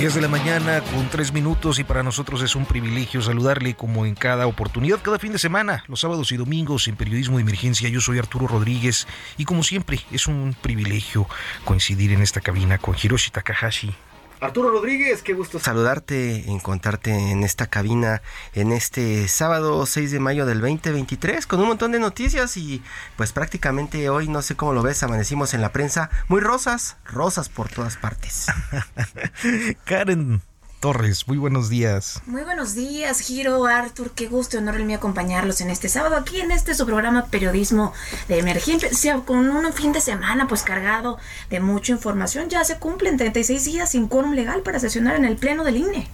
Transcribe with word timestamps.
10 0.00 0.14
de 0.14 0.22
la 0.22 0.28
mañana 0.28 0.80
con 0.80 1.10
3 1.10 1.30
minutos 1.34 1.78
y 1.78 1.84
para 1.84 2.02
nosotros 2.02 2.40
es 2.40 2.56
un 2.56 2.64
privilegio 2.64 3.20
saludarle 3.20 3.74
como 3.74 4.06
en 4.06 4.14
cada 4.14 4.46
oportunidad, 4.46 5.02
cada 5.02 5.18
fin 5.18 5.30
de 5.30 5.38
semana, 5.38 5.84
los 5.88 6.00
sábados 6.00 6.32
y 6.32 6.38
domingos 6.38 6.88
en 6.88 6.96
Periodismo 6.96 7.36
de 7.36 7.42
Emergencia. 7.42 7.86
Yo 7.90 8.00
soy 8.00 8.18
Arturo 8.18 8.46
Rodríguez 8.46 9.06
y 9.36 9.44
como 9.44 9.62
siempre 9.62 10.00
es 10.10 10.26
un 10.26 10.56
privilegio 10.58 11.28
coincidir 11.66 12.12
en 12.12 12.22
esta 12.22 12.40
cabina 12.40 12.78
con 12.78 12.96
Hiroshi 12.96 13.30
Takahashi, 13.30 13.94
Arturo 14.40 14.70
Rodríguez, 14.70 15.22
qué 15.22 15.34
gusto 15.34 15.58
saludarte, 15.58 16.50
encontrarte 16.50 17.10
en 17.10 17.44
esta 17.44 17.66
cabina 17.66 18.22
en 18.54 18.72
este 18.72 19.28
sábado 19.28 19.84
6 19.84 20.10
de 20.10 20.18
mayo 20.18 20.46
del 20.46 20.62
2023 20.62 21.46
con 21.46 21.60
un 21.60 21.68
montón 21.68 21.92
de 21.92 21.98
noticias 21.98 22.56
y 22.56 22.82
pues 23.16 23.32
prácticamente 23.32 24.08
hoy 24.08 24.28
no 24.28 24.40
sé 24.40 24.56
cómo 24.56 24.72
lo 24.72 24.82
ves, 24.82 25.02
amanecimos 25.02 25.52
en 25.52 25.60
la 25.60 25.72
prensa 25.72 26.08
muy 26.28 26.40
rosas, 26.40 26.96
rosas 27.04 27.50
por 27.50 27.68
todas 27.68 27.98
partes. 27.98 28.46
Karen, 29.84 30.40
Torres, 30.80 31.28
muy 31.28 31.36
buenos 31.36 31.68
días. 31.68 32.22
Muy 32.24 32.42
buenos 32.42 32.74
días, 32.74 33.20
Giro, 33.20 33.66
Arthur, 33.66 34.12
qué 34.12 34.28
gusto 34.28 34.56
y 34.56 34.60
honor 34.60 34.76
el 34.76 34.86
mío 34.86 34.96
acompañarlos 34.96 35.60
en 35.60 35.68
este 35.68 35.90
sábado 35.90 36.16
aquí 36.16 36.40
en 36.40 36.50
este 36.50 36.74
su 36.74 36.86
programa 36.86 37.26
Periodismo 37.26 37.92
de 38.28 38.38
Emergencia, 38.38 39.20
con 39.26 39.50
un 39.50 39.70
fin 39.74 39.92
de 39.92 40.00
semana 40.00 40.48
pues 40.48 40.62
cargado 40.62 41.18
de 41.50 41.60
mucha 41.60 41.92
información. 41.92 42.48
Ya 42.48 42.64
se 42.64 42.78
cumplen 42.78 43.18
36 43.18 43.62
días 43.66 43.90
sin 43.90 44.08
quórum 44.08 44.32
legal 44.32 44.62
para 44.62 44.80
sesionar 44.80 45.16
en 45.16 45.26
el 45.26 45.36
Pleno 45.36 45.64
del 45.64 45.76
INE. 45.76 46.08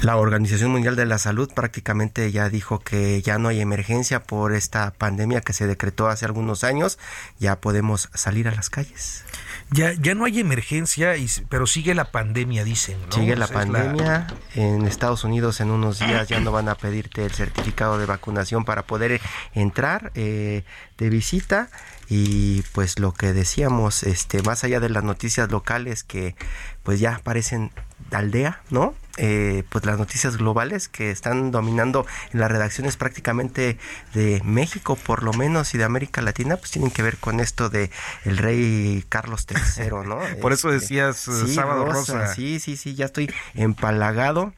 La 0.00 0.16
Organización 0.16 0.70
Mundial 0.70 0.96
de 0.96 1.04
la 1.04 1.18
Salud 1.18 1.50
prácticamente 1.54 2.32
ya 2.32 2.48
dijo 2.48 2.78
que 2.78 3.20
ya 3.20 3.36
no 3.36 3.48
hay 3.48 3.60
emergencia 3.60 4.22
por 4.22 4.54
esta 4.54 4.92
pandemia 4.92 5.42
que 5.42 5.52
se 5.52 5.66
decretó 5.66 6.08
hace 6.08 6.24
algunos 6.24 6.64
años, 6.64 6.98
ya 7.38 7.60
podemos 7.60 8.08
salir 8.14 8.48
a 8.48 8.54
las 8.54 8.70
calles. 8.70 9.24
Ya, 9.70 9.92
ya 9.92 10.14
no 10.14 10.24
hay 10.24 10.40
emergencia, 10.40 11.14
pero 11.48 11.66
sigue 11.66 11.94
la 11.94 12.12
pandemia, 12.12 12.64
dicen. 12.64 12.98
Sigue 13.10 13.34
la 13.34 13.48
pandemia. 13.48 14.26
En 14.54 14.86
Estados 14.86 15.24
Unidos 15.24 15.60
en 15.60 15.70
unos 15.70 15.98
días 15.98 16.28
ya 16.28 16.38
no 16.40 16.52
van 16.52 16.68
a 16.68 16.76
pedirte 16.76 17.24
el 17.24 17.32
certificado 17.32 17.98
de 17.98 18.06
vacunación 18.06 18.64
para 18.64 18.82
poder 18.82 19.20
entrar 19.52 20.12
eh, 20.14 20.64
de 20.98 21.08
visita 21.08 21.70
y 22.08 22.62
pues 22.72 22.98
lo 22.98 23.12
que 23.12 23.32
decíamos 23.32 24.02
este 24.02 24.42
más 24.42 24.62
allá 24.62 24.78
de 24.78 24.90
las 24.90 25.02
noticias 25.02 25.50
locales 25.50 26.04
que 26.04 26.36
pues 26.82 27.00
ya 27.00 27.20
parecen 27.24 27.70
aldea 28.12 28.60
no 28.70 28.94
eh, 29.16 29.62
pues 29.68 29.84
las 29.84 29.98
noticias 29.98 30.36
globales 30.36 30.88
que 30.88 31.10
están 31.10 31.50
dominando 31.50 32.06
en 32.32 32.40
las 32.40 32.50
redacciones 32.50 32.96
prácticamente 32.96 33.78
de 34.12 34.40
México 34.44 34.96
por 34.96 35.22
lo 35.22 35.32
menos 35.32 35.74
y 35.74 35.78
de 35.78 35.84
América 35.84 36.20
Latina 36.22 36.56
pues 36.56 36.70
tienen 36.72 36.90
que 36.90 37.02
ver 37.02 37.18
con 37.18 37.40
esto 37.40 37.68
de 37.68 37.90
el 38.24 38.38
rey 38.38 39.04
Carlos 39.08 39.46
III 39.48 39.90
no 40.06 40.18
por 40.40 40.52
eso 40.52 40.72
este, 40.72 40.80
decías 40.80 41.28
eh, 41.28 41.54
sábado 41.54 41.84
rosa. 41.86 42.34
sí 42.34 42.58
sí 42.58 42.76
sí 42.76 42.94
ya 42.94 43.06
estoy 43.06 43.32
empalagado 43.54 44.52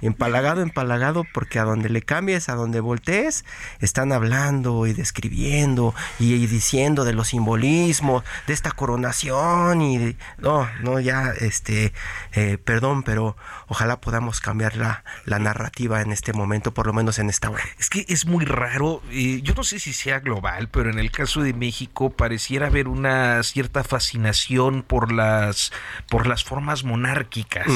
empalagado, 0.00 0.62
empalagado, 0.62 1.24
porque 1.32 1.58
a 1.58 1.64
donde 1.64 1.88
le 1.88 2.02
cambies, 2.02 2.48
a 2.48 2.54
donde 2.54 2.80
voltees, 2.80 3.44
están 3.80 4.12
hablando 4.12 4.86
y 4.86 4.92
describiendo 4.92 5.94
y, 6.18 6.46
diciendo 6.46 7.04
de 7.04 7.12
los 7.12 7.28
simbolismos, 7.28 8.24
de 8.46 8.54
esta 8.54 8.70
coronación 8.70 9.82
y 9.82 10.16
no, 10.38 10.68
no, 10.82 11.00
ya, 11.00 11.32
este, 11.38 11.92
eh, 12.32 12.58
perdón, 12.62 13.02
pero 13.02 13.36
ojalá 13.66 14.00
podamos 14.00 14.40
cambiar 14.40 14.76
la, 14.76 15.04
la, 15.24 15.38
narrativa 15.38 16.00
en 16.00 16.12
este 16.12 16.32
momento, 16.32 16.72
por 16.72 16.86
lo 16.86 16.92
menos 16.92 17.18
en 17.18 17.30
esta 17.30 17.50
hora. 17.50 17.62
Es 17.78 17.90
que 17.90 18.04
es 18.08 18.26
muy 18.26 18.44
raro, 18.44 19.02
eh, 19.10 19.40
yo 19.42 19.54
no 19.54 19.64
sé 19.64 19.78
si 19.78 19.92
sea 19.92 20.20
global, 20.20 20.68
pero 20.68 20.90
en 20.90 20.98
el 20.98 21.10
caso 21.10 21.42
de 21.42 21.52
México 21.52 22.10
pareciera 22.10 22.66
haber 22.66 22.88
una 22.88 23.42
cierta 23.42 23.84
fascinación 23.84 24.82
por 24.82 25.12
las, 25.12 25.72
por 26.08 26.26
las 26.26 26.44
formas 26.44 26.84
monárquicas, 26.84 27.68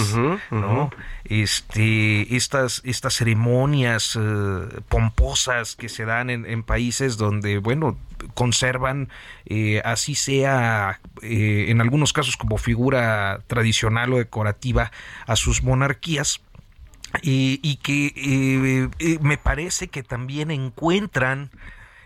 ¿no? 0.50 0.91
Este, 1.32 2.37
estas, 2.37 2.82
estas 2.84 3.15
ceremonias 3.15 4.19
eh, 4.20 4.81
pomposas 4.91 5.76
que 5.76 5.88
se 5.88 6.04
dan 6.04 6.28
en, 6.28 6.62
países 6.62 7.16
donde, 7.16 7.56
bueno, 7.56 7.97
conservan, 8.34 9.09
eh, 9.47 9.81
así 9.82 10.15
sea 10.15 11.00
eh, 11.22 11.69
en 11.69 11.81
algunos 11.81 12.12
casos 12.12 12.37
como 12.37 12.59
figura 12.59 13.41
tradicional 13.47 14.12
o 14.12 14.19
decorativa, 14.19 14.92
a 15.26 15.37
sus 15.37 15.62
monarquías. 15.62 16.42
y 17.22 17.76
que 17.76 18.91
me 19.22 19.38
parece 19.38 19.88
que 19.88 20.03
también 20.03 20.50
encuentran 20.50 21.50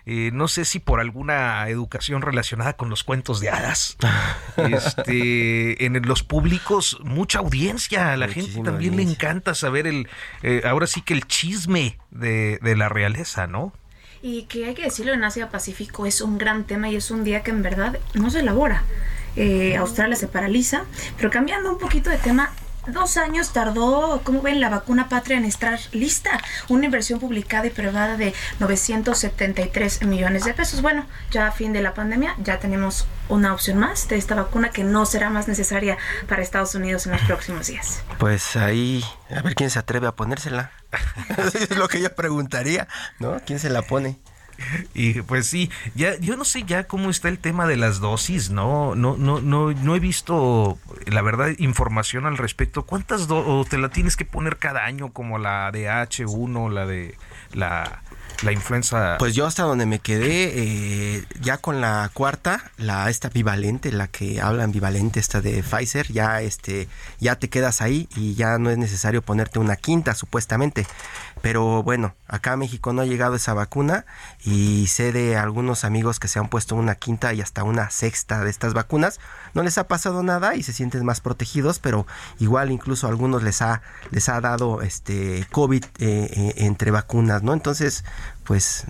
eh, 0.09 0.31
no 0.31 0.47
sé 0.47 0.63
si 0.63 0.79
por 0.79 1.01
alguna 1.01 1.67
educación 1.67 2.21
relacionada 2.21 2.77
con 2.77 2.89
los 2.89 3.03
cuentos 3.03 3.41
de 3.41 3.49
hadas. 3.49 3.97
este, 4.57 5.85
en 5.85 6.01
los 6.07 6.23
públicos, 6.23 6.97
mucha 7.03 7.39
audiencia. 7.39 8.13
A 8.13 8.15
la 8.15 8.29
gente 8.29 8.61
también 8.63 8.95
le 8.95 9.03
encanta 9.03 9.53
saber 9.53 9.85
el, 9.85 10.07
eh, 10.43 10.61
ahora 10.65 10.87
sí 10.87 11.01
que 11.01 11.13
el 11.13 11.27
chisme 11.27 11.99
de, 12.09 12.57
de 12.61 12.77
la 12.77 12.87
realeza, 12.87 13.47
¿no? 13.47 13.73
Y 14.21 14.43
que 14.43 14.65
hay 14.67 14.75
que 14.75 14.83
decirlo, 14.83 15.11
en 15.13 15.25
Asia 15.25 15.49
Pacífico 15.49 16.05
es 16.05 16.21
un 16.21 16.37
gran 16.37 16.63
tema 16.63 16.89
y 16.89 16.95
es 16.95 17.11
un 17.11 17.25
día 17.25 17.43
que 17.43 17.51
en 17.51 17.61
verdad 17.61 17.99
no 18.13 18.29
se 18.29 18.39
elabora. 18.39 18.85
Eh, 19.35 19.75
Australia 19.75 20.15
se 20.15 20.29
paraliza, 20.29 20.85
pero 21.17 21.29
cambiando 21.29 21.69
un 21.69 21.77
poquito 21.77 22.09
de 22.09 22.17
tema, 22.17 22.53
Dos 22.87 23.17
años 23.17 23.51
tardó, 23.51 24.21
como 24.23 24.41
ven, 24.41 24.59
la 24.59 24.69
vacuna 24.69 25.09
patria 25.09 25.37
en 25.37 25.45
estar 25.45 25.79
lista. 25.91 26.39
Una 26.69 26.85
inversión 26.85 27.19
publicada 27.19 27.67
y 27.67 27.69
privada 27.69 28.15
de 28.15 28.33
973 28.59 30.03
millones 30.03 30.45
de 30.45 30.53
pesos. 30.53 30.81
Bueno, 30.81 31.05
ya 31.29 31.47
a 31.47 31.51
fin 31.51 31.73
de 31.73 31.81
la 31.81 31.93
pandemia 31.93 32.35
ya 32.41 32.59
tenemos 32.59 33.07
una 33.29 33.53
opción 33.53 33.77
más 33.77 34.07
de 34.07 34.17
esta 34.17 34.35
vacuna 34.35 34.69
que 34.69 34.83
no 34.83 35.05
será 35.05 35.29
más 35.29 35.47
necesaria 35.47 35.97
para 36.27 36.41
Estados 36.41 36.75
Unidos 36.75 37.05
en 37.05 37.11
los 37.13 37.21
próximos 37.23 37.67
días. 37.67 38.03
Pues 38.19 38.55
ahí, 38.55 39.03
a 39.35 39.41
ver 39.41 39.55
quién 39.55 39.69
se 39.69 39.79
atreve 39.79 40.07
a 40.07 40.15
ponérsela. 40.15 40.71
es 41.37 41.75
lo 41.75 41.87
que 41.87 42.01
yo 42.01 42.15
preguntaría, 42.15 42.87
¿no? 43.19 43.41
¿Quién 43.45 43.59
se 43.59 43.69
la 43.69 43.81
pone? 43.81 44.19
Y 44.93 45.21
pues 45.21 45.47
sí, 45.47 45.69
ya 45.95 46.17
yo 46.19 46.35
no 46.35 46.45
sé 46.45 46.63
ya 46.63 46.85
cómo 46.85 47.09
está 47.09 47.29
el 47.29 47.39
tema 47.39 47.67
de 47.67 47.77
las 47.77 47.99
dosis, 47.99 48.49
no 48.49 48.95
no 48.95 49.15
no 49.17 49.39
no 49.41 49.71
no 49.71 49.95
he 49.95 49.99
visto 49.99 50.77
la 51.05 51.21
verdad 51.21 51.51
información 51.57 52.25
al 52.25 52.37
respecto. 52.37 52.83
¿Cuántas 52.83 53.27
o 53.29 53.65
te 53.69 53.77
la 53.77 53.89
tienes 53.89 54.15
que 54.15 54.25
poner 54.25 54.57
cada 54.57 54.85
año 54.85 55.11
como 55.11 55.37
la 55.37 55.71
de 55.71 55.87
H1, 55.87 56.71
la 56.71 56.85
de 56.85 57.15
la 57.53 58.01
la 58.43 58.51
influenza. 58.51 59.17
Pues 59.19 59.35
yo 59.35 59.45
hasta 59.45 59.63
donde 59.63 59.85
me 59.85 59.99
quedé, 59.99 60.51
eh, 60.55 61.25
ya 61.41 61.57
con 61.57 61.81
la 61.81 62.09
cuarta, 62.13 62.71
la 62.77 63.09
esta 63.09 63.29
bivalente, 63.29 63.91
la 63.91 64.07
que 64.07 64.41
hablan 64.41 64.71
bivalente, 64.71 65.19
esta 65.19 65.41
de 65.41 65.63
Pfizer, 65.63 66.11
ya 66.11 66.41
este, 66.41 66.87
ya 67.19 67.37
te 67.37 67.49
quedas 67.49 67.81
ahí 67.81 68.07
y 68.15 68.35
ya 68.35 68.57
no 68.57 68.69
es 68.69 68.77
necesario 68.77 69.21
ponerte 69.21 69.59
una 69.59 69.75
quinta, 69.75 70.13
supuestamente. 70.15 70.85
Pero 71.41 71.83
bueno, 71.83 72.15
acá 72.27 72.53
a 72.53 72.57
México 72.57 72.93
no 72.93 73.01
ha 73.01 73.05
llegado 73.05 73.35
esa 73.35 73.53
vacuna 73.53 74.05
y 74.43 74.87
sé 74.87 75.11
de 75.11 75.37
algunos 75.37 75.83
amigos 75.83 76.19
que 76.19 76.27
se 76.27 76.39
han 76.39 76.49
puesto 76.49 76.75
una 76.75 76.95
quinta 76.95 77.33
y 77.33 77.41
hasta 77.41 77.63
una 77.63 77.89
sexta 77.89 78.43
de 78.43 78.49
estas 78.49 78.73
vacunas. 78.73 79.19
No 79.53 79.63
les 79.63 79.77
ha 79.77 79.87
pasado 79.87 80.23
nada 80.23 80.55
y 80.55 80.63
se 80.63 80.73
sienten 80.73 81.05
más 81.05 81.21
protegidos, 81.21 81.79
pero 81.79 82.07
igual 82.39 82.71
incluso 82.71 83.07
a 83.07 83.09
algunos 83.09 83.43
les 83.43 83.61
ha, 83.61 83.81
les 84.11 84.29
ha 84.29 84.41
dado 84.41 84.81
este 84.81 85.47
COVID 85.51 85.83
eh, 85.83 85.89
eh, 85.99 86.53
entre 86.57 86.91
vacunas, 86.91 87.43
¿no? 87.43 87.53
Entonces, 87.53 88.03
pues 88.43 88.85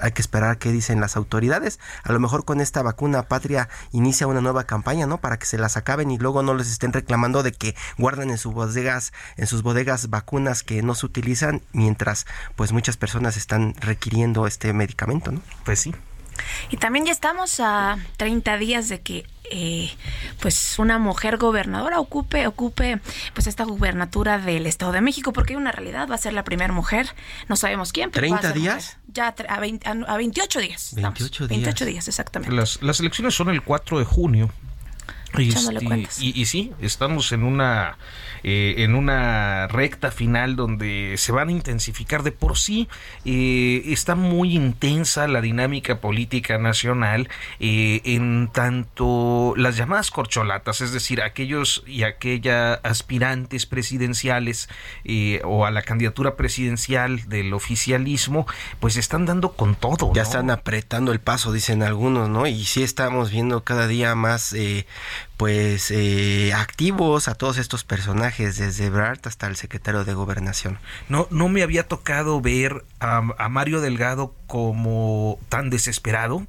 hay 0.00 0.12
que 0.12 0.22
esperar 0.22 0.58
qué 0.58 0.72
dicen 0.72 1.00
las 1.00 1.16
autoridades. 1.16 1.78
A 2.02 2.12
lo 2.12 2.20
mejor 2.20 2.44
con 2.44 2.60
esta 2.60 2.82
vacuna 2.82 3.24
patria 3.24 3.68
inicia 3.92 4.26
una 4.26 4.40
nueva 4.40 4.64
campaña, 4.64 5.06
¿no? 5.06 5.18
Para 5.18 5.38
que 5.38 5.46
se 5.46 5.58
las 5.58 5.76
acaben 5.76 6.10
y 6.10 6.18
luego 6.18 6.42
no 6.42 6.54
les 6.54 6.70
estén 6.70 6.92
reclamando 6.92 7.42
de 7.42 7.52
que 7.52 7.74
guardan 7.96 8.30
en 8.30 8.38
sus 8.38 8.52
bodegas, 8.52 9.12
en 9.36 9.46
sus 9.46 9.62
bodegas 9.62 10.10
vacunas 10.10 10.62
que 10.62 10.82
no 10.82 10.94
se 10.94 11.06
utilizan 11.06 11.62
mientras 11.72 12.26
pues 12.56 12.72
muchas 12.72 12.96
personas 12.96 13.36
están 13.36 13.74
requiriendo 13.80 14.46
este 14.46 14.72
medicamento, 14.72 15.32
¿no? 15.32 15.42
Pues 15.64 15.80
sí. 15.80 15.94
Y 16.70 16.76
también 16.76 17.06
ya 17.06 17.12
estamos 17.12 17.60
a 17.60 17.98
30 18.16 18.56
días 18.58 18.88
de 18.88 19.00
que 19.00 19.26
eh, 19.50 19.90
pues 20.40 20.78
una 20.78 20.98
mujer 20.98 21.38
gobernadora 21.38 22.00
ocupe 22.00 22.46
ocupe 22.46 23.00
pues 23.32 23.46
esta 23.46 23.64
gubernatura 23.64 24.38
del 24.38 24.66
Estado 24.66 24.92
de 24.92 25.00
México 25.00 25.32
porque 25.32 25.54
hay 25.54 25.56
una 25.56 25.72
realidad 25.72 26.06
va 26.06 26.16
a 26.16 26.18
ser 26.18 26.34
la 26.34 26.44
primera 26.44 26.70
mujer 26.70 27.14
no 27.48 27.56
sabemos 27.56 27.92
quién 27.92 28.10
pero 28.10 28.26
¿30 28.26 28.52
días? 28.52 28.98
ya 29.06 29.34
a, 29.48 29.60
28 29.60 30.60
días 30.60 30.92
28 30.94 31.46
días. 31.46 31.48
28 31.48 31.84
días 31.86 32.08
exactamente. 32.08 32.54
Las, 32.54 32.82
las 32.82 33.00
elecciones 33.00 33.34
son 33.34 33.48
el 33.48 33.62
4 33.62 33.98
de 34.00 34.04
junio 34.04 34.50
este, 35.36 36.06
y, 36.20 36.40
y, 36.40 36.46
sí, 36.46 36.72
estamos 36.80 37.32
en 37.32 37.42
una 37.42 37.98
eh, 38.42 38.76
en 38.78 38.94
una 38.94 39.66
recta 39.68 40.10
final 40.10 40.56
donde 40.56 41.14
se 41.16 41.32
van 41.32 41.48
a 41.48 41.52
intensificar 41.52 42.22
de 42.22 42.32
por 42.32 42.56
sí. 42.56 42.88
Eh, 43.24 43.82
está 43.86 44.14
muy 44.14 44.54
intensa 44.54 45.26
la 45.28 45.40
dinámica 45.40 46.00
política 46.00 46.58
nacional 46.58 47.28
eh, 47.60 48.00
en 48.04 48.48
tanto 48.52 49.54
las 49.56 49.76
llamadas 49.76 50.10
corcholatas, 50.10 50.80
es 50.80 50.92
decir, 50.92 51.22
aquellos 51.22 51.82
y 51.86 52.04
aquella 52.04 52.74
aspirantes 52.74 53.66
presidenciales 53.66 54.68
o 55.44 55.66
a 55.66 55.70
la 55.70 55.82
candidatura 55.82 56.36
presidencial 56.36 57.28
del 57.28 57.52
oficialismo, 57.52 58.46
pues 58.80 58.96
están 58.96 59.26
dando 59.26 59.52
con 59.52 59.74
todo. 59.74 60.12
Ya 60.14 60.22
están 60.22 60.50
apretando 60.50 61.12
el 61.12 61.20
paso, 61.20 61.52
dicen 61.52 61.82
algunos, 61.82 62.28
¿no? 62.28 62.46
Y 62.46 62.64
sí 62.64 62.82
estamos 62.82 63.30
viendo 63.30 63.64
cada 63.64 63.86
día 63.86 64.14
más 64.14 64.54
pues 65.36 65.90
eh, 65.90 66.52
activos 66.54 67.28
a 67.28 67.34
todos 67.34 67.58
estos 67.58 67.84
personajes, 67.84 68.58
desde 68.58 68.90
Brart 68.90 69.26
hasta 69.26 69.46
el 69.46 69.56
secretario 69.56 70.04
de 70.04 70.14
Gobernación. 70.14 70.78
No, 71.08 71.26
no 71.30 71.48
me 71.48 71.62
había 71.62 71.86
tocado 71.86 72.40
ver 72.40 72.84
a 73.00 73.48
Mario 73.48 73.80
Delgado 73.80 74.34
como 74.46 75.38
tan 75.48 75.70
desesperado 75.70 76.46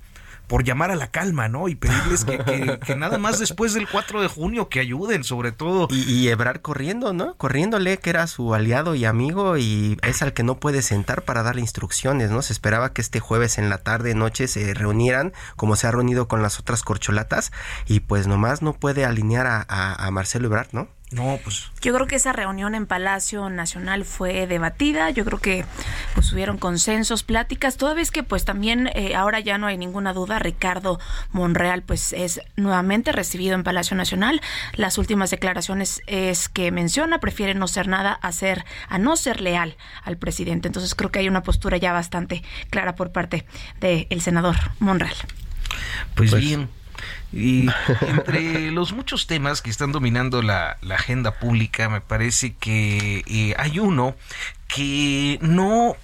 por 0.49 0.63
llamar 0.65 0.91
a 0.91 0.95
la 0.95 1.11
calma, 1.11 1.47
¿no? 1.47 1.69
Y 1.69 1.75
pedirles 1.75 2.25
que, 2.25 2.95
nada 2.97 3.17
más 3.17 3.39
después 3.39 3.73
del 3.73 3.87
4 3.87 4.21
de 4.21 4.27
junio 4.27 4.67
que 4.67 4.81
ayuden, 4.81 5.23
sobre 5.23 5.53
todo. 5.53 5.87
Y, 5.91 6.11
y 6.11 6.27
Ebrar 6.27 6.61
corriendo, 6.61 7.13
¿no? 7.13 7.35
Corriéndole, 7.35 7.97
que 7.99 8.09
era 8.09 8.27
su 8.27 8.53
aliado 8.53 8.95
y 8.95 9.05
amigo 9.05 9.57
y 9.57 9.97
es 10.01 10.21
al 10.21 10.33
que 10.33 10.43
no 10.43 10.59
puede 10.59 10.81
sentar 10.81 11.21
para 11.21 11.43
darle 11.43 11.61
instrucciones, 11.61 12.31
¿no? 12.31 12.41
Se 12.41 12.51
esperaba 12.51 12.91
que 12.91 13.01
este 13.01 13.19
jueves 13.19 13.59
en 13.59 13.69
la 13.69 13.77
tarde, 13.77 14.15
noche 14.15 14.47
se 14.47 14.73
reunieran, 14.73 15.33
como 15.55 15.75
se 15.75 15.87
ha 15.87 15.91
reunido 15.91 16.27
con 16.27 16.41
las 16.41 16.59
otras 16.59 16.81
corcholatas, 16.81 17.51
y 17.85 17.99
pues 18.01 18.25
nomás 18.25 18.63
no 18.63 18.73
puede 18.73 19.05
alinear 19.05 19.45
a, 19.45 19.63
a 19.67 20.11
Marcelo 20.11 20.47
Ebrard, 20.47 20.69
¿no? 20.71 20.89
No, 21.11 21.39
pues. 21.43 21.71
Yo 21.81 21.93
creo 21.93 22.05
que 22.05 22.17
esa 22.17 22.33
reunión 22.33 22.75
en 22.75 22.85
Palacio 22.85 23.49
Nacional 23.49 24.05
fue 24.05 24.45
debatida. 24.45 25.09
Yo 25.09 25.25
creo 25.25 25.39
que 25.39 25.65
pues 26.13 26.31
hubieron 26.33 26.59
consensos, 26.59 27.23
pláticas. 27.23 27.77
Toda 27.77 27.95
vez 27.95 28.11
que 28.11 28.21
pues 28.21 28.45
también 28.45 28.91
eh, 28.93 29.15
ahora 29.15 29.39
ya 29.39 29.57
no 29.57 29.65
hay 29.65 29.77
ninguna 29.77 30.13
duda, 30.13 30.37
Ricardo 30.37 30.99
Monreal 31.31 31.81
pues 31.81 32.13
es 32.13 32.41
nuevamente 32.57 33.11
recibido 33.11 33.55
en 33.55 33.63
Palacio 33.63 33.97
Nacional. 33.97 34.39
Las 34.75 34.99
últimas 34.99 35.31
declaraciones 35.31 36.03
es 36.05 36.47
que 36.47 36.71
menciona 36.71 37.19
prefiere 37.19 37.55
no 37.55 37.67
ser 37.67 37.87
nada 37.87 38.13
a 38.13 38.31
ser 38.31 38.63
a 38.87 38.99
no 38.99 39.17
ser 39.17 39.41
leal 39.41 39.77
al 40.03 40.17
presidente. 40.17 40.67
Entonces 40.67 40.93
creo 40.93 41.11
que 41.11 41.19
hay 41.19 41.27
una 41.27 41.41
postura 41.41 41.77
ya 41.77 41.91
bastante 41.91 42.43
clara 42.69 42.95
por 42.95 43.11
parte 43.11 43.47
del 43.79 44.21
senador 44.21 44.57
Monreal. 44.77 45.15
pues, 46.13 46.29
pues 46.31 46.41
bien. 46.41 46.69
Y 47.31 47.67
entre 48.01 48.71
los 48.71 48.93
muchos 48.93 49.27
temas 49.27 49.61
que 49.61 49.69
están 49.69 49.91
dominando 49.91 50.41
la, 50.41 50.77
agenda 50.89 51.39
pública, 51.39 51.89
me 51.89 52.01
parece 52.01 52.53
que 52.55 53.23
eh, 53.27 53.55
hay 53.57 53.79
uno 53.79 54.15
que 54.67 55.39
no 55.41 55.95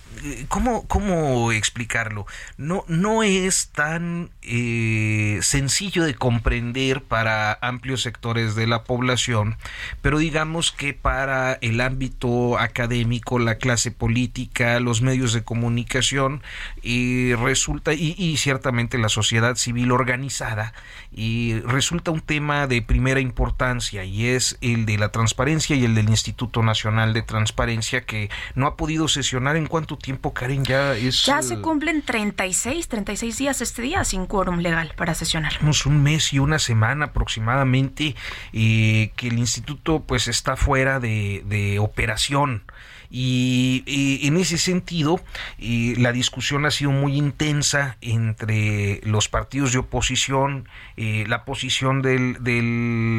¿Cómo, 0.47 0.88
¿Cómo 0.88 1.51
explicarlo? 1.51 2.25
No, 2.57 2.85
no 2.88 3.23
es 3.23 3.69
tan 3.69 4.29
eh, 4.41 5.39
sencillo 5.41 6.03
de 6.03 6.15
comprender 6.15 7.01
para 7.01 7.57
amplios 7.62 8.01
sectores 8.01 8.56
de 8.56 8.67
la 8.67 8.83
población, 8.83 9.57
pero 10.01 10.19
digamos 10.19 10.71
que 10.71 10.94
para 10.94 11.53
el 11.62 11.81
ámbito 11.81 12.57
académico, 12.59 13.39
la 13.39 13.56
clase 13.56 13.91
política, 13.91 14.79
los 14.79 15.01
medios 15.01 15.33
de 15.33 15.44
comunicación, 15.44 16.41
y 16.81 17.33
resulta, 17.33 17.94
y, 17.94 18.38
ciertamente 18.38 18.97
la 18.97 19.09
sociedad 19.09 19.56
civil 19.56 19.91
organizada, 19.91 20.73
y 21.12 21.59
resulta 21.62 22.12
un 22.12 22.21
tema 22.21 22.67
de 22.67 22.81
primera 22.81 23.19
importancia, 23.19 24.03
y 24.03 24.27
es 24.27 24.57
el 24.62 24.85
de 24.85 24.97
la 24.97 25.09
transparencia 25.09 25.75
y 25.75 25.85
el 25.85 25.95
del 25.95 26.09
Instituto 26.09 26.63
Nacional 26.63 27.13
de 27.13 27.21
Transparencia, 27.21 28.06
que 28.06 28.29
no 28.53 28.67
ha 28.67 28.75
podido 28.75 29.07
sesionar 29.07 29.56
en 29.56 29.67
cuánto 29.67 29.97
tiempo, 29.97 30.05
Karen, 30.34 30.63
ya 30.63 30.96
es... 30.96 31.24
Ya 31.25 31.42
se 31.42 31.56
eh, 31.56 31.62
cumplen 31.62 32.02
36, 32.02 32.88
36 32.88 33.38
días 33.38 33.62
este 33.62 33.81
día 33.81 34.04
sin 34.04 34.25
quórum 34.25 34.60
legal 34.60 34.94
para 34.96 35.13
sesionar. 35.16 35.54
un 35.86 36.04
mes 36.04 36.34
y 36.34 36.40
una 36.40 36.60
semana 36.60 37.06
aproximadamente 37.06 38.16
eh, 38.54 39.12
que 39.16 39.28
el 39.28 39.40
instituto 39.40 40.04
pues 40.06 40.28
está 40.28 40.56
fuera 40.56 41.00
de, 41.00 41.44
de 41.46 41.80
operación. 41.80 42.63
Y, 43.10 43.84
en 44.24 44.38
ese 44.38 44.57
sentido, 44.57 45.22
la 45.60 46.12
discusión 46.12 46.66
ha 46.66 46.72
sido 46.72 46.92
muy 46.92 47.16
intensa 47.16 47.98
entre 48.02 49.02
los 49.04 49.30
partidos 49.30 49.72
de 49.74 49.80
oposición, 49.80 50.68
eh, 50.98 51.25
la 51.28 51.46
posición 51.46 52.02
del, 52.02 52.38
de 52.44 52.62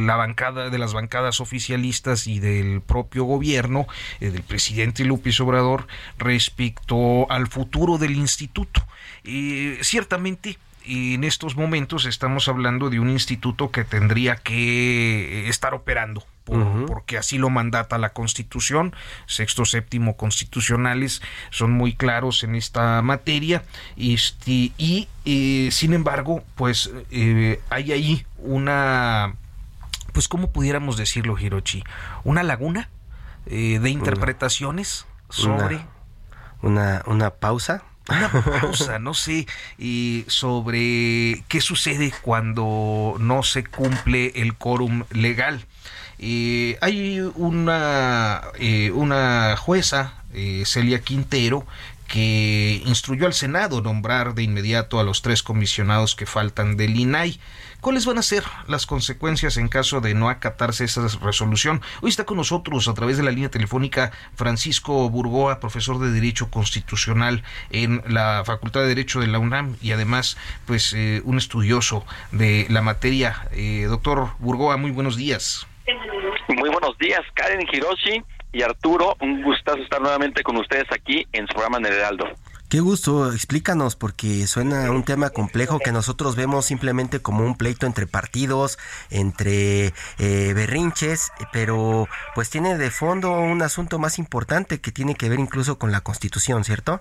la 0.07 0.17
bancada, 0.17 0.71
de 0.71 0.79
las 0.79 0.93
bancadas 0.93 1.41
oficialistas 1.41 2.27
y 2.27 2.39
del 2.39 2.81
propio 2.81 3.25
gobierno, 3.25 3.87
eh, 4.21 4.31
del 4.31 4.43
presidente 4.43 5.05
López 5.05 5.41
Obrador, 5.41 5.87
respecto 6.19 7.31
al 7.31 7.47
futuro 7.47 7.99
del 7.99 8.17
instituto. 8.17 8.87
ciertamente 9.83 10.59
en 10.85 11.25
estos 11.25 11.57
momentos 11.57 12.07
estamos 12.07 12.49
hablando 12.49 12.91
de 12.91 13.01
un 13.01 13.11
instituto 13.11 13.71
que 13.71 13.85
tendría 13.85 14.37
que 14.37 15.49
estar 15.49 15.75
operando 15.75 16.25
porque 16.87 17.19
así 17.19 17.39
lo 17.39 17.51
mandata 17.51 17.99
la 17.99 18.11
Constitución, 18.11 18.95
sexto, 19.27 19.65
séptimo 19.65 20.17
constitucionales 20.17 21.21
son 21.51 21.73
muy 21.73 21.95
claros 21.95 22.45
en 22.45 22.55
esta 22.55 23.03
materia. 23.03 23.65
Este, 23.97 24.73
y 24.79 25.09
eh, 25.25 25.71
sin 25.73 25.93
embargo, 25.93 26.45
pues 26.55 26.91
eh, 27.11 27.61
hay 27.69 27.93
ahí 27.93 28.27
una, 28.39 29.35
pues 30.13 30.29
cómo 30.29 30.51
pudiéramos 30.51 30.97
decirlo, 30.97 31.39
Hirochi, 31.39 31.83
una 32.25 32.43
laguna 32.43 32.89
eh, 33.47 33.79
de 33.81 33.91
interpretaciones 33.91 35.07
sobre 35.29 35.81
una, 36.63 37.03
una 37.07 37.31
pausa. 37.31 37.83
Una 38.09 38.31
pausa, 38.31 38.99
no 39.01 39.15
sé, 39.15 39.49
y 39.79 40.25
sobre 40.29 41.43
qué 41.49 41.61
sucede 41.61 42.13
cuando 42.23 43.17
no 43.19 43.43
se 43.43 43.65
cumple 43.65 44.33
el 44.37 44.55
quórum 44.55 45.03
legal. 45.11 45.67
Eh, 46.19 46.79
hay 46.81 47.21
una, 47.35 48.43
eh, 48.59 48.91
una 48.93 49.57
jueza, 49.57 50.15
eh, 50.33 50.63
Celia 50.65 51.01
Quintero, 51.01 51.67
que 52.09 52.83
instruyó 52.87 53.27
al 53.27 53.35
Senado 53.35 53.83
nombrar 53.83 54.35
de 54.35 54.45
inmediato 54.45 55.01
a 55.01 55.03
los 55.03 55.23
tres 55.23 55.43
comisionados 55.43 56.15
que 56.15 56.25
faltan 56.25 56.77
del 56.77 56.99
INAI. 56.99 57.41
¿Cuáles 57.81 58.07
van 58.07 58.19
a 58.19 58.23
ser 58.23 58.45
las 58.69 58.87
consecuencias 58.87 59.57
en 59.59 59.69
caso 59.69 60.01
de 60.01 60.15
no 60.15 60.29
acatarse 60.29 60.85
esa 60.85 61.07
resolución? 61.21 61.83
Hoy 62.01 62.11
está 62.11 62.25
con 62.25 62.37
nosotros 62.37 62.89
a 62.89 62.95
través 62.95 63.17
de 63.17 63.23
la 63.23 63.33
línea 63.33 63.51
telefónica 63.51 64.13
Francisco 64.35 65.11
Burgoa, 65.11 65.61
profesor 65.61 65.99
de 65.99 66.11
Derecho 66.11 66.49
Constitucional 66.49 67.45
en 67.71 68.03
la 68.09 68.43
Facultad 68.47 68.81
de 68.81 68.89
Derecho 68.89 69.21
de 69.21 69.27
la 69.27 69.39
UNAM 69.39 69.77
y 69.83 69.93
además 69.93 70.37
pues 70.65 70.95
un 71.25 71.37
estudioso 71.39 72.05
de 72.33 72.67
la 72.71 72.83
materia. 72.83 73.49
doctor 73.89 74.31
Burgoa, 74.39 74.77
muy 74.77 74.91
buenos 74.91 75.17
días. 75.17 75.67
Muy 76.49 76.71
buenos 76.71 76.99
días, 76.99 77.21
Karen 77.35 77.67
Hiroshi 77.73 78.23
y 78.53 78.63
Arturo. 78.63 79.17
Un 79.21 79.43
gustazo 79.43 79.79
estar 79.79 80.01
nuevamente 80.01 80.43
con 80.43 80.57
ustedes 80.57 80.87
aquí 80.91 81.27
en 81.33 81.47
su 81.47 81.55
programa 81.55 81.79
en 81.79 81.87
el 81.87 81.93
Heraldo. 81.93 82.27
Qué 82.69 82.81
gusto, 82.81 83.33
explícanos, 83.33 83.95
porque 83.95 84.49
suena 84.49 84.91
un 84.91 85.05
tema 85.05 85.31
complejo 85.31 85.79
que 85.79 85.93
nosotros 85.93 86.35
vemos 86.35 86.65
simplemente 86.67 87.21
como 87.21 87.45
un 87.45 87.57
pleito 87.57 87.87
entre 87.87 88.09
partidos, 88.09 88.77
entre 89.11 89.93
eh, 90.19 90.53
berrinches, 90.53 91.31
pero 91.53 92.09
pues 92.35 92.51
tiene 92.51 92.77
de 92.77 92.91
fondo 92.91 93.31
un 93.31 93.63
asunto 93.63 94.01
más 94.01 94.19
importante 94.19 94.81
que 94.81 94.91
tiene 94.91 95.15
que 95.15 95.29
ver 95.29 95.39
incluso 95.39 95.79
con 95.79 95.93
la 95.93 96.01
Constitución, 96.01 96.65
¿cierto? 96.65 97.01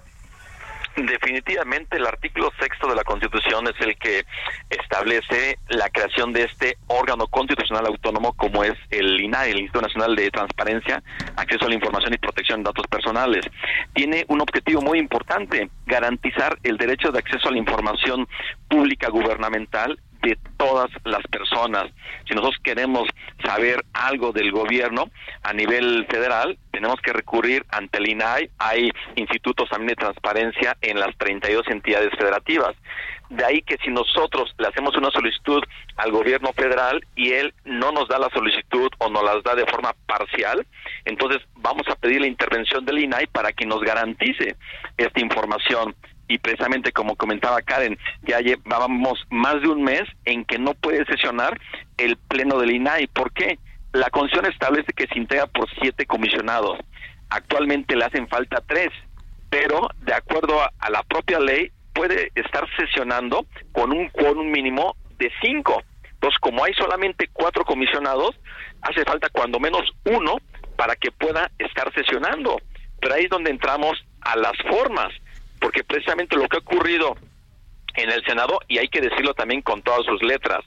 Definitivamente 0.95 1.97
el 1.97 2.07
artículo 2.07 2.51
sexto 2.57 2.87
de 2.87 2.95
la 2.95 3.03
Constitución 3.03 3.67
es 3.67 3.85
el 3.85 3.97
que 3.97 4.23
establece 4.69 5.57
la 5.67 5.89
creación 5.89 6.31
de 6.31 6.43
este 6.43 6.77
órgano 6.87 7.27
constitucional 7.27 7.85
autónomo 7.87 8.31
como 8.33 8.63
es 8.63 8.75
el 8.91 9.19
INAI, 9.19 9.51
el 9.51 9.59
Instituto 9.59 9.87
Nacional 9.87 10.15
de 10.15 10.31
Transparencia, 10.31 11.03
Acceso 11.35 11.65
a 11.65 11.69
la 11.69 11.75
Información 11.75 12.13
y 12.13 12.17
Protección 12.17 12.63
de 12.63 12.69
Datos 12.69 12.87
Personales. 12.87 13.45
Tiene 13.93 14.23
un 14.29 14.39
objetivo 14.39 14.81
muy 14.81 14.97
importante, 14.99 15.69
garantizar 15.85 16.57
el 16.63 16.77
derecho 16.77 17.11
de 17.11 17.19
acceso 17.19 17.49
a 17.49 17.51
la 17.51 17.57
información 17.57 18.25
pública 18.69 19.09
gubernamental 19.09 19.99
de 20.25 20.37
todas 20.57 20.89
las 21.03 21.21
personas. 21.27 21.85
Si 22.27 22.33
nosotros 22.33 22.59
queremos 22.63 23.07
saber 23.43 23.85
algo 23.93 24.31
del 24.31 24.51
gobierno 24.51 25.09
a 25.43 25.53
nivel 25.53 26.07
federal, 26.09 26.57
tenemos 26.71 26.99
que 27.01 27.13
recurrir 27.13 27.63
ante 27.69 27.99
el 27.99 28.09
INAI. 28.09 28.49
Hay 28.57 28.91
institutos 29.15 29.69
también 29.69 29.89
de 29.89 29.95
transparencia 29.95 30.75
en 30.81 30.99
las 30.99 31.15
32 31.17 31.67
entidades 31.67 32.09
federativas. 32.17 32.75
De 33.29 33.45
ahí 33.45 33.61
que 33.61 33.77
si 33.77 33.89
nosotros 33.89 34.53
le 34.57 34.67
hacemos 34.67 34.95
una 34.97 35.11
solicitud 35.11 35.63
al 35.97 36.11
gobierno 36.11 36.51
federal 36.53 37.05
y 37.15 37.31
él 37.31 37.53
no 37.63 37.91
nos 37.91 38.07
da 38.07 38.19
la 38.19 38.29
solicitud 38.29 38.89
o 38.99 39.09
nos 39.09 39.23
las 39.23 39.43
da 39.43 39.55
de 39.55 39.65
forma 39.65 39.93
parcial, 40.05 40.65
entonces 41.05 41.41
vamos 41.55 41.87
a 41.89 41.95
pedir 41.95 42.21
la 42.21 42.27
intervención 42.27 42.85
del 42.85 42.99
INAI 42.99 43.27
para 43.27 43.51
que 43.51 43.65
nos 43.65 43.81
garantice 43.81 44.55
esta 44.97 45.21
información 45.21 45.95
y 46.27 46.37
precisamente 46.39 46.91
como 46.91 47.15
comentaba 47.15 47.61
Karen, 47.61 47.97
ya 48.23 48.39
llevábamos 48.39 49.25
más 49.29 49.61
de 49.61 49.67
un 49.67 49.83
mes 49.83 50.03
en 50.25 50.45
que 50.45 50.57
no 50.57 50.73
puede 50.73 51.05
sesionar 51.05 51.59
el 51.97 52.17
pleno 52.17 52.59
del 52.59 52.71
INAI. 52.71 53.07
¿Por 53.07 53.31
qué? 53.31 53.59
La 53.93 54.09
Constitución 54.09 54.51
establece 54.51 54.93
que 54.93 55.07
se 55.07 55.19
integra 55.19 55.47
por 55.47 55.69
siete 55.81 56.05
comisionados. 56.05 56.79
Actualmente 57.29 57.95
le 57.95 58.05
hacen 58.05 58.27
falta 58.27 58.63
tres, 58.67 58.89
pero 59.49 59.87
de 60.01 60.13
acuerdo 60.13 60.61
a, 60.61 60.89
la 60.89 61.03
propia 61.03 61.39
ley 61.39 61.71
puede 61.93 62.31
estar 62.35 62.67
sesionando 62.77 63.45
con 63.71 63.91
un 63.91 64.09
quórum 64.09 64.49
mínimo 64.49 64.95
de 65.17 65.31
cinco. 65.41 65.81
Entonces, 66.03 66.39
como 66.39 66.63
hay 66.63 66.73
solamente 66.73 67.29
cuatro 67.31 67.63
comisionados, 67.63 68.35
hace 68.81 69.03
falta 69.05 69.29
cuando 69.29 69.59
menos 69.59 69.83
uno 70.05 70.37
para 70.75 70.95
que 70.95 71.11
pueda 71.11 71.51
estar 71.57 71.93
sesionando. 71.93 72.59
Pero 72.99 73.13
ahí 73.13 73.25
es 73.25 73.29
donde 73.29 73.51
entramos 73.51 74.03
a 74.21 74.35
las 74.35 74.57
formas 74.69 75.13
porque 75.65 75.83
precisamente 75.83 76.35
lo 76.35 76.47
que 76.47 76.57
ha 76.57 76.59
ocurrido 76.59 77.15
en 77.95 78.11
el 78.11 78.23
Senado, 78.23 78.59
y 78.67 78.77
hay 78.77 78.87
que 78.87 79.01
decirlo 79.01 79.33
también 79.33 79.63
con 79.63 79.81
todas 79.81 80.05
sus 80.05 80.21
letras, 80.21 80.63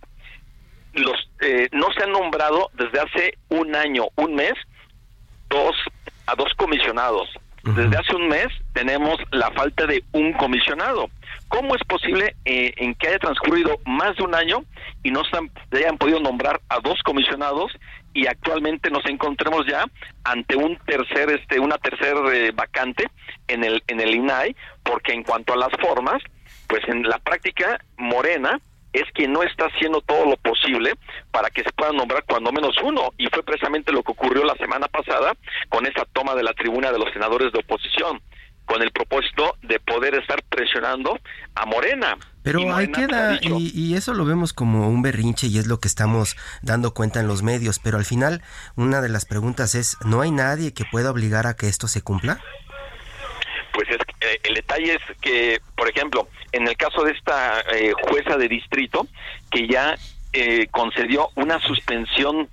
los 0.92 1.30
eh, 1.40 1.68
no 1.70 1.86
se 1.92 2.02
han 2.02 2.10
nombrado 2.10 2.68
desde 2.74 2.98
hace 2.98 3.38
un 3.48 3.76
año, 3.76 4.08
un 4.16 4.34
mes, 4.34 4.54
dos 5.48 5.76
a 6.26 6.34
dos 6.34 6.52
comisionados. 6.56 7.28
Desde 7.62 7.96
hace 7.96 8.16
un 8.16 8.26
mes 8.26 8.48
tenemos 8.72 9.18
la 9.30 9.52
falta 9.52 9.86
de 9.86 10.02
un 10.10 10.32
comisionado. 10.32 11.10
¿Cómo 11.46 11.76
es 11.76 11.84
posible 11.84 12.34
eh, 12.44 12.72
en 12.78 12.96
que 12.96 13.06
haya 13.06 13.20
transcurrido 13.20 13.78
más 13.84 14.16
de 14.16 14.24
un 14.24 14.34
año 14.34 14.64
y 15.04 15.12
no 15.12 15.22
se, 15.22 15.76
hayan 15.76 15.96
podido 15.96 16.18
nombrar 16.18 16.60
a 16.68 16.80
dos 16.80 17.00
comisionados 17.04 17.70
y 18.18 18.26
actualmente 18.26 18.90
nos 18.90 19.06
encontremos 19.06 19.64
ya 19.64 19.84
ante 20.24 20.56
un 20.56 20.76
tercer 20.78 21.30
este 21.30 21.60
una 21.60 21.78
tercer 21.78 22.16
eh, 22.32 22.50
vacante 22.52 23.06
en 23.46 23.62
el 23.62 23.80
en 23.86 24.00
el 24.00 24.12
INAI 24.12 24.56
porque 24.82 25.12
en 25.12 25.22
cuanto 25.22 25.52
a 25.52 25.56
las 25.56 25.70
formas 25.80 26.20
pues 26.66 26.82
en 26.88 27.04
la 27.04 27.18
práctica 27.20 27.78
Morena 27.96 28.60
es 28.92 29.04
quien 29.14 29.32
no 29.32 29.44
está 29.44 29.66
haciendo 29.66 30.00
todo 30.00 30.24
lo 30.24 30.36
posible 30.38 30.94
para 31.30 31.48
que 31.50 31.62
se 31.62 31.70
pueda 31.70 31.92
nombrar 31.92 32.24
cuando 32.28 32.50
menos 32.50 32.74
uno 32.82 33.12
y 33.18 33.28
fue 33.28 33.44
precisamente 33.44 33.92
lo 33.92 34.02
que 34.02 34.10
ocurrió 34.10 34.42
la 34.44 34.56
semana 34.56 34.88
pasada 34.88 35.34
con 35.68 35.86
esa 35.86 36.04
toma 36.12 36.34
de 36.34 36.42
la 36.42 36.54
tribuna 36.54 36.90
de 36.90 36.98
los 36.98 37.12
senadores 37.12 37.52
de 37.52 37.60
oposición 37.60 38.20
con 38.68 38.82
el 38.82 38.90
propósito 38.92 39.56
de 39.62 39.80
poder 39.80 40.14
estar 40.14 40.42
presionando 40.44 41.18
a 41.54 41.64
Morena. 41.64 42.16
Pero 42.42 42.74
ahí 42.74 42.90
queda, 42.92 43.38
y, 43.40 43.94
eso 43.94 44.14
lo 44.14 44.24
vemos 44.24 44.52
como 44.52 44.88
un 44.88 45.02
berrinche 45.02 45.48
y 45.48 45.58
es 45.58 45.66
lo 45.66 45.80
que 45.80 45.88
estamos 45.88 46.36
dando 46.62 46.94
cuenta 46.94 47.20
en 47.20 47.26
los 47.26 47.42
medios, 47.42 47.78
pero 47.78 47.96
al 47.96 48.04
final 48.04 48.42
una 48.76 49.00
de 49.00 49.08
las 49.08 49.24
preguntas 49.24 49.74
es, 49.74 49.96
¿no 50.04 50.20
hay 50.20 50.30
nadie 50.30 50.72
que 50.72 50.84
pueda 50.84 51.10
obligar 51.10 51.46
a 51.46 51.54
que 51.54 51.66
esto 51.66 51.88
se 51.88 52.02
cumpla? 52.02 52.40
Pues 53.72 53.88
es, 53.88 53.98
eh, 54.20 54.38
el 54.44 54.54
detalle 54.54 54.94
es 54.94 55.16
que, 55.20 55.60
por 55.76 55.88
ejemplo, 55.88 56.28
en 56.52 56.68
el 56.68 56.76
caso 56.76 57.04
de 57.04 57.12
esta 57.12 57.60
eh, 57.72 57.92
jueza 58.08 58.36
de 58.36 58.48
distrito, 58.48 59.06
que 59.50 59.66
ya 59.66 59.96
eh, 60.34 60.68
concedió 60.70 61.30
una 61.36 61.58
suspensión 61.60 62.48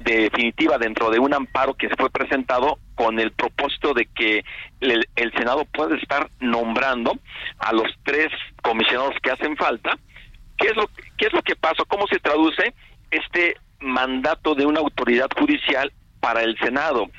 definitiva 0.00 0.78
dentro 0.78 1.10
de 1.10 1.18
un 1.18 1.34
amparo 1.34 1.74
que 1.74 1.88
fue 1.90 2.10
presentado 2.10 2.78
con 2.94 3.18
el 3.18 3.32
propósito 3.32 3.94
de 3.94 4.06
que 4.06 4.44
el, 4.80 5.32
Senado 5.36 5.64
pueda 5.66 5.96
estar 5.96 6.30
nombrando 6.40 7.18
a 7.58 7.72
los 7.72 7.86
tres 8.04 8.28
comisionados 8.62 9.14
que 9.22 9.30
hacen 9.30 9.56
falta. 9.56 9.98
¿Qué 10.56 10.68
es 10.68 10.76
lo, 10.76 10.88
qué 11.16 11.26
es 11.26 11.32
lo 11.32 11.42
que 11.42 11.56
pasa? 11.56 11.84
¿Cómo 11.88 12.06
se 12.08 12.18
traduce 12.18 12.74
este 13.10 13.56
mandato 13.80 14.54
de 14.54 14.66
una 14.66 14.80
autoridad 14.80 15.28
judicial 15.38 15.92
para 16.20 16.42
el 16.42 16.58
Senado? 16.58 17.10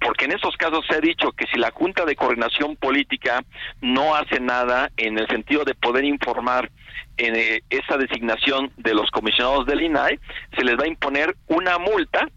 Porque 0.00 0.26
en 0.26 0.32
esos 0.32 0.56
casos 0.56 0.84
se 0.88 0.96
ha 0.96 1.00
dicho 1.00 1.32
que 1.32 1.46
si 1.46 1.58
la 1.58 1.70
Junta 1.70 2.04
de 2.04 2.16
Coordinación 2.16 2.76
Política 2.76 3.44
no 3.80 4.14
hace 4.14 4.40
nada 4.40 4.90
en 4.96 5.18
el 5.18 5.26
sentido 5.28 5.64
de 5.64 5.74
poder 5.74 6.04
informar 6.04 6.70
en 7.16 7.34
eh, 7.36 7.62
esa 7.70 7.96
designación 7.96 8.70
de 8.76 8.94
los 8.94 9.10
comisionados 9.10 9.66
del 9.66 9.82
INAI, 9.82 10.18
se 10.56 10.64
les 10.64 10.76
va 10.76 10.84
a 10.84 10.88
imponer 10.88 11.36
una 11.46 11.78
multa, 11.78 12.28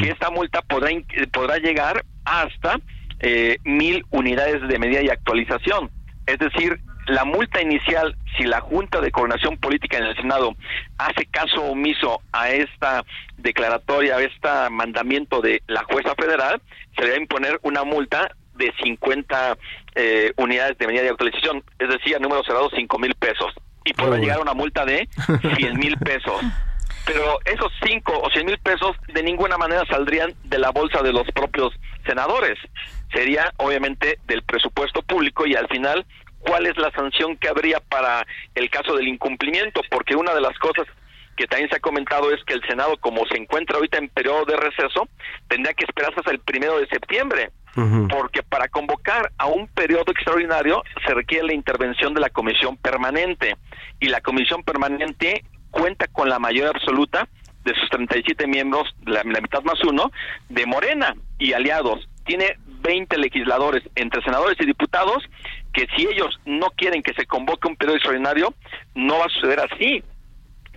que 0.00 0.08
esta 0.08 0.30
multa 0.30 0.62
podrá, 0.62 0.90
podrá 1.32 1.58
llegar 1.58 2.04
hasta 2.24 2.78
eh, 3.18 3.58
mil 3.64 4.04
unidades 4.10 4.66
de 4.68 4.78
medida 4.78 5.02
y 5.02 5.08
actualización. 5.08 5.90
Es 6.26 6.38
decir, 6.38 6.78
la 7.06 7.24
multa 7.24 7.60
inicial, 7.60 8.16
si 8.36 8.44
la 8.44 8.60
Junta 8.60 9.00
de 9.00 9.10
Coordinación 9.10 9.56
Política 9.58 9.98
en 9.98 10.04
el 10.04 10.16
Senado 10.16 10.54
hace 10.98 11.26
caso 11.26 11.62
omiso 11.62 12.20
a 12.32 12.50
esta 12.50 13.04
declaratoria, 13.36 14.16
a 14.16 14.22
este 14.22 14.48
mandamiento 14.70 15.40
de 15.40 15.62
la 15.66 15.84
jueza 15.84 16.14
federal, 16.14 16.60
se 16.96 17.02
le 17.02 17.10
va 17.10 17.14
a 17.14 17.20
imponer 17.20 17.60
una 17.62 17.84
multa 17.84 18.30
de 18.54 18.72
50 18.82 19.58
eh, 19.96 20.32
unidades 20.36 20.78
de 20.78 20.86
medida 20.86 21.02
de 21.02 21.10
actualización, 21.10 21.62
es 21.78 21.88
decir, 21.88 22.16
a 22.16 22.18
número 22.18 22.42
cerrado 22.44 22.70
5 22.74 22.98
mil 22.98 23.14
pesos. 23.14 23.52
Y 23.84 23.92
podrá 23.92 24.16
llegar 24.16 24.38
a 24.38 24.42
una 24.42 24.54
multa 24.54 24.86
de 24.86 25.08
100 25.56 25.78
mil 25.78 25.98
pesos. 25.98 26.40
Pero 27.04 27.38
esos 27.44 27.70
5 27.84 28.18
o 28.18 28.30
100 28.30 28.46
mil 28.46 28.58
pesos 28.58 28.96
de 29.12 29.22
ninguna 29.22 29.58
manera 29.58 29.84
saldrían 29.86 30.32
de 30.44 30.58
la 30.58 30.70
bolsa 30.70 31.02
de 31.02 31.12
los 31.12 31.26
propios 31.32 31.74
senadores. 32.06 32.58
Sería 33.12 33.52
obviamente 33.58 34.18
del 34.26 34.42
presupuesto 34.42 35.02
público 35.02 35.46
y 35.46 35.54
al 35.54 35.68
final 35.68 36.06
cuál 36.46 36.66
es 36.66 36.76
la 36.76 36.90
sanción 36.92 37.36
que 37.36 37.48
habría 37.48 37.80
para 37.80 38.26
el 38.54 38.70
caso 38.70 38.94
del 38.96 39.08
incumplimiento, 39.08 39.80
porque 39.90 40.16
una 40.16 40.34
de 40.34 40.40
las 40.40 40.56
cosas 40.58 40.86
que 41.36 41.46
también 41.46 41.68
se 41.68 41.76
ha 41.76 41.80
comentado 41.80 42.32
es 42.32 42.42
que 42.44 42.54
el 42.54 42.62
Senado, 42.68 42.96
como 43.00 43.26
se 43.26 43.36
encuentra 43.36 43.76
ahorita 43.76 43.98
en 43.98 44.08
periodo 44.08 44.44
de 44.44 44.56
receso, 44.56 45.08
tendría 45.48 45.74
que 45.74 45.84
esperarse 45.84 46.20
hasta 46.20 46.30
el 46.30 46.38
primero 46.38 46.78
de 46.78 46.86
septiembre, 46.86 47.50
porque 48.08 48.44
para 48.44 48.68
convocar 48.68 49.32
a 49.36 49.46
un 49.46 49.66
periodo 49.66 50.12
extraordinario 50.12 50.84
se 51.04 51.12
requiere 51.12 51.48
la 51.48 51.54
intervención 51.54 52.14
de 52.14 52.20
la 52.20 52.30
comisión 52.30 52.76
permanente, 52.76 53.56
y 53.98 54.06
la 54.06 54.20
comisión 54.20 54.62
permanente 54.62 55.44
cuenta 55.70 56.06
con 56.06 56.28
la 56.28 56.38
mayoría 56.38 56.70
absoluta 56.70 57.28
de 57.64 57.74
sus 57.74 57.88
37 57.90 58.46
miembros, 58.46 58.94
la, 59.06 59.24
la 59.24 59.40
mitad 59.40 59.62
más 59.62 59.82
uno, 59.82 60.12
de 60.48 60.66
Morena 60.66 61.16
y 61.38 61.52
aliados. 61.52 62.08
Tiene 62.24 62.58
20 62.82 63.16
legisladores, 63.18 63.82
entre 63.96 64.22
senadores 64.22 64.56
y 64.60 64.66
diputados, 64.66 65.24
que 65.74 65.86
si 65.94 66.06
ellos 66.06 66.38
no 66.46 66.68
quieren 66.70 67.02
que 67.02 67.12
se 67.14 67.26
convoque 67.26 67.68
un 67.68 67.76
periodo 67.76 67.96
extraordinario, 67.96 68.54
no 68.94 69.18
va 69.18 69.26
a 69.26 69.28
suceder 69.28 69.60
así. 69.60 70.02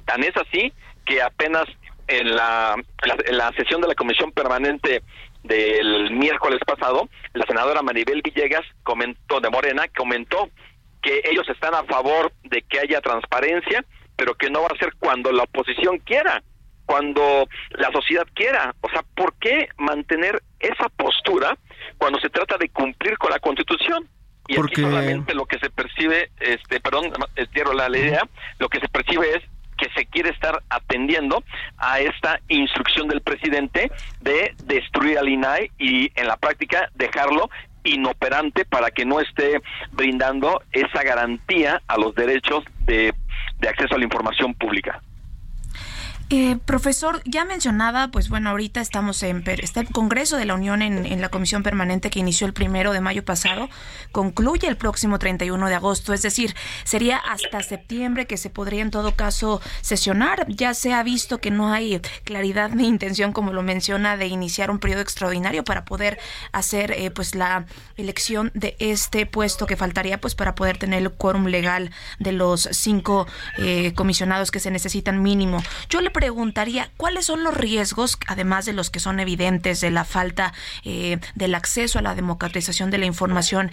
Tan 0.06 0.24
es 0.24 0.36
así 0.36 0.74
que 1.06 1.22
apenas 1.22 1.66
en 2.08 2.36
la, 2.36 2.76
sesión 3.56 3.82
de 3.82 3.88
la 3.88 3.96
Comisión 3.96 4.32
Permanente 4.32 5.04
del 5.44 6.12
miércoles 6.12 6.60
pasado, 6.66 7.08
la 7.34 7.46
senadora 7.46 7.82
Maribel 7.82 8.22
Villegas 8.22 8.66
comentó 8.84 9.40
de 9.40 9.50
Morena, 9.50 9.86
comentó 9.96 10.50
que 11.02 11.22
ellos 11.26 11.48
están 11.48 11.76
a 11.76 11.84
favor 11.84 12.34
de 12.44 12.64
que 12.64 12.80
haya 12.80 13.00
transparencia, 13.02 13.86
pero 14.16 14.36
que 14.36 14.50
no 14.50 14.62
va 14.62 14.70
a 14.74 14.80
ser 14.80 14.94
cuando 15.00 15.32
la 15.32 15.44
oposición 15.44 16.00
quiera, 16.00 16.42
cuando 16.86 17.48
la 17.72 17.92
sociedad 17.92 18.26
quiera. 18.34 18.74
O 18.82 18.90
sea, 18.90 19.04
¿por 19.16 19.34
qué 19.36 19.70
mantener 19.78 20.42
esa 20.60 20.90
postura 20.90 21.56
cuando 21.98 22.20
se 22.20 22.30
trata 22.30 22.58
de 22.58 22.70
cumplir 22.70 23.18
con 23.18 23.32
la 23.32 23.40
Constitución? 23.40 24.10
Y 24.48 24.56
Porque... 24.56 24.74
aquí 24.74 24.82
solamente 24.82 25.34
lo 25.34 25.46
que 25.46 25.60
se 25.60 25.70
percibe, 25.70 26.32
este, 26.40 26.80
perdón, 26.80 27.12
quiero 27.54 27.74
la 27.74 27.90
idea, 27.90 28.22
lo 28.60 28.70
que 28.70 28.80
se 28.80 28.88
percibe 28.88 29.36
es 29.36 29.44
que 29.78 29.90
se 29.96 30.06
quiere 30.08 30.32
estar 30.32 30.64
atendiendo 30.70 31.44
a 31.78 32.00
esta 32.00 32.40
instrucción 32.48 33.08
del 33.08 33.22
presidente 33.22 33.92
de 34.22 34.56
destruir 34.66 35.20
al 35.20 35.30
INAI 35.30 35.72
y 35.78 36.12
en 36.20 36.28
la 36.28 36.38
práctica 36.38 36.90
dejarlo 36.96 37.50
inoperante 37.84 38.66
para 38.66 38.92
que 38.92 39.06
no 39.06 39.20
esté 39.20 39.62
brindando 39.92 40.62
esa 40.72 41.04
garantía 41.04 41.82
a 41.88 41.98
los 41.98 42.14
derechos 42.16 42.64
de, 42.86 43.14
de 43.60 43.70
acceso 43.70 43.96
a 43.96 43.98
la 43.98 44.04
información 44.04 44.54
pública. 44.56 45.02
Eh, 46.30 46.58
profesor, 46.66 47.22
ya 47.24 47.46
mencionaba, 47.46 48.10
pues 48.10 48.28
bueno, 48.28 48.50
ahorita 48.50 48.82
estamos 48.82 49.24
en 49.24 49.46
está 49.48 49.80
el 49.80 49.88
Congreso 49.88 50.36
de 50.36 50.44
la 50.44 50.56
Unión 50.56 50.82
en, 50.82 51.22
la 51.22 51.30
Comisión 51.30 51.64
Permanente 51.64 52.10
que 52.10 52.20
inició 52.20 52.46
el 52.48 52.52
primero 52.52 52.92
de 52.92 53.00
mayo 53.00 53.24
pasado, 53.24 53.70
concluye 54.12 54.68
el 54.68 54.76
próximo 54.76 55.20
31 55.20 55.70
de 55.70 55.76
agosto, 55.76 56.12
es 56.12 56.22
decir, 56.22 56.54
sería 56.84 57.16
hasta 57.16 57.64
septiembre 57.64 58.28
que 58.28 58.36
se 58.36 58.50
podría 58.50 58.82
en 58.82 58.92
todo 58.92 59.16
caso 59.16 59.62
sesionar. 59.80 60.46
Ya 60.50 60.74
se 60.74 60.92
ha 60.94 61.02
visto 61.02 61.40
que 61.40 61.50
no 61.50 61.72
hay 61.72 62.02
claridad 62.26 62.72
ni 62.72 62.88
intención, 62.88 63.32
como 63.32 63.54
lo 63.54 63.64
menciona, 63.64 64.18
de 64.18 64.28
iniciar 64.28 64.70
un 64.70 64.80
periodo 64.80 65.04
extraordinario 65.04 65.64
para 65.64 65.86
poder 65.86 66.20
hacer 66.52 66.92
eh, 66.92 67.10
pues 67.10 67.36
la 67.36 67.68
elección 67.96 68.52
de 68.54 68.76
este 68.80 69.28
puesto 69.28 69.66
que 69.66 69.78
faltaría 69.78 70.20
pues 70.20 70.36
para 70.36 70.56
poder 70.56 70.78
tener 70.78 71.04
el 71.04 71.12
quórum 71.12 71.46
legal 71.46 71.92
de 72.20 72.34
los 72.34 72.68
cinco 72.74 73.28
eh, 73.60 73.94
comisionados 73.96 74.52
que 74.52 74.60
se 74.60 74.72
necesitan 74.72 75.24
mínimo. 75.24 75.64
Yo 75.88 76.02
le 76.02 76.12
preguntaría, 76.18 76.90
¿cuáles 76.98 77.28
son 77.28 77.44
los 77.44 77.56
riesgos, 77.56 78.18
además 78.28 78.66
de 78.66 78.74
los 78.74 78.90
que 78.90 79.00
son 79.00 79.20
evidentes, 79.20 79.82
de 79.82 79.92
la 79.92 80.04
falta 80.04 80.52
eh, 80.84 81.20
del 81.36 81.54
acceso 81.54 82.00
a 82.00 82.02
la 82.02 82.16
democratización 82.16 82.90
de 82.90 82.98
la 82.98 83.06
información 83.06 83.70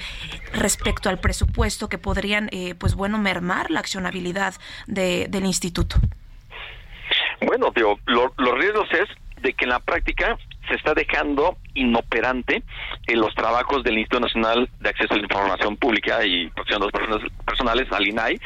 respecto 0.52 1.08
al 1.08 1.18
presupuesto 1.18 1.88
que 1.88 1.96
podrían, 1.96 2.50
eh, 2.52 2.74
pues 2.74 2.96
bueno, 2.96 3.16
mermar 3.16 3.70
la 3.70 3.80
accionabilidad 3.80 4.52
de, 4.86 5.26
del 5.30 5.46
instituto? 5.46 5.96
Bueno, 7.40 7.72
digo, 7.74 7.98
los 8.04 8.54
riesgos 8.58 8.88
es 8.92 9.08
de 9.42 9.54
que 9.54 9.64
en 9.64 9.70
la 9.70 9.80
práctica 9.80 10.36
se 10.68 10.74
está 10.74 10.94
dejando 10.94 11.56
inoperante 11.74 12.62
en 13.06 13.20
los 13.20 13.34
trabajos 13.34 13.82
del 13.82 13.98
Instituto 13.98 14.20
Nacional 14.20 14.68
de 14.80 14.88
Acceso 14.88 15.14
a 15.14 15.16
la 15.16 15.22
Información 15.22 15.76
Pública 15.76 16.24
y 16.24 16.48
Protección 16.48 16.80
de 16.80 16.86
los 16.86 16.92
Personas 16.92 17.32
Personales, 17.44 17.92
al 17.92 18.06
INAI. 18.06 18.40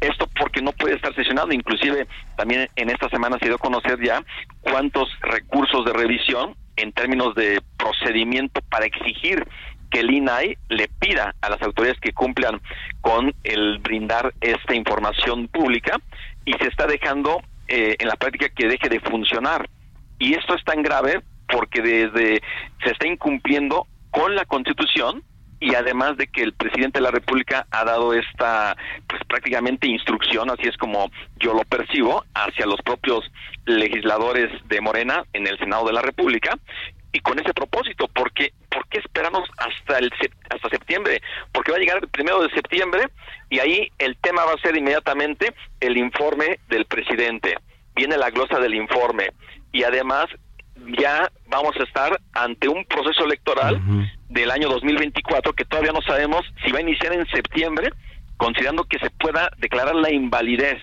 Esto 0.00 0.28
porque 0.38 0.62
no 0.62 0.72
puede 0.72 0.96
estar 0.96 1.14
sesionado. 1.14 1.52
Inclusive 1.52 2.06
también 2.36 2.68
en 2.76 2.90
esta 2.90 3.08
semana 3.08 3.38
se 3.38 3.46
dio 3.46 3.56
a 3.56 3.58
conocer 3.58 4.02
ya 4.02 4.22
cuántos 4.60 5.08
recursos 5.20 5.84
de 5.84 5.92
revisión 5.92 6.54
en 6.76 6.92
términos 6.92 7.34
de 7.34 7.60
procedimiento 7.76 8.60
para 8.70 8.86
exigir 8.86 9.46
que 9.90 10.00
el 10.00 10.10
INAI 10.10 10.56
le 10.68 10.88
pida 10.88 11.34
a 11.40 11.50
las 11.50 11.60
autoridades 11.62 12.00
que 12.00 12.12
cumplan 12.12 12.60
con 13.02 13.34
el 13.44 13.78
brindar 13.78 14.32
esta 14.40 14.74
información 14.74 15.48
pública 15.48 15.98
y 16.44 16.54
se 16.54 16.68
está 16.68 16.86
dejando 16.86 17.42
eh, 17.68 17.96
en 17.98 18.08
la 18.08 18.16
práctica 18.16 18.48
que 18.48 18.68
deje 18.68 18.88
de 18.88 19.00
funcionar. 19.00 19.68
Y 20.18 20.34
esto 20.34 20.54
es 20.54 20.64
tan 20.64 20.82
grave 20.82 21.22
porque 21.52 21.82
desde 21.82 22.42
se 22.82 22.90
está 22.90 23.06
incumpliendo 23.06 23.86
con 24.10 24.34
la 24.34 24.44
Constitución 24.46 25.22
y 25.60 25.76
además 25.76 26.16
de 26.16 26.26
que 26.26 26.42
el 26.42 26.54
presidente 26.54 26.98
de 26.98 27.04
la 27.04 27.12
República 27.12 27.66
ha 27.70 27.84
dado 27.84 28.14
esta 28.14 28.76
pues 29.06 29.22
prácticamente 29.28 29.86
instrucción, 29.86 30.50
así 30.50 30.66
es 30.66 30.76
como 30.76 31.08
yo 31.38 31.54
lo 31.54 31.62
percibo, 31.64 32.24
hacia 32.34 32.66
los 32.66 32.80
propios 32.82 33.30
legisladores 33.64 34.50
de 34.66 34.80
Morena 34.80 35.24
en 35.32 35.46
el 35.46 35.56
Senado 35.58 35.86
de 35.86 35.92
la 35.92 36.02
República 36.02 36.58
y 37.12 37.20
con 37.20 37.38
ese 37.38 37.52
propósito, 37.54 38.08
porque 38.08 38.52
¿por 38.70 38.88
qué 38.88 38.98
esperamos 38.98 39.48
hasta 39.58 39.98
el 39.98 40.10
hasta 40.50 40.68
septiembre? 40.70 41.20
Porque 41.52 41.70
va 41.70 41.76
a 41.76 41.80
llegar 41.80 41.98
el 42.02 42.08
primero 42.08 42.42
de 42.42 42.50
septiembre 42.50 43.04
y 43.50 43.60
ahí 43.60 43.92
el 43.98 44.16
tema 44.16 44.44
va 44.44 44.54
a 44.54 44.62
ser 44.62 44.76
inmediatamente 44.76 45.54
el 45.78 45.96
informe 45.96 46.58
del 46.70 46.86
presidente. 46.86 47.54
Viene 47.94 48.16
la 48.16 48.30
glosa 48.30 48.58
del 48.58 48.74
informe 48.74 49.28
y 49.70 49.84
además 49.84 50.26
ya 50.98 51.30
vamos 51.46 51.74
a 51.78 51.82
estar 51.84 52.20
ante 52.32 52.68
un 52.68 52.84
proceso 52.84 53.24
electoral 53.24 53.80
del 54.28 54.50
año 54.50 54.68
2024 54.68 55.52
que 55.52 55.64
todavía 55.64 55.92
no 55.92 56.02
sabemos 56.02 56.42
si 56.64 56.72
va 56.72 56.78
a 56.78 56.82
iniciar 56.82 57.12
en 57.12 57.26
septiembre, 57.28 57.90
considerando 58.36 58.84
que 58.84 58.98
se 58.98 59.10
pueda 59.10 59.50
declarar 59.58 59.94
la 59.94 60.10
invalidez 60.10 60.78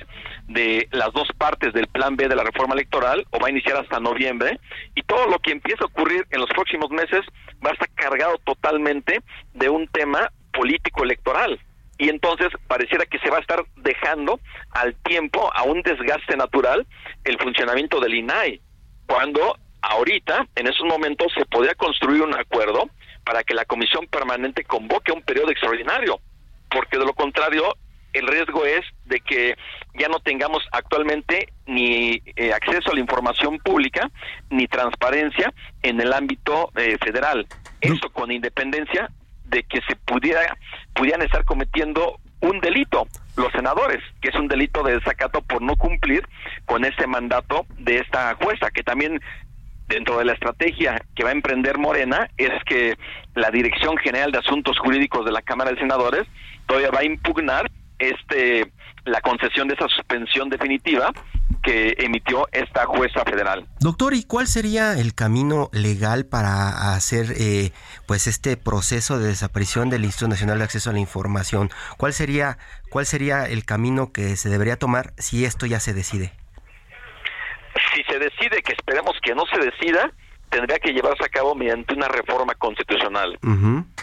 de 0.47 0.87
las 0.91 1.11
dos 1.13 1.27
partes 1.37 1.73
del 1.73 1.87
plan 1.87 2.15
B 2.15 2.27
de 2.27 2.35
la 2.35 2.43
reforma 2.43 2.73
electoral 2.73 3.25
o 3.31 3.39
va 3.39 3.47
a 3.47 3.51
iniciar 3.51 3.77
hasta 3.77 3.99
noviembre. 3.99 4.59
Y 4.95 5.03
todo 5.03 5.27
lo 5.27 5.39
que 5.39 5.51
empiece 5.51 5.83
a 5.83 5.87
ocurrir 5.87 6.25
en 6.31 6.41
los 6.41 6.49
próximos 6.49 6.89
meses 6.89 7.21
va 7.65 7.71
a 7.71 7.73
estar 7.73 7.89
cargado 7.95 8.37
totalmente 8.45 9.21
de 9.53 9.69
un 9.69 9.87
tema 9.87 10.31
político 10.53 11.03
electoral. 11.03 11.59
Y 11.97 12.09
entonces 12.09 12.47
pareciera 12.67 13.05
que 13.05 13.19
se 13.19 13.29
va 13.29 13.37
a 13.37 13.41
estar 13.41 13.63
dejando 13.75 14.39
al 14.71 14.95
tiempo, 15.03 15.51
a 15.53 15.63
un 15.63 15.81
desgaste 15.81 16.37
natural, 16.37 16.87
el 17.25 17.37
funcionamiento 17.39 17.99
del 17.99 18.15
INAI, 18.15 18.61
cuando 19.05 19.57
ahorita, 19.81 20.47
en 20.55 20.67
esos 20.67 20.85
momentos, 20.85 21.31
se 21.33 21.45
podría 21.45 21.75
construir 21.75 22.21
un 22.21 22.35
acuerdo 22.35 22.89
para 23.23 23.43
que 23.43 23.53
la 23.53 23.65
comisión 23.65 24.07
permanente 24.07 24.63
convoque 24.63 25.11
un 25.11 25.21
periodo 25.21 25.51
extraordinario, 25.51 26.19
porque 26.69 26.97
de 26.97 27.05
lo 27.05 27.13
contrario, 27.13 27.75
el 28.13 28.27
riesgo 28.27 28.65
es 28.65 28.81
de 29.05 29.19
que 29.19 29.55
ya 29.93 30.07
no 30.07 30.19
tengamos 30.19 30.63
actualmente 30.71 31.49
ni 31.67 32.21
eh, 32.35 32.53
acceso 32.53 32.91
a 32.91 32.95
la 32.95 33.01
información 33.01 33.59
pública 33.59 34.09
ni 34.49 34.67
transparencia 34.67 35.53
en 35.83 36.01
el 36.01 36.11
ámbito 36.13 36.71
eh, 36.75 36.97
federal. 37.03 37.45
Eso 37.81 38.09
con 38.09 38.31
independencia 38.31 39.09
de 39.45 39.63
que 39.63 39.81
se 39.81 39.95
pudiera 39.95 40.57
pudieran 40.93 41.21
estar 41.21 41.45
cometiendo 41.45 42.19
un 42.41 42.59
delito 42.61 43.07
los 43.35 43.51
senadores, 43.51 44.03
que 44.21 44.29
es 44.29 44.35
un 44.35 44.47
delito 44.47 44.83
de 44.83 44.93
desacato 44.93 45.41
por 45.41 45.61
no 45.61 45.75
cumplir 45.75 46.27
con 46.65 46.83
ese 46.85 47.07
mandato 47.07 47.65
de 47.77 47.99
esta 47.99 48.35
jueza, 48.35 48.69
que 48.69 48.83
también 48.83 49.21
dentro 49.89 50.19
de 50.19 50.25
la 50.25 50.33
estrategia 50.33 51.01
que 51.15 51.23
va 51.23 51.29
a 51.29 51.33
emprender 51.33 51.77
Morena 51.77 52.29
es 52.37 52.51
que 52.65 52.95
la 53.35 53.49
Dirección 53.49 53.97
General 53.97 54.31
de 54.31 54.37
Asuntos 54.37 54.77
Jurídicos 54.79 55.25
de 55.25 55.31
la 55.31 55.41
Cámara 55.41 55.71
de 55.71 55.79
Senadores 55.79 56.25
todavía 56.67 56.91
va 56.91 56.99
a 56.99 57.05
impugnar 57.05 57.69
este 57.97 58.71
la 59.05 59.21
concesión 59.21 59.67
de 59.67 59.73
esa 59.73 59.87
suspensión 59.87 60.49
definitiva 60.49 61.11
que 61.63 61.95
emitió 61.97 62.47
esta 62.51 62.85
jueza 62.85 63.23
federal. 63.25 63.67
Doctor, 63.79 64.13
¿y 64.13 64.23
cuál 64.23 64.45
sería 64.45 64.93
el 64.93 65.15
camino 65.15 65.69
legal 65.73 66.25
para 66.25 66.93
hacer 66.93 67.33
eh, 67.37 67.71
pues 68.05 68.27
este 68.27 68.55
proceso 68.55 69.17
de 69.17 69.27
desaparición 69.27 69.89
del 69.89 70.05
Instituto 70.05 70.29
Nacional 70.29 70.59
de 70.59 70.65
Acceso 70.65 70.89
a 70.89 70.93
la 70.93 70.99
Información? 70.99 71.69
¿Cuál 71.97 72.13
sería 72.13 72.57
cuál 72.89 73.05
sería 73.05 73.45
el 73.45 73.65
camino 73.65 74.11
que 74.11 74.35
se 74.35 74.49
debería 74.49 74.77
tomar 74.77 75.13
si 75.17 75.45
esto 75.45 75.65
ya 75.65 75.79
se 75.79 75.93
decide? 75.93 76.33
Si 77.99 78.11
se 78.11 78.19
decide, 78.19 78.61
que 78.61 78.73
esperemos 78.73 79.15
que 79.21 79.35
no 79.35 79.43
se 79.51 79.59
decida, 79.59 80.11
tendría 80.49 80.79
que 80.79 80.93
llevarse 80.93 81.25
a 81.25 81.29
cabo 81.29 81.53
mediante 81.55 81.93
una 81.93 82.07
reforma 82.07 82.53
constitucional. 82.55 83.37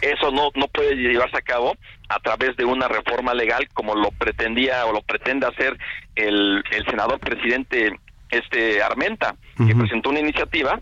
Eso 0.01 0.31
no, 0.31 0.51
no 0.55 0.69
puede 0.69 0.95
llevarse 0.95 1.39
a 1.39 1.43
cabo 1.43 1.77
a 2.09 2.21
través 2.21 2.57
de 2.57 2.65
una 2.65 2.89
reforma 2.89 3.35
legal 3.35 3.69
como 3.75 3.95
lo 3.95 4.11
pretendía 4.13 4.87
o 4.87 4.93
lo 4.93 5.03
pretende 5.03 5.47
hacer 5.47 5.77
el, 6.15 6.63
el 6.71 6.85
senador 6.87 7.19
presidente 7.19 7.99
este 8.31 8.83
Armenta, 8.83 9.37
que 9.57 9.75
presentó 9.75 10.11
una 10.11 10.21
iniciativa 10.21 10.81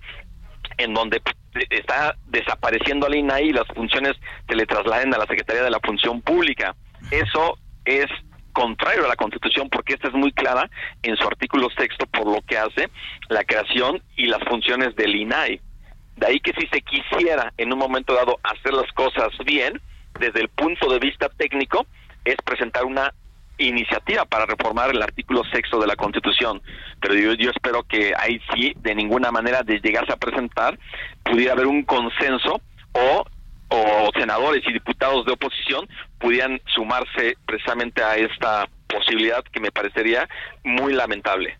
en 0.79 0.93
donde 0.93 1.23
está 1.71 2.17
desapareciendo 2.27 3.07
al 3.07 3.15
INAI 3.15 3.49
y 3.49 3.53
las 3.53 3.67
funciones 3.69 4.15
se 4.49 4.57
le 4.57 4.67
trasladen 4.67 5.15
a 5.15 5.19
la 5.19 5.27
Secretaría 5.27 5.63
de 5.63 5.71
la 5.71 5.81
Función 5.81 6.21
Pública. 6.21 6.75
Eso 7.11 7.59
es 7.85 8.07
contrario 8.55 9.05
a 9.05 9.09
la 9.09 9.17
Constitución 9.17 9.69
porque 9.69 9.93
esta 9.93 10.09
es 10.09 10.15
muy 10.15 10.33
clara 10.33 10.71
en 11.03 11.17
su 11.17 11.27
artículo 11.27 11.69
sexto 11.77 12.07
por 12.07 12.27
lo 12.27 12.41
que 12.41 12.57
hace 12.57 12.89
la 13.29 13.45
creación 13.45 14.03
y 14.17 14.27
las 14.27 14.43
funciones 14.49 14.97
del 14.97 15.15
INAI. 15.15 15.61
De 16.17 16.27
ahí 16.27 16.41
que 16.41 16.53
si 16.53 16.67
se 16.69 16.81
quisiera 16.81 17.53
en 17.59 17.73
un 17.73 17.79
momento 17.79 18.15
dado 18.15 18.39
hacer 18.43 18.73
las 18.73 18.91
cosas 18.93 19.29
bien, 19.45 19.81
desde 20.19 20.41
el 20.41 20.49
punto 20.49 20.89
de 20.89 21.01
vista 21.01 21.29
técnico, 21.29 21.87
es 22.25 22.37
presentar 22.37 22.85
una 22.85 23.13
iniciativa 23.59 24.25
para 24.25 24.47
reformar 24.47 24.91
el 24.91 25.03
artículo 25.03 25.43
sexto 25.53 25.81
de 25.81 25.87
la 25.87 25.97
Constitución. 25.97 26.63
Pero 27.01 27.15
yo, 27.15 27.35
yo 27.35 27.51
espero 27.51 27.83
que 27.83 28.13
ahí 28.17 28.41
sí, 28.55 28.73
de 28.77 28.95
ninguna 28.95 29.31
manera 29.31 29.63
de 29.63 29.81
llegarse 29.81 30.13
a 30.13 30.17
presentar, 30.17 30.79
pudiera 31.25 31.53
haber 31.53 31.67
un 31.67 31.83
consenso 31.85 32.61
o 32.93 33.25
o 33.69 34.11
senadores 34.15 34.63
y 34.67 34.73
diputados 34.73 35.25
de 35.27 35.33
oposición 35.33 35.89
pudieran 36.19 36.61
sumarse 36.67 37.37
precisamente 37.47 38.03
a 38.03 38.17
esta 38.17 38.69
posibilidad 38.87 39.43
que 39.45 39.61
me 39.61 39.73
parecería 39.73 40.29
muy 40.63 40.93
lamentable. 40.93 41.59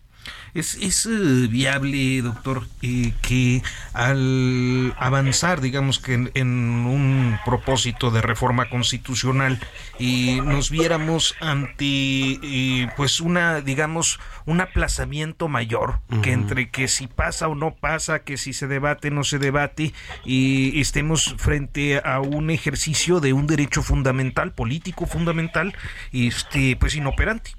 ¿Es, 0.53 0.75
es 0.75 1.05
eh, 1.05 1.47
viable, 1.49 2.21
doctor, 2.21 2.63
eh, 2.81 3.13
que 3.21 3.61
al 3.93 4.93
avanzar, 4.97 5.59
digamos 5.59 5.99
que 5.99 6.13
en, 6.33 6.57
un 6.85 7.37
propósito 7.43 8.09
de 8.09 8.21
reforma 8.21 8.69
constitucional, 8.69 9.59
y 9.99 10.39
nos 10.41 10.69
viéramos 10.69 11.35
ante, 11.41 12.39
eh, 12.41 12.89
pues, 12.95 13.19
una, 13.19 13.59
digamos, 13.59 14.19
un 14.45 14.61
aplazamiento 14.61 15.49
mayor, 15.49 15.99
que 16.21 16.31
entre 16.31 16.69
que 16.69 16.87
si 16.87 17.07
pasa 17.07 17.49
o 17.49 17.55
no 17.55 17.71
pasa, 17.71 18.19
que 18.19 18.37
si 18.37 18.53
se 18.53 18.67
debate 18.67 19.09
o 19.09 19.11
no 19.11 19.23
se 19.25 19.39
debate, 19.39 19.93
y 20.23 20.79
estemos 20.79 21.35
frente 21.37 21.99
a 22.03 22.21
un 22.21 22.49
ejercicio 22.49 23.19
de 23.19 23.33
un 23.33 23.45
derecho 23.45 23.81
fundamental, 23.81 24.53
político 24.53 25.05
fundamental, 25.05 25.75
este, 26.13 26.77
pues, 26.77 26.95
inoperante? 26.95 27.51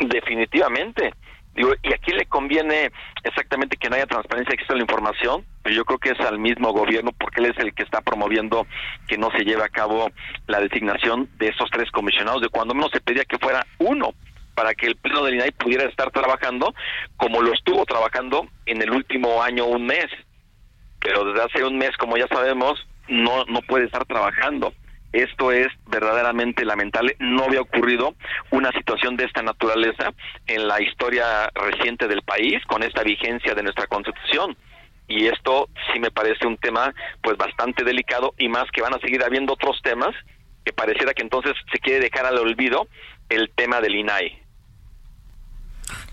Definitivamente. 0.00 1.12
Digo, 1.56 1.72
¿y 1.82 1.92
a 1.92 1.98
quién 1.98 2.18
le 2.18 2.26
conviene 2.26 2.92
exactamente 3.24 3.78
que 3.78 3.88
no 3.88 3.96
haya 3.96 4.06
transparencia 4.06 4.54
y 4.54 4.74
la 4.74 4.80
información? 4.80 5.44
Pues 5.62 5.74
yo 5.74 5.86
creo 5.86 5.98
que 5.98 6.10
es 6.10 6.20
al 6.20 6.38
mismo 6.38 6.70
gobierno 6.72 7.12
porque 7.18 7.40
él 7.40 7.50
es 7.50 7.58
el 7.58 7.74
que 7.74 7.82
está 7.82 8.02
promoviendo 8.02 8.66
que 9.08 9.16
no 9.16 9.30
se 9.30 9.42
lleve 9.42 9.64
a 9.64 9.70
cabo 9.70 10.10
la 10.46 10.60
designación 10.60 11.30
de 11.38 11.48
esos 11.48 11.70
tres 11.70 11.90
comisionados, 11.90 12.42
de 12.42 12.50
cuando 12.50 12.74
menos 12.74 12.90
se 12.92 13.00
pedía 13.00 13.24
que 13.24 13.38
fuera 13.38 13.66
uno. 13.78 14.12
para 14.54 14.74
que 14.74 14.86
el 14.86 14.96
Pleno 14.96 15.22
del 15.22 15.34
INAI 15.34 15.50
pudiera 15.52 15.84
estar 15.84 16.10
trabajando 16.10 16.74
como 17.18 17.42
lo 17.42 17.52
estuvo 17.52 17.84
trabajando 17.84 18.48
en 18.64 18.80
el 18.80 18.90
último 18.90 19.42
año, 19.42 19.66
un 19.66 19.84
mes. 19.84 20.06
Pero 21.00 21.24
desde 21.24 21.42
hace 21.44 21.64
un 21.64 21.76
mes, 21.76 21.94
como 21.98 22.16
ya 22.16 22.26
sabemos, 22.28 22.86
no, 23.08 23.44
no 23.46 23.60
puede 23.62 23.84
estar 23.84 24.06
trabajando. 24.06 24.72
Esto 25.12 25.52
es 25.52 25.68
verdaderamente 25.86 26.64
lamentable. 26.64 27.16
No 27.18 27.44
había 27.44 27.60
ocurrido 27.60 28.14
una 28.50 28.70
situación 28.72 29.16
de 29.16 29.24
esta 29.24 29.42
naturaleza 29.42 30.12
en 30.46 30.68
la 30.68 30.80
historia 30.80 31.50
reciente 31.54 32.08
del 32.08 32.22
país 32.22 32.62
con 32.66 32.82
esta 32.82 33.02
vigencia 33.02 33.54
de 33.54 33.62
nuestra 33.62 33.86
Constitución. 33.86 34.56
Y 35.08 35.26
esto 35.26 35.68
sí 35.92 36.00
me 36.00 36.10
parece 36.10 36.46
un 36.46 36.56
tema 36.58 36.92
pues 37.22 37.36
bastante 37.36 37.84
delicado 37.84 38.34
y 38.38 38.48
más 38.48 38.64
que 38.72 38.82
van 38.82 38.94
a 38.94 38.98
seguir 38.98 39.22
habiendo 39.22 39.52
otros 39.52 39.80
temas 39.82 40.14
que 40.64 40.72
pareciera 40.72 41.14
que 41.14 41.22
entonces 41.22 41.54
se 41.72 41.78
quiere 41.78 42.00
dejar 42.00 42.26
al 42.26 42.38
olvido 42.38 42.88
el 43.28 43.50
tema 43.54 43.80
del 43.80 43.94
INAI. 43.94 44.45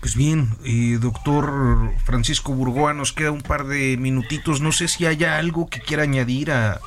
Pues 0.04 0.16
bien, 0.16 0.48
eh, 0.66 0.98
doctor 1.00 1.94
Francisco 2.04 2.52
Burgoa, 2.52 2.92
nos 2.92 3.14
queda 3.14 3.30
un 3.30 3.40
par 3.40 3.64
de 3.64 3.96
minutitos. 3.96 4.60
No 4.60 4.70
sé 4.70 4.86
si 4.86 5.06
haya 5.06 5.38
algo 5.38 5.66
que 5.70 5.80
quiera 5.80 6.02
añadir 6.02 6.50
a 6.50 6.78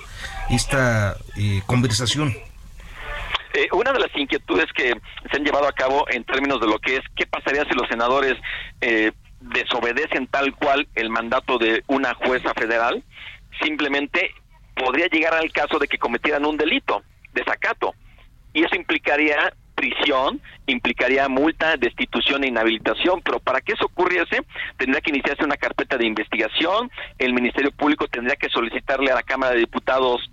esta 0.51 1.17
eh, 1.35 1.63
conversación. 1.65 2.35
Eh, 3.55 3.69
una 3.71 3.91
de 3.91 4.01
las 4.01 4.15
inquietudes 4.15 4.67
que 4.71 4.93
se 5.31 5.35
han 5.35 5.43
llevado 5.43 5.67
a 5.67 5.71
cabo 5.71 6.05
en 6.11 6.25
términos 6.25 6.61
de 6.61 6.67
lo 6.67 6.77
que 6.77 6.97
es 6.97 7.01
qué 7.15 7.25
pasaría 7.25 7.63
si 7.63 7.73
los 7.73 7.87
senadores 7.87 8.37
desobedecen 9.41 10.27
tal 10.27 10.53
cual 10.53 10.87
el 10.93 11.09
mandato 11.09 11.57
de 11.57 11.83
una 11.87 12.13
jueza 12.13 12.53
federal, 12.53 13.03
simplemente 13.59 14.29
podría 14.75 15.07
llegar 15.07 15.33
al 15.33 15.51
caso 15.51 15.79
de 15.79 15.87
que 15.87 15.97
cometieran 15.97 16.45
un 16.45 16.55
delito 16.55 17.01
desacato. 17.33 17.95
Y 18.53 18.63
eso 18.63 18.75
implicaría 18.75 19.53
prisión, 19.77 20.41
implicaría 20.65 21.29
multa, 21.29 21.77
destitución 21.77 22.43
e 22.43 22.47
inhabilitación, 22.47 23.21
pero 23.21 23.39
para 23.39 23.61
que 23.61 23.73
eso 23.73 23.85
ocurriese 23.85 24.41
tendría 24.75 25.01
que 25.01 25.11
iniciarse 25.11 25.45
una 25.45 25.55
carpeta 25.55 25.97
de 25.97 26.07
investigación, 26.07 26.89
el 27.19 27.33
Ministerio 27.33 27.71
Público 27.71 28.07
tendría 28.07 28.35
que 28.35 28.49
solicitarle 28.49 29.11
a 29.11 29.15
la 29.15 29.23
Cámara 29.23 29.53
de 29.53 29.59
Diputados 29.59 30.29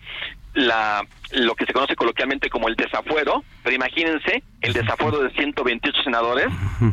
la 0.55 1.05
lo 1.33 1.57
que 1.57 1.67
se 1.67 1.73
conoce 1.73 1.97
coloquialmente 1.97 2.49
como 2.49 2.69
el 2.69 2.77
desafuero, 2.77 3.43
pero 3.65 3.75
imagínense 3.75 4.45
el 4.61 4.73
desafuero 4.73 5.19
de 5.19 5.31
128 5.31 6.03
senadores, 6.05 6.47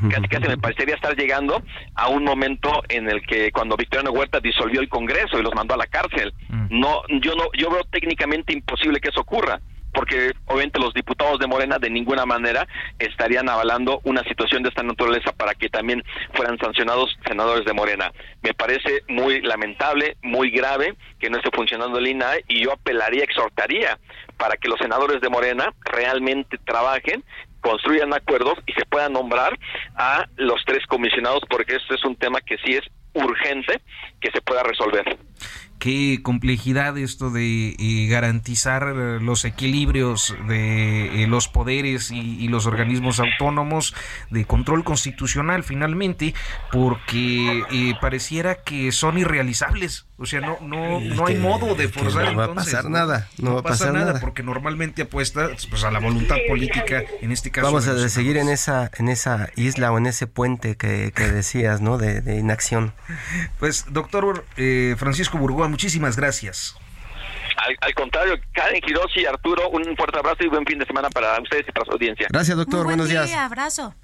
casi 0.10 0.28
casi 0.28 0.48
me 0.48 0.58
parecería 0.58 0.96
estar 0.96 1.16
llegando 1.16 1.62
a 1.94 2.08
un 2.08 2.24
momento 2.24 2.82
en 2.90 3.08
el 3.08 3.22
que 3.22 3.52
cuando 3.52 3.78
Victoriano 3.78 4.12
Huerta 4.12 4.40
disolvió 4.40 4.82
el 4.82 4.90
Congreso 4.90 5.38
y 5.38 5.44
los 5.44 5.54
mandó 5.54 5.76
a 5.76 5.78
la 5.78 5.86
cárcel. 5.86 6.34
Mm. 6.50 6.80
No, 6.80 7.04
yo 7.22 7.36
no, 7.36 7.44
yo 7.56 7.70
veo 7.70 7.84
técnicamente 7.92 8.52
imposible 8.52 9.00
que 9.00 9.10
eso 9.10 9.22
ocurra 9.22 9.62
porque 9.93 10.32
obviamente 10.45 10.80
los 10.80 10.93
diputados 10.93 11.39
de 11.39 11.47
Morena 11.47 11.77
de 11.80 11.89
ninguna 11.89 12.25
manera 12.25 12.67
estarían 12.99 13.49
avalando 13.49 14.01
una 14.04 14.23
situación 14.23 14.63
de 14.63 14.69
esta 14.69 14.84
naturaleza 14.84 15.32
para 15.32 15.54
que 15.54 15.69
también 15.69 16.04
fueran 16.34 16.58
sancionados 16.58 17.17
senadores 17.27 17.65
de 17.65 17.73
Morena. 17.73 18.12
Me 18.41 18.54
parece 18.54 19.04
muy 19.08 19.41
lamentable, 19.41 20.17
muy 20.21 20.51
grave 20.51 20.95
que 21.19 21.30
no 21.30 21.38
esté 21.38 21.49
funcionando 21.54 21.99
el 21.99 22.08
INAE 22.08 22.43
y 22.47 22.63
yo 22.63 22.73
apelaría, 22.73 23.23
exhortaría 23.23 23.99
para 24.38 24.58
que 24.58 24.69
los 24.69 24.80
senadores 24.80 25.21
de 25.21 25.30
Morena 25.30 25.73
realmente 25.86 26.58
trabajen 26.65 27.23
construyan 27.62 28.13
acuerdos 28.13 28.56
y 28.65 28.73
se 28.73 28.86
puedan 28.86 29.13
nombrar 29.13 29.58
a 29.95 30.25
los 30.36 30.63
tres 30.65 30.86
comisionados 30.88 31.43
porque 31.49 31.75
este 31.75 31.95
es 31.95 32.04
un 32.04 32.15
tema 32.15 32.41
que 32.41 32.58
sí 32.58 32.73
es 32.73 32.84
urgente 33.13 33.82
que 34.19 34.32
se 34.32 34.41
pueda 34.41 34.63
resolver 34.63 35.17
qué 35.82 36.20
complejidad 36.22 36.96
esto 37.00 37.32
de 37.32 37.76
eh, 37.80 38.08
garantizar 38.08 38.84
los 38.86 39.46
equilibrios 39.46 40.36
de 40.48 41.24
eh, 41.24 41.28
los 41.28 41.48
poderes 41.48 42.12
y, 42.12 42.48
los 42.50 42.67
organismos 42.67 43.20
autónomos 43.20 43.96
de 44.30 44.46
control 44.46 44.84
constitucional 44.84 45.63
finalmente, 45.63 46.36
porque 46.72 47.63
eh, 47.72 47.96
pareciera 48.00 48.62
que 48.62 48.91
son 48.91 49.17
irrealizables. 49.17 50.06
O 50.22 50.26
sea, 50.28 50.40
no, 50.40 50.60
no, 50.62 51.00
no 51.00 51.26
hay 51.26 51.36
modo 51.36 51.74
de 51.74 51.90
forzar. 51.90 52.32
No 52.32 52.38
va 52.38 52.46
a 52.46 52.54
pasar 52.54 52.90
nada. 52.92 53.28
No, 53.40 53.56
va 53.56 53.62
a 53.62 53.64
pasar 53.64 53.92
nada, 53.92 54.20
porque 54.20 54.44
normalmente 54.44 55.02
apuesta 55.02 55.50
pues, 55.70 55.84
a 55.84 55.90
la 55.90 56.00
voluntad 56.00 56.36
política, 56.48 57.04
en 57.22 57.32
este 57.32 57.50
caso. 57.50 57.66
Vamos 57.66 57.88
a 57.88 58.08
seguir 58.08 58.38
en 58.38 58.48
esa, 58.48 58.92
en 59.00 59.10
esa 59.10 59.50
isla 59.56 59.92
o 59.92 59.98
en 59.98 60.06
ese 60.06 60.28
puente 60.28 60.78
que, 60.78 61.12
decías, 61.12 61.82
¿no? 61.82 61.98
De, 61.98 62.38
inacción. 62.38 62.94
Pues, 63.60 63.86
doctor 63.90 64.46
Francisco 64.98 65.40
Burgoa, 65.40 65.68
muchísimas 65.68 66.18
gracias. 66.18 66.76
Al, 67.82 67.94
contrario, 67.96 68.36
Karen 68.54 68.82
Hiroshi 68.86 69.22
y 69.22 69.26
Arturo, 69.26 69.70
un 69.70 69.96
fuerte 69.98 70.20
abrazo 70.20 70.44
y 70.44 70.48
buen 70.48 70.66
fin 70.66 70.78
de 70.78 70.86
semana 70.86 71.10
para 71.10 71.40
ustedes 71.42 71.68
y 71.68 71.72
para 71.72 71.86
su 71.86 71.92
audiencia. 71.94 72.28
Gracias, 72.30 72.56
doctor. 72.56 72.86
Buenos 72.86 73.10
días. 73.10 73.32
abrazo. 73.34 73.96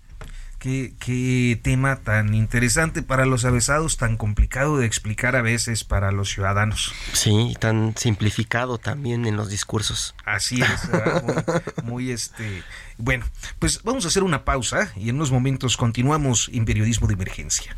Qué, 0.60 0.94
qué, 1.00 1.60
tema 1.62 1.98
tan 1.98 2.34
interesante 2.34 3.04
para 3.04 3.26
los 3.26 3.46
avesados, 3.46 3.98
tan 3.98 4.18
complicado 4.18 4.78
de 4.78 4.88
explicar 4.88 5.36
a 5.36 5.42
veces 5.42 5.84
para 5.84 6.12
los 6.12 6.30
ciudadanos. 6.30 6.94
Sí, 7.14 7.56
tan 7.60 7.96
simplificado 7.96 8.78
también 8.78 9.26
en 9.26 9.38
los 9.38 9.50
discursos. 9.50 10.16
Así 10.26 10.62
es, 10.62 10.90
muy, 11.84 12.12
este. 12.12 12.64
Bueno, 12.98 13.26
pues 13.60 13.84
vamos 13.84 14.06
a 14.06 14.08
hacer 14.08 14.24
una 14.24 14.46
pausa 14.46 14.92
y 14.96 15.10
en 15.10 15.16
unos 15.16 15.32
momentos 15.32 15.78
continuamos 15.78 16.50
en 16.52 16.66
periodismo 16.66 17.08
de 17.08 17.14
emergencia. 17.14 17.78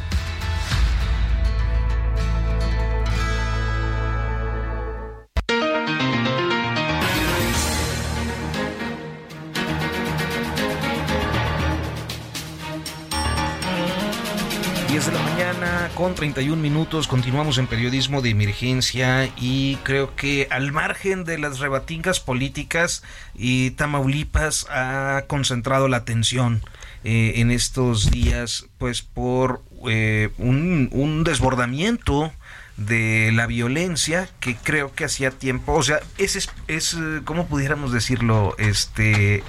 10 15.01 15.13
de 15.13 15.17
la 15.17 15.23
mañana 15.23 15.89
con 15.95 16.13
31 16.13 16.61
minutos. 16.61 17.07
Continuamos 17.07 17.57
en 17.57 17.65
periodismo 17.65 18.21
de 18.21 18.29
emergencia 18.29 19.31
y 19.35 19.77
creo 19.77 20.15
que 20.15 20.47
al 20.51 20.71
margen 20.71 21.23
de 21.23 21.39
las 21.39 21.57
rebatingas 21.57 22.19
políticas, 22.19 23.01
y 23.33 23.71
Tamaulipas 23.71 24.67
ha 24.69 25.23
concentrado 25.25 25.87
la 25.87 25.97
atención 25.97 26.61
eh, 27.03 27.33
en 27.37 27.49
estos 27.49 28.11
días, 28.11 28.67
pues 28.77 29.01
por 29.01 29.63
eh, 29.89 30.29
un, 30.37 30.89
un 30.91 31.23
desbordamiento 31.23 32.31
de 32.77 33.31
la 33.33 33.47
violencia 33.47 34.29
que 34.39 34.55
creo 34.55 34.93
que 34.93 35.05
hacía 35.05 35.31
tiempo, 35.31 35.73
o 35.73 35.83
sea, 35.83 35.99
es, 36.17 36.35
es, 36.35 36.49
es 36.67 36.97
¿cómo 37.25 37.47
pudiéramos 37.47 37.91
decirlo? 37.91 38.55
Este, 38.57 39.43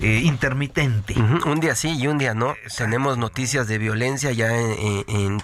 eh, 0.00 0.20
intermitente. 0.24 1.14
Un 1.14 1.60
día 1.60 1.74
sí 1.74 1.96
y 1.98 2.06
un 2.06 2.18
día 2.18 2.34
no. 2.34 2.54
Tenemos 2.76 3.18
noticias 3.18 3.68
de 3.68 3.78
violencia 3.78 4.32
ya 4.32 4.56
en, 4.56 5.04
en... 5.08 5.42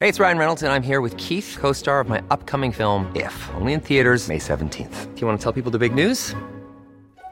Hey, 0.00 0.10
it's 0.10 0.18
Ryan 0.18 0.38
Reynolds 0.38 0.62
and 0.62 0.72
I'm 0.72 0.82
here 0.82 1.00
with 1.00 1.16
Keith, 1.16 1.56
co-star 1.58 2.00
of 2.00 2.08
my 2.08 2.22
upcoming 2.30 2.72
film 2.72 3.10
If, 3.14 3.32
only 3.54 3.72
in 3.72 3.80
theaters 3.80 4.28
May 4.28 4.38
17th. 4.38 5.14
Do 5.14 5.20
you 5.20 5.26
want 5.26 5.40
to 5.40 5.42
tell 5.42 5.52
people 5.52 5.70
the 5.70 5.78
big 5.78 5.94
news? 5.94 6.34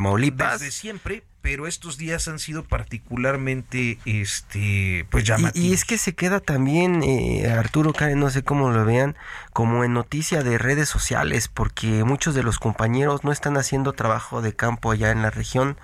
Tamaulipas. 0.00 0.60
Desde 0.60 0.72
siempre, 0.72 1.24
pero 1.42 1.66
estos 1.66 1.98
días 1.98 2.26
han 2.26 2.38
sido 2.38 2.64
particularmente 2.64 3.98
este 4.06 5.06
pues 5.10 5.24
Y, 5.24 5.26
llamativos. 5.26 5.68
y 5.68 5.74
es 5.74 5.84
que 5.84 5.98
se 5.98 6.14
queda 6.14 6.40
también, 6.40 7.02
eh, 7.02 7.50
Arturo 7.50 7.92
Karen, 7.92 8.18
no 8.18 8.30
sé 8.30 8.42
cómo 8.42 8.70
lo 8.70 8.84
vean, 8.86 9.14
como 9.52 9.84
en 9.84 9.92
noticia 9.92 10.42
de 10.42 10.56
redes 10.56 10.88
sociales, 10.88 11.48
porque 11.48 12.02
muchos 12.04 12.34
de 12.34 12.42
los 12.42 12.58
compañeros 12.58 13.24
no 13.24 13.32
están 13.32 13.58
haciendo 13.58 13.92
trabajo 13.92 14.40
de 14.40 14.54
campo 14.54 14.90
allá 14.90 15.10
en 15.10 15.20
la 15.20 15.30
región, 15.30 15.76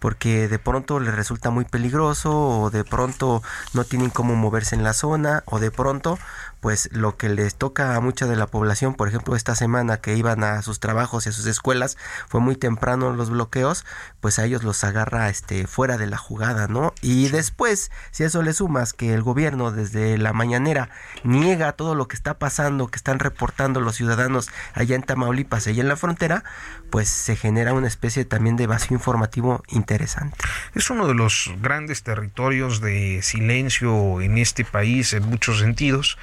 porque 0.00 0.48
de 0.48 0.58
pronto 0.58 0.98
les 0.98 1.14
resulta 1.14 1.50
muy 1.50 1.64
peligroso, 1.64 2.36
o 2.36 2.70
de 2.70 2.82
pronto 2.84 3.42
no 3.72 3.84
tienen 3.84 4.10
cómo 4.10 4.34
moverse 4.34 4.74
en 4.74 4.82
la 4.82 4.94
zona, 4.94 5.44
o 5.46 5.60
de 5.60 5.70
pronto, 5.70 6.18
pues 6.60 6.88
lo 6.92 7.16
que 7.16 7.28
les 7.28 7.54
toca 7.54 7.96
a 7.96 8.00
mucha 8.00 8.26
de 8.26 8.36
la 8.36 8.46
población, 8.46 8.94
por 8.94 9.08
ejemplo, 9.08 9.34
esta 9.34 9.54
semana 9.54 9.98
que 9.98 10.16
iban 10.16 10.44
a 10.44 10.62
sus 10.62 10.80
trabajos 10.80 11.26
y 11.26 11.30
a 11.30 11.32
sus 11.32 11.46
escuelas, 11.46 11.96
fue 12.28 12.40
muy 12.40 12.56
temprano 12.56 13.12
los 13.12 13.30
bloqueos, 13.30 13.84
pues 14.20 14.38
a 14.38 14.44
ellos 14.44 14.62
los 14.62 14.84
agarra 14.84 15.28
este 15.28 15.66
fuera 15.66 15.96
de 15.96 16.06
la 16.06 16.18
jugada, 16.18 16.68
¿no? 16.68 16.92
Y 17.00 17.28
después, 17.28 17.90
si 18.10 18.24
a 18.24 18.26
eso 18.26 18.42
le 18.42 18.52
sumas 18.52 18.92
que 18.92 19.14
el 19.14 19.22
gobierno 19.22 19.72
desde 19.72 20.18
la 20.18 20.32
mañanera 20.32 20.90
niega 21.24 21.72
todo 21.72 21.94
lo 21.94 22.08
que 22.08 22.16
está 22.16 22.38
pasando, 22.38 22.88
que 22.88 22.96
están 22.96 23.18
reportando 23.18 23.80
los 23.80 23.96
ciudadanos 23.96 24.48
allá 24.74 24.96
en 24.96 25.02
Tamaulipas, 25.02 25.66
allá 25.66 25.82
en 25.82 25.88
la 25.88 25.96
frontera, 25.96 26.44
pues 26.90 27.08
se 27.08 27.36
genera 27.36 27.72
una 27.72 27.88
especie 27.88 28.24
también 28.24 28.56
de 28.56 28.66
vacío 28.66 28.96
informativo 28.96 29.62
interesante. 29.68 30.36
Es 30.74 30.90
uno 30.90 31.06
de 31.06 31.14
los 31.14 31.50
grandes 31.60 32.02
territorios 32.02 32.80
de 32.80 33.20
silencio 33.22 34.20
en 34.20 34.38
este 34.38 34.64
país 34.64 35.12
en 35.12 35.24
muchos 35.24 35.60
sentidos, 35.60 36.18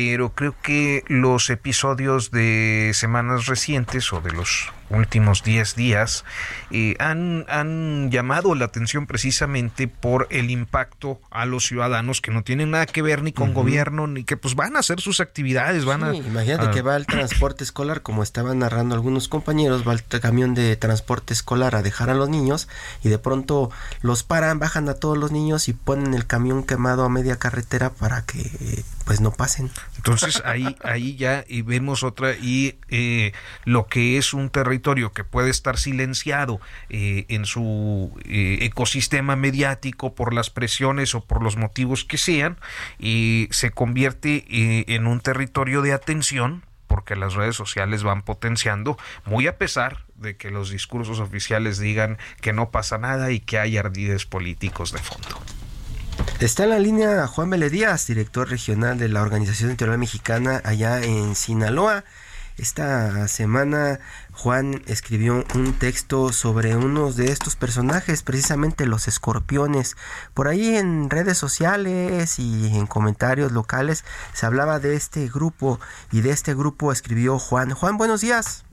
pero 0.00 0.30
creo 0.32 0.54
que 0.62 1.02
los 1.08 1.50
episodios 1.50 2.30
de 2.30 2.92
semanas 2.94 3.46
recientes 3.46 4.12
o 4.12 4.20
de 4.20 4.30
los 4.30 4.70
últimos 4.90 5.42
10 5.42 5.74
días 5.74 6.24
eh, 6.70 6.94
han, 6.98 7.44
han 7.48 8.10
llamado 8.10 8.54
la 8.54 8.64
atención 8.66 9.06
precisamente 9.06 9.86
por 9.88 10.26
el 10.30 10.50
impacto 10.50 11.20
a 11.30 11.44
los 11.46 11.66
ciudadanos 11.66 12.20
que 12.22 12.30
no 12.30 12.42
tienen 12.42 12.70
nada 12.70 12.86
que 12.86 13.02
ver 13.02 13.22
ni 13.22 13.32
con 13.32 13.52
gobierno 13.52 14.06
ni 14.06 14.22
que 14.24 14.36
pues 14.38 14.54
van 14.54 14.76
a 14.76 14.78
hacer 14.78 15.00
sus 15.00 15.18
actividades, 15.20 15.84
van 15.84 16.04
a... 16.04 16.14
Imagínate 16.14 16.68
a- 16.68 16.70
que 16.70 16.80
va 16.82 16.96
el 16.96 17.04
transporte 17.06 17.64
escolar, 17.64 18.00
como 18.02 18.22
estaban 18.22 18.60
narrando 18.60 18.94
algunos 18.94 19.26
compañeros, 19.28 19.86
va 19.86 19.92
el 19.94 20.02
camión 20.20 20.54
de 20.54 20.74
transporte 20.76 21.34
escolar 21.34 21.74
a 21.74 21.82
dejar 21.82 22.08
a 22.08 22.14
los 22.14 22.28
niños 22.30 22.68
y 23.02 23.08
de 23.08 23.18
pronto 23.18 23.70
los 24.00 24.22
paran, 24.22 24.58
bajan 24.60 24.88
a 24.88 24.94
todos 24.94 25.18
los 25.18 25.32
niños 25.32 25.68
y 25.68 25.72
ponen 25.74 26.14
el 26.14 26.24
camión 26.26 26.62
quemado 26.62 27.04
a 27.04 27.08
media 27.10 27.36
carretera 27.36 27.90
para 27.90 28.22
que 28.24 28.84
pues 29.04 29.20
no 29.20 29.32
pasen. 29.32 29.70
Entonces 29.96 30.42
ahí, 30.44 30.76
ahí 30.82 31.16
ya 31.16 31.44
y 31.48 31.62
vemos 31.62 32.02
otra 32.02 32.32
y 32.32 32.76
eh, 32.88 33.32
lo 33.64 33.86
que 33.86 34.18
es 34.18 34.32
un 34.32 34.50
territorio 34.50 35.12
que 35.12 35.24
puede 35.24 35.50
estar 35.50 35.78
silenciado 35.78 36.60
eh, 36.88 37.26
en 37.28 37.44
su 37.44 38.12
eh, 38.24 38.58
ecosistema 38.62 39.36
mediático 39.36 40.14
por 40.14 40.34
las 40.34 40.50
presiones 40.50 41.14
o 41.14 41.20
por 41.20 41.42
los 41.42 41.56
motivos 41.56 42.04
que 42.04 42.18
sean 42.18 42.58
y 42.98 43.48
se 43.50 43.70
convierte 43.70 44.44
eh, 44.48 44.84
en 44.88 45.06
un 45.06 45.20
territorio 45.20 45.82
de 45.82 45.92
atención 45.92 46.62
porque 46.86 47.16
las 47.16 47.34
redes 47.34 47.54
sociales 47.54 48.02
van 48.02 48.22
potenciando 48.22 48.96
muy 49.24 49.46
a 49.46 49.58
pesar 49.58 50.04
de 50.16 50.36
que 50.36 50.50
los 50.50 50.70
discursos 50.70 51.20
oficiales 51.20 51.78
digan 51.78 52.18
que 52.40 52.52
no 52.52 52.70
pasa 52.70 52.98
nada 52.98 53.30
y 53.30 53.40
que 53.40 53.58
hay 53.58 53.76
ardides 53.76 54.24
políticos 54.24 54.92
de 54.92 54.98
fondo. 54.98 55.57
Está 56.40 56.62
en 56.62 56.70
la 56.70 56.78
línea 56.78 57.26
Juan 57.26 57.50
Vélez 57.50 57.72
Díaz, 57.72 58.06
director 58.06 58.48
regional 58.48 58.96
de 58.96 59.08
la 59.08 59.22
Organización 59.22 59.70
Editorial 59.70 59.98
Mexicana 59.98 60.62
allá 60.64 61.02
en 61.02 61.34
Sinaloa. 61.34 62.04
Esta 62.56 63.26
semana 63.26 63.98
Juan 64.34 64.80
escribió 64.86 65.44
un 65.56 65.72
texto 65.80 66.32
sobre 66.32 66.76
unos 66.76 67.16
de 67.16 67.32
estos 67.32 67.56
personajes, 67.56 68.22
precisamente 68.22 68.86
los 68.86 69.08
escorpiones. 69.08 69.96
Por 70.32 70.46
ahí 70.46 70.76
en 70.76 71.10
redes 71.10 71.36
sociales 71.38 72.38
y 72.38 72.68
en 72.76 72.86
comentarios 72.86 73.50
locales 73.50 74.04
se 74.32 74.46
hablaba 74.46 74.78
de 74.78 74.94
este 74.94 75.28
grupo 75.28 75.80
y 76.12 76.20
de 76.20 76.30
este 76.30 76.54
grupo 76.54 76.92
escribió 76.92 77.40
Juan. 77.40 77.72
Juan, 77.72 77.98
buenos 77.98 78.20
días. 78.20 78.64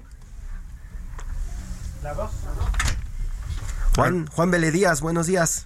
Juan, 3.96 4.28
Juan 4.28 4.52
Vélez 4.52 4.72
Díaz, 4.72 5.02
buenos 5.02 5.26
días. 5.26 5.66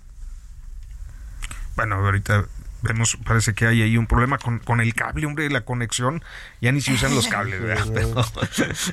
Bueno, 1.80 1.96
ahorita 1.96 2.46
vemos, 2.82 3.18
parece 3.26 3.54
que 3.54 3.66
hay 3.66 3.82
ahí 3.82 3.96
un 3.96 4.06
problema 4.06 4.38
con, 4.38 4.60
con 4.60 4.82
el 4.82 4.94
cable, 4.94 5.26
hombre, 5.26 5.50
la 5.50 5.64
conexión. 5.64 6.22
Ya 6.60 6.74
ni 6.74 6.82
se 6.82 6.92
usan 6.92 7.16
los 7.16 7.30
cables, 7.30 7.62
¿verdad? 7.62 7.86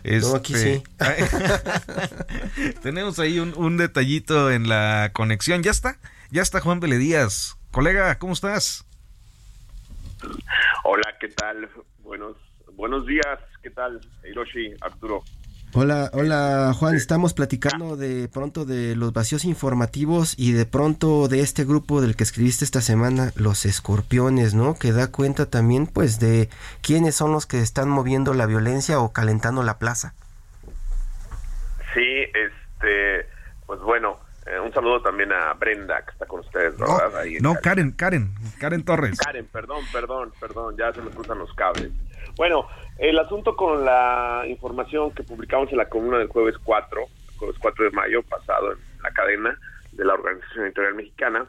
Pero, 0.04 0.20
No, 0.20 0.36
aquí 0.36 0.54
este, 0.54 0.84
sí. 1.00 2.74
tenemos 2.84 3.18
ahí 3.18 3.40
un, 3.40 3.54
un 3.56 3.76
detallito 3.76 4.52
en 4.52 4.68
la 4.68 5.10
conexión. 5.12 5.64
Ya 5.64 5.72
está, 5.72 5.98
ya 6.30 6.42
está 6.42 6.60
Juan 6.60 6.78
Vélez 6.78 7.00
Díaz. 7.00 7.58
Colega, 7.72 8.16
¿cómo 8.20 8.34
estás? 8.34 8.86
Hola, 10.84 11.12
¿qué 11.18 11.26
tal? 11.30 11.68
Buenos, 12.04 12.36
buenos 12.76 13.04
días, 13.04 13.40
¿qué 13.64 13.70
tal? 13.70 14.00
Hiroshi, 14.22 14.74
Arturo. 14.80 15.24
Hola, 15.78 16.08
hola 16.14 16.72
Juan, 16.72 16.94
estamos 16.96 17.34
platicando 17.34 17.98
de 17.98 18.30
pronto 18.32 18.64
de 18.64 18.96
los 18.96 19.12
vacíos 19.12 19.44
informativos 19.44 20.34
y 20.38 20.52
de 20.52 20.64
pronto 20.64 21.28
de 21.28 21.40
este 21.40 21.66
grupo 21.66 22.00
del 22.00 22.16
que 22.16 22.24
escribiste 22.24 22.64
esta 22.64 22.80
semana, 22.80 23.30
los 23.36 23.66
escorpiones, 23.66 24.54
¿no? 24.54 24.78
Que 24.78 24.92
da 24.92 25.12
cuenta 25.12 25.50
también 25.50 25.86
pues 25.86 26.18
de 26.18 26.48
quiénes 26.80 27.14
son 27.14 27.32
los 27.32 27.44
que 27.44 27.60
están 27.60 27.90
moviendo 27.90 28.32
la 28.32 28.46
violencia 28.46 29.00
o 29.00 29.12
calentando 29.12 29.62
la 29.62 29.78
plaza. 29.78 30.14
Sí, 31.92 32.22
este, 32.32 33.26
pues 33.66 33.78
bueno, 33.80 34.18
eh, 34.46 34.58
un 34.58 34.72
saludo 34.72 35.02
también 35.02 35.30
a 35.30 35.52
Brenda, 35.52 36.02
que 36.06 36.12
está 36.12 36.24
con 36.24 36.40
ustedes, 36.40 36.74
¿verdad? 36.78 37.18
Ahí 37.18 37.36
en 37.36 37.42
No, 37.42 37.52
Cali. 37.52 37.62
Karen, 37.62 37.90
Karen, 37.92 38.34
Karen 38.58 38.82
Torres. 38.82 39.18
Karen, 39.18 39.46
perdón, 39.52 39.84
perdón, 39.92 40.32
perdón, 40.40 40.74
ya 40.78 40.90
se 40.94 41.02
me 41.02 41.10
cruzan 41.10 41.38
los 41.38 41.52
cables. 41.52 41.92
Bueno, 42.36 42.66
el 42.98 43.18
asunto 43.18 43.56
con 43.56 43.84
la 43.84 44.44
información 44.46 45.12
que 45.12 45.22
publicamos 45.22 45.70
en 45.70 45.78
la 45.78 45.88
columna 45.88 46.18
del 46.18 46.28
jueves 46.28 46.56
4, 46.64 47.06
jueves 47.38 47.56
4 47.60 47.84
de 47.84 47.90
mayo 47.90 48.22
pasado 48.22 48.72
en 48.72 48.78
la 49.02 49.10
cadena 49.10 49.58
de 49.92 50.04
la 50.04 50.14
Organización 50.14 50.66
Editorial 50.66 50.94
Mexicana, 50.94 51.46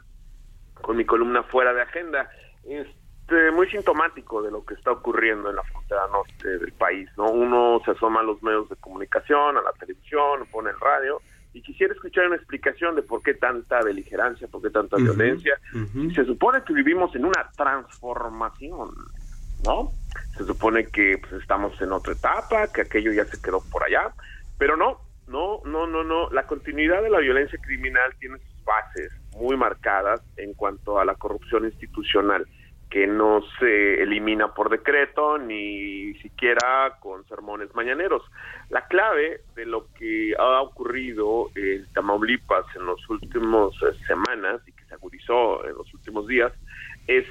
con 0.73 0.97
mi 0.97 1.05
columna 1.05 1.43
fuera 1.43 1.73
de 1.73 1.81
agenda, 1.81 2.29
este, 2.65 3.51
muy 3.51 3.69
sintomático 3.69 4.41
de 4.41 4.51
lo 4.51 4.65
que 4.65 4.73
está 4.73 4.91
ocurriendo 4.91 5.49
en 5.49 5.55
la 5.55 5.63
frontera 5.63 6.01
norte 6.11 6.57
del 6.59 6.71
país, 6.73 7.09
¿no? 7.17 7.29
Uno 7.31 7.81
se 7.85 7.91
asoma 7.91 8.19
a 8.21 8.23
los 8.23 8.41
medios 8.43 8.69
de 8.69 8.75
comunicación, 8.77 9.57
a 9.57 9.61
la 9.61 9.71
televisión, 9.79 10.45
pone 10.51 10.69
el 10.69 10.79
radio 10.79 11.21
y 11.53 11.61
quisiera 11.61 11.93
escuchar 11.93 12.27
una 12.27 12.35
explicación 12.35 12.95
de 12.95 13.01
por 13.01 13.21
qué 13.23 13.33
tanta 13.33 13.81
beligerancia, 13.81 14.47
por 14.47 14.61
qué 14.61 14.69
tanta 14.69 14.97
violencia. 14.97 15.59
se 16.13 16.25
supone 16.25 16.61
que 16.63 16.73
vivimos 16.73 17.15
en 17.15 17.25
una 17.25 17.49
transformación, 17.55 18.89
¿no? 19.65 19.91
Se 20.37 20.45
supone 20.45 20.87
que 20.87 21.17
pues, 21.17 21.41
estamos 21.41 21.79
en 21.81 21.91
otra 21.91 22.13
etapa, 22.13 22.67
que 22.67 22.81
aquello 22.81 23.11
ya 23.11 23.25
se 23.25 23.41
quedó 23.41 23.61
por 23.71 23.83
allá, 23.83 24.11
pero 24.57 24.77
no, 24.77 24.99
no, 25.27 25.61
no, 25.65 25.87
no, 25.87 26.03
no. 26.03 26.29
La 26.29 26.43
continuidad 26.43 27.01
de 27.01 27.09
la 27.09 27.19
violencia 27.19 27.59
criminal 27.61 28.13
tiene 28.19 28.37
sus 28.37 28.63
bases 28.63 29.11
muy 29.35 29.57
marcadas 29.57 30.21
en 30.37 30.53
cuanto 30.53 30.99
a 30.99 31.05
la 31.05 31.15
corrupción 31.15 31.65
institucional, 31.65 32.47
que 32.89 33.05
no 33.05 33.41
se 33.59 34.01
elimina 34.01 34.53
por 34.53 34.69
decreto 34.69 35.37
ni 35.37 36.13
siquiera 36.15 36.95
con 37.01 37.25
sermones 37.27 37.73
mañaneros. 37.75 38.23
La 38.69 38.87
clave 38.87 39.41
de 39.55 39.65
lo 39.65 39.87
que 39.93 40.33
ha 40.37 40.61
ocurrido 40.61 41.49
en 41.55 41.85
Tamaulipas 41.93 42.65
en 42.75 42.85
las 42.85 43.09
últimas 43.09 43.73
eh, 43.83 43.93
semanas 44.07 44.61
y 44.65 44.71
que 44.71 44.85
se 44.85 44.93
agudizó 44.93 45.65
en 45.65 45.75
los 45.75 45.93
últimos 45.93 46.27
días 46.27 46.53
es 47.07 47.25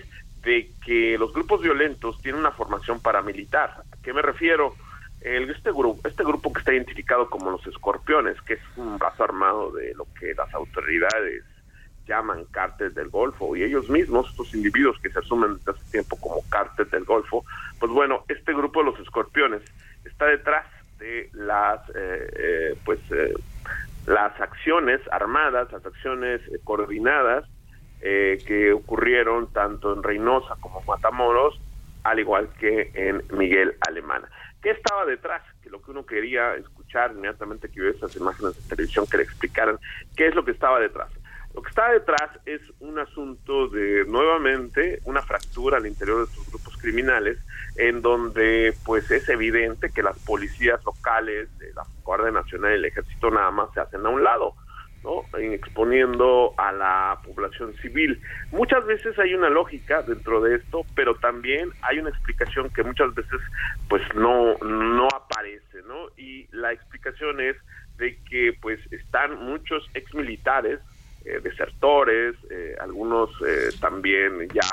de 0.47 0.71
que 0.85 1.19
los 1.19 1.33
grupos 1.33 1.61
violentos 1.61 2.23
tienen 2.23 2.41
una 2.41 2.53
formación 2.53 3.01
paramilitar. 3.01 3.71
¿A 3.71 4.03
qué 4.03 4.13
me 4.13 4.23
refiero? 4.23 4.77
El, 5.21 5.51
este 5.51 5.73
grupo 5.73 6.07
este 6.07 6.23
grupo 6.23 6.53
que 6.53 6.61
está 6.61 6.73
identificado 6.73 7.29
como 7.29 7.51
los 7.51 7.67
escorpiones, 7.67 8.41
que 8.43 8.55
es 8.55 8.61
un 8.77 8.97
brazo 8.97 9.25
armado 9.25 9.73
de 9.73 9.93
lo 9.95 10.07
que 10.19 10.35
las 10.35 10.55
autoridades 10.55 11.43
llaman 12.07 12.45
cártel 12.53 12.95
del 12.95 13.09
Golfo 13.09 13.57
y 13.57 13.65
ellos 13.65 13.91
mismos, 13.91 14.31
estos 14.31 14.55
individuos 14.55 14.97
que 15.01 15.11
se 15.11 15.19
asumen 15.19 15.55
desde 15.57 15.73
hace 15.73 15.91
tiempo 15.91 16.17
como 16.21 16.41
cártel 16.49 16.89
del 16.91 17.05
Golfo, 17.05 17.45
pues 17.81 17.91
bueno, 17.91 18.25
este 18.29 18.55
grupo 18.55 18.85
de 18.85 18.93
los 18.93 19.01
escorpiones 19.01 19.63
está 20.05 20.27
detrás 20.27 20.67
de 21.01 21.29
las 21.33 21.81
eh, 21.91 22.31
eh, 22.39 22.79
pues 22.85 23.01
eh, 23.11 23.35
las 24.07 24.41
acciones 24.41 25.01
armadas, 25.11 25.73
las 25.73 25.85
acciones 25.85 26.41
eh, 26.43 26.61
coordinadas 26.63 27.45
eh, 28.01 28.39
que 28.47 28.73
ocurrieron 28.73 29.53
tanto 29.53 29.93
en 29.93 30.03
Reynosa 30.03 30.57
como 30.61 30.83
Matamoros, 30.83 31.61
al 32.05 32.19
igual 32.19 32.49
que 32.59 32.91
en 32.95 33.23
Miguel 33.37 33.75
Alemana. 33.87 34.29
¿Qué 34.63 34.71
estaba 34.71 35.05
detrás? 35.05 35.43
Que 35.63 35.71
lo 35.71 35.81
que 35.81 35.91
uno 35.91 36.05
quería 36.05 36.55
escuchar 36.55 37.13
inmediatamente 37.13 37.69
que 37.69 37.81
vio 37.81 37.91
esas 37.91 38.15
imágenes 38.17 38.57
de 38.57 38.69
televisión 38.69 39.07
que 39.07 39.19
le 39.19 39.23
explicaran 39.23 39.79
qué 40.17 40.29
es 40.29 40.35
lo 40.35 40.45
que 40.45 40.53
estaba 40.53 40.81
detrás. 40.81 41.11
Lo 41.55 41.63
que 41.63 41.69
está 41.71 41.91
detrás 41.91 42.31
es 42.45 42.61
un 42.81 42.99
asunto 42.99 43.69
de 43.69 44.05
nuevamente 44.07 45.01
una 45.05 45.23
fractura 45.23 45.79
al 45.79 45.87
interior 45.87 46.19
de 46.19 46.25
estos 46.25 46.51
grupos 46.51 46.77
criminales 46.79 47.39
en 47.77 48.03
donde 48.03 48.75
pues 48.85 49.09
es 49.11 49.29
evidente 49.29 49.91
que 49.91 50.03
las 50.03 50.19
policías 50.19 50.85
locales, 50.85 51.49
de 51.59 51.73
la 51.75 51.85
Guardia 52.03 52.33
Nacional 52.33 52.73
y 52.73 52.75
el 52.75 52.85
Ejército 52.87 53.31
nada 53.31 53.51
más 53.53 53.73
se 53.73 53.81
hacen 53.81 54.05
a 54.05 54.09
un 54.09 54.25
lado. 54.25 54.56
¿No? 55.07 55.23
exponiendo 55.39 56.53
a 56.57 56.73
la 56.73 57.19
población 57.25 57.73
civil. 57.75 58.21
Muchas 58.51 58.85
veces 58.87 59.17
hay 59.19 59.35
una 59.35 59.49
lógica 59.49 60.03
dentro 60.03 60.41
de 60.41 60.57
esto, 60.57 60.85
pero 60.97 61.15
también 61.15 61.71
hay 61.83 62.01
una 62.01 62.11
explicación 62.11 62.71
que 62.71 62.83
muchas 62.83 63.15
veces 63.15 63.41
pues 63.89 64.03
no 64.15 64.57
no 64.59 65.07
aparece, 65.07 65.83
¿no? 65.87 66.09
Y 66.17 66.49
la 66.51 66.73
explicación 66.73 67.41
es 67.41 67.57
de 67.99 68.19
que 68.29 68.53
pues 68.61 68.81
están 68.93 69.37
muchos 69.39 69.89
exmilitares 69.95 70.81
eh, 71.25 71.41
desertores, 71.41 72.35
eh, 72.51 72.75
algunos 72.81 73.31
eh, 73.47 73.71
también 73.81 74.49
ya 74.53 74.69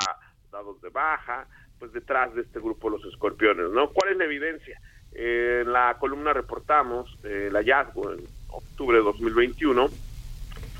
dados 0.50 0.80
de 0.82 0.88
baja, 0.88 1.46
pues 1.78 1.92
detrás 1.92 2.34
de 2.34 2.42
este 2.42 2.58
grupo 2.58 2.90
los 2.90 3.04
escorpiones, 3.04 3.70
¿no? 3.70 3.90
¿Cuál 3.90 4.12
es 4.12 4.16
la 4.18 4.24
evidencia? 4.24 4.80
en 5.16 5.72
la 5.72 5.96
columna 6.00 6.32
reportamos 6.32 7.08
el 7.22 7.52
hallazgo 7.52 8.12
en 8.12 8.24
octubre 8.48 8.98
de 8.98 9.04
2021, 9.04 9.88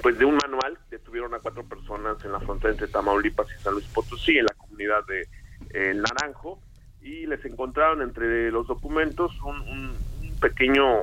pues 0.02 0.18
de 0.18 0.24
un 0.24 0.36
manual, 0.36 0.78
detuvieron 0.90 1.34
a 1.34 1.38
cuatro 1.38 1.64
personas 1.64 2.22
en 2.24 2.32
la 2.32 2.40
frontera 2.40 2.72
entre 2.72 2.88
Tamaulipas 2.88 3.46
y 3.50 3.62
San 3.62 3.74
Luis 3.74 3.86
Potosí, 3.86 4.38
en 4.38 4.46
la 4.46 4.54
comunidad 4.54 5.04
de 5.06 5.28
El 5.70 6.02
Naranjo, 6.02 6.60
y 7.00 7.26
les 7.26 7.44
encontraron 7.44 8.02
entre 8.02 8.50
los 8.50 8.66
documentos 8.66 9.32
un, 9.42 9.60
un 9.60 10.38
pequeño 10.40 11.02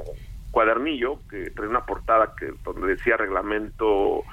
cuadernillo 0.51 1.19
que 1.29 1.49
trae 1.51 1.67
una 1.67 1.85
portada 1.85 2.35
que 2.37 2.53
donde 2.63 2.87
decía 2.87 3.17
reglamento 3.17 4.23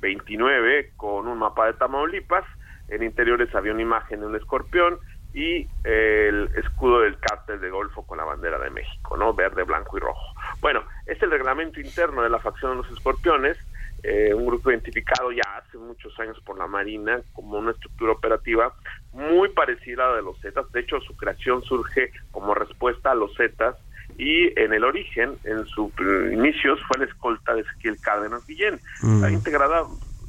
29 0.00 0.78
eh, 0.78 0.90
con 0.96 1.28
un 1.28 1.38
mapa 1.38 1.66
de 1.66 1.74
Tamaulipas. 1.74 2.44
En 2.88 3.02
interiores 3.02 3.54
había 3.54 3.72
una 3.72 3.82
imagen 3.82 4.20
de 4.20 4.26
un 4.26 4.36
escorpión 4.36 4.98
y 5.34 5.68
el 5.84 6.50
escudo 6.56 7.00
del 7.00 7.18
cártel 7.18 7.60
de 7.60 7.68
Golfo 7.68 8.06
con 8.06 8.16
la 8.16 8.24
bandera 8.24 8.58
de 8.58 8.70
México, 8.70 9.16
¿no? 9.16 9.34
Verde, 9.34 9.62
blanco 9.64 9.98
y 9.98 10.00
rojo. 10.00 10.34
Bueno, 10.60 10.82
es 11.06 11.22
el 11.22 11.30
reglamento 11.30 11.80
interno 11.80 12.22
de 12.22 12.30
la 12.30 12.38
facción 12.38 12.72
de 12.72 12.76
los 12.78 12.90
escorpiones, 12.92 13.58
eh, 14.02 14.32
un 14.32 14.46
grupo 14.46 14.70
identificado 14.70 15.32
ya 15.32 15.42
hace 15.56 15.76
muchos 15.76 16.18
años 16.20 16.38
por 16.44 16.56
la 16.56 16.68
Marina 16.68 17.20
como 17.32 17.58
una 17.58 17.72
estructura 17.72 18.12
operativa 18.12 18.72
muy 19.12 19.48
parecida 19.48 20.06
a 20.06 20.10
la 20.10 20.16
de 20.16 20.22
los 20.22 20.40
Zetas. 20.40 20.70
De 20.70 20.80
hecho, 20.80 21.00
su 21.00 21.16
creación 21.16 21.62
surge 21.62 22.12
como 22.30 22.54
respuesta 22.54 23.10
a 23.10 23.14
los 23.16 23.34
Zetas 23.36 23.76
y 24.16 24.58
en 24.58 24.72
el 24.72 24.84
origen, 24.84 25.36
en 25.44 25.66
sus 25.66 25.92
inicios, 26.32 26.80
fue 26.86 26.98
la 26.98 27.04
escolta 27.06 27.54
de 27.54 27.62
Ezequiel 27.62 28.00
Cárdenas 28.00 28.46
Guillén, 28.46 28.80
mm. 29.02 29.28
integrada 29.30 29.82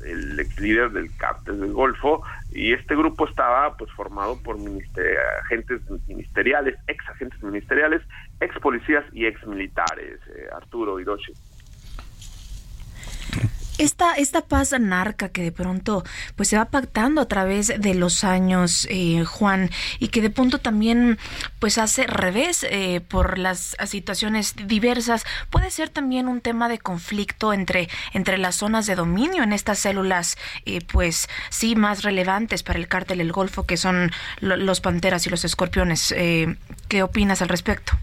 el 0.05 0.39
ex 0.39 0.59
líder 0.59 0.91
del 0.91 1.15
cártel 1.17 1.59
del 1.59 1.73
Golfo 1.73 2.23
y 2.51 2.73
este 2.73 2.95
grupo 2.95 3.27
estaba 3.27 3.75
pues 3.77 3.91
formado 3.91 4.41
por 4.43 4.57
agentes 5.43 5.81
ministeriales, 6.07 6.75
ex 6.87 7.07
agentes 7.09 7.41
ministeriales, 7.43 8.01
ex 8.41 8.57
policías 8.59 9.05
y 9.13 9.25
ex 9.25 9.45
militares, 9.45 10.19
eh, 10.35 10.47
Arturo 10.53 10.99
Hiroshi 10.99 11.33
esta, 13.79 14.13
esta 14.15 14.41
paz 14.41 14.77
narca 14.77 15.29
que 15.29 15.41
de 15.41 15.51
pronto 15.51 16.03
pues 16.35 16.49
se 16.49 16.57
va 16.57 16.65
pactando 16.65 17.21
a 17.21 17.27
través 17.27 17.67
de 17.67 17.95
los 17.95 18.23
años, 18.23 18.85
eh, 18.89 19.23
Juan, 19.23 19.69
y 19.99 20.09
que 20.09 20.21
de 20.21 20.29
pronto 20.29 20.59
también 20.59 21.17
pues 21.59 21.77
hace 21.77 22.05
revés 22.05 22.65
eh, 22.69 23.01
por 23.01 23.39
las 23.39 23.77
situaciones 23.85 24.55
diversas, 24.67 25.25
puede 25.49 25.71
ser 25.71 25.89
también 25.89 26.27
un 26.27 26.41
tema 26.41 26.67
de 26.67 26.77
conflicto 26.77 27.53
entre, 27.53 27.87
entre 28.13 28.37
las 28.37 28.57
zonas 28.57 28.85
de 28.85 28.95
dominio 28.95 29.43
en 29.43 29.53
estas 29.53 29.79
células, 29.79 30.37
eh, 30.65 30.81
pues 30.85 31.29
sí, 31.49 31.75
más 31.75 32.03
relevantes 32.03 32.63
para 32.63 32.79
el 32.79 32.89
cártel 32.89 33.19
del 33.19 33.31
Golfo, 33.31 33.65
que 33.65 33.77
son 33.77 34.11
los 34.41 34.81
panteras 34.81 35.25
y 35.25 35.29
los 35.29 35.45
escorpiones. 35.45 36.13
¿Qué 36.87 37.03
opinas 37.03 37.41
al 37.41 37.47
respecto? 37.47 37.97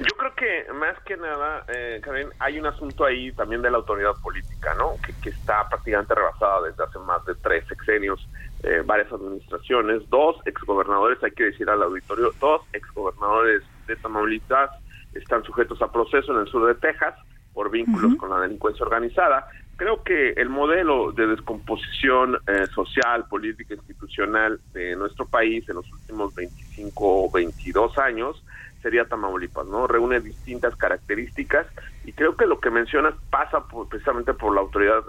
Yo 0.00 0.16
creo 0.16 0.34
que 0.34 0.72
más 0.72 0.98
que 1.04 1.14
nada, 1.18 1.62
eh, 1.68 2.00
Karen, 2.02 2.30
hay 2.38 2.58
un 2.58 2.64
asunto 2.64 3.04
ahí 3.04 3.32
también 3.32 3.60
de 3.60 3.70
la 3.70 3.76
autoridad 3.76 4.14
política, 4.22 4.74
¿no? 4.74 4.94
Que, 5.04 5.12
que 5.20 5.28
está 5.28 5.68
prácticamente 5.68 6.14
rebasada 6.14 6.62
desde 6.62 6.84
hace 6.84 6.98
más 7.00 7.22
de 7.26 7.34
tres 7.34 7.66
sexenios, 7.68 8.26
eh, 8.62 8.82
varias 8.82 9.12
administraciones, 9.12 10.08
dos 10.08 10.36
exgobernadores, 10.46 11.22
hay 11.22 11.32
que 11.32 11.44
decir 11.44 11.68
al 11.68 11.82
auditorio, 11.82 12.32
dos 12.40 12.62
exgobernadores 12.72 13.62
de 13.86 13.96
Tamaulipas 13.96 14.70
están 15.12 15.44
sujetos 15.44 15.82
a 15.82 15.92
proceso 15.92 16.32
en 16.32 16.40
el 16.40 16.48
sur 16.48 16.66
de 16.66 16.76
Texas 16.76 17.14
por 17.52 17.70
vínculos 17.70 18.14
con 18.16 18.30
la 18.30 18.40
delincuencia 18.40 18.86
organizada. 18.86 19.46
Creo 19.76 20.02
que 20.02 20.30
el 20.30 20.48
modelo 20.48 21.12
de 21.12 21.26
descomposición 21.26 22.38
eh, 22.46 22.66
social, 22.74 23.26
política, 23.28 23.74
institucional 23.74 24.60
de 24.72 24.94
nuestro 24.96 25.26
país 25.26 25.68
en 25.68 25.76
los 25.76 25.92
últimos 25.92 26.34
25 26.34 27.24
o 27.24 27.30
22 27.30 27.98
años 27.98 28.42
sería 28.82 29.04
Tamaulipas, 29.04 29.66
¿no? 29.66 29.86
Reúne 29.86 30.20
distintas 30.20 30.76
características 30.76 31.66
y 32.04 32.12
creo 32.12 32.36
que 32.36 32.46
lo 32.46 32.60
que 32.60 32.70
mencionas 32.70 33.14
pasa 33.30 33.64
precisamente 33.88 34.34
por 34.34 34.54
la 34.54 34.60
autoridad, 34.60 35.02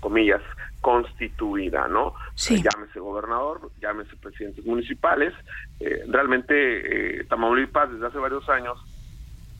comillas, 0.00 0.42
constituida, 0.80 1.88
¿no? 1.88 2.14
Sí. 2.34 2.62
llámese 2.62 3.00
gobernador, 3.00 3.70
llámese 3.80 4.16
presidentes 4.16 4.64
municipales. 4.66 5.32
Eh, 5.80 6.04
realmente 6.08 7.20
eh, 7.20 7.24
Tamaulipas 7.24 7.90
desde 7.92 8.06
hace 8.06 8.18
varios 8.18 8.48
años 8.48 8.78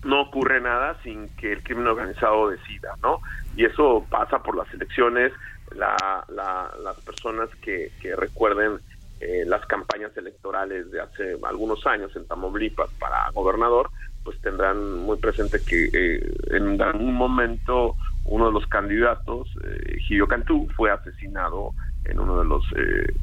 no 0.04 0.22
ocurre 0.22 0.60
nada 0.60 0.98
sin 1.02 1.28
que 1.36 1.52
el 1.52 1.62
crimen 1.62 1.86
organizado 1.86 2.50
decida, 2.50 2.94
¿no? 3.02 3.20
Y 3.56 3.64
eso 3.64 4.04
pasa 4.10 4.42
por 4.42 4.56
las 4.56 4.72
elecciones, 4.74 5.32
la, 5.76 6.24
las 6.28 7.00
personas 7.00 7.48
que, 7.62 7.92
que 8.00 8.14
recuerden 8.16 8.80
eh, 9.22 9.44
las 9.46 9.64
campañas 9.66 10.16
electorales 10.16 10.90
de 10.90 11.00
hace 11.00 11.36
algunos 11.44 11.86
años 11.86 12.10
en 12.16 12.26
Tamaulipas 12.26 12.90
para 12.98 13.30
gobernador, 13.30 13.88
pues 14.24 14.40
tendrán 14.40 14.98
muy 14.98 15.16
presente 15.18 15.60
que 15.64 15.90
eh, 15.92 16.34
en 16.50 16.80
algún 16.82 17.14
momento 17.14 17.94
uno 18.24 18.46
de 18.46 18.52
los 18.52 18.66
candidatos, 18.66 19.48
eh, 19.64 19.98
Gilio 20.00 20.26
Cantú, 20.26 20.68
fue 20.76 20.90
asesinado 20.90 21.70
en 22.04 22.18
uno 22.18 22.38
de 22.38 22.44
los 22.44 22.64
eh, 22.76 23.14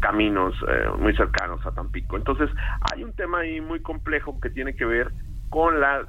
caminos 0.00 0.54
muy 0.98 1.16
cercanos 1.16 1.64
a 1.64 1.70
Tampico. 1.70 2.18
Entonces, 2.18 2.50
hay 2.92 3.02
un 3.02 3.14
tema 3.14 3.38
ahí 3.38 3.62
muy 3.62 3.80
complejo 3.80 4.38
que 4.40 4.50
tiene 4.50 4.76
que 4.76 4.84
ver 4.84 5.10
con 5.48 5.80
la 5.80 6.06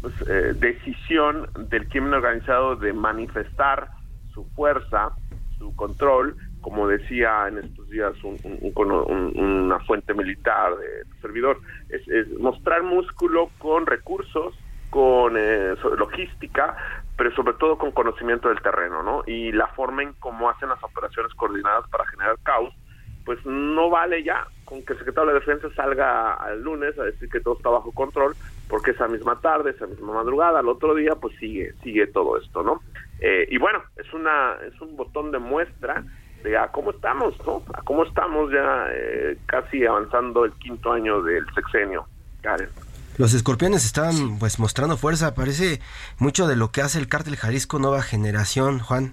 pues, 0.00 0.14
decisión 0.60 1.48
del 1.68 1.88
crimen 1.88 2.14
organizado 2.14 2.76
de 2.76 2.92
manifestar 2.92 3.90
su 4.32 4.44
fuerza, 4.54 5.10
su 5.58 5.74
control 5.74 6.36
como 6.60 6.88
decía 6.88 7.48
en 7.48 7.58
estos 7.58 7.88
días 7.88 8.12
una 8.22 9.78
fuente 9.80 10.14
militar 10.14 10.76
de 10.76 11.20
servidor, 11.20 11.58
es, 11.88 12.28
mostrar 12.38 12.82
músculo 12.82 13.50
con 13.58 13.86
recursos, 13.86 14.54
con 14.90 15.36
eh, 15.36 15.74
logística, 15.96 16.76
pero 17.16 17.34
sobre 17.34 17.54
todo 17.54 17.78
con 17.78 17.92
conocimiento 17.92 18.48
del 18.48 18.60
terreno, 18.60 19.02
¿no? 19.02 19.22
Y 19.26 19.52
la 19.52 19.68
forma 19.68 20.02
en 20.02 20.12
cómo 20.14 20.48
hacen 20.50 20.68
las 20.68 20.82
operaciones 20.82 21.32
coordinadas 21.34 21.88
para 21.90 22.06
generar 22.06 22.36
caos, 22.42 22.74
pues 23.24 23.38
no 23.44 23.90
vale 23.90 24.22
ya 24.22 24.46
con 24.64 24.84
que 24.84 24.92
el 24.92 24.98
secretario 24.98 25.32
de 25.32 25.40
Defensa 25.40 25.68
salga 25.74 26.38
el 26.50 26.62
lunes 26.62 26.98
a 26.98 27.04
decir 27.04 27.28
que 27.28 27.40
todo 27.40 27.56
está 27.56 27.68
bajo 27.68 27.92
control, 27.92 28.34
porque 28.68 28.92
esa 28.92 29.08
misma 29.08 29.40
tarde, 29.40 29.70
esa 29.70 29.86
misma 29.86 30.14
madrugada, 30.14 30.60
al 30.60 30.68
otro 30.68 30.94
día, 30.94 31.14
pues 31.20 31.36
sigue, 31.38 31.72
sigue 31.82 32.06
todo 32.06 32.38
esto, 32.38 32.62
¿no? 32.62 32.80
Eh, 33.20 33.46
y 33.50 33.58
bueno, 33.58 33.82
es 33.96 34.12
una, 34.14 34.56
es 34.66 34.80
un 34.80 34.96
botón 34.96 35.30
de 35.30 35.38
muestra 35.38 36.04
de 36.42 36.56
a 36.56 36.68
cómo 36.68 36.90
estamos, 36.90 37.34
¿no? 37.46 37.62
A 37.74 37.82
cómo 37.82 38.04
estamos 38.04 38.50
ya 38.52 38.86
eh, 38.92 39.38
casi 39.46 39.84
avanzando 39.84 40.44
el 40.44 40.52
quinto 40.52 40.92
año 40.92 41.22
del 41.22 41.44
sexenio, 41.54 42.06
Karen. 42.42 42.68
Los 43.18 43.34
escorpiones 43.34 43.84
están 43.84 44.38
pues 44.38 44.58
mostrando 44.58 44.96
fuerza, 44.96 45.34
parece 45.34 45.80
mucho 46.18 46.46
de 46.46 46.56
lo 46.56 46.72
que 46.72 46.80
hace 46.80 46.98
el 46.98 47.08
cártel 47.08 47.36
Jalisco 47.36 47.78
Nueva 47.78 48.02
Generación, 48.02 48.78
Juan. 48.78 49.12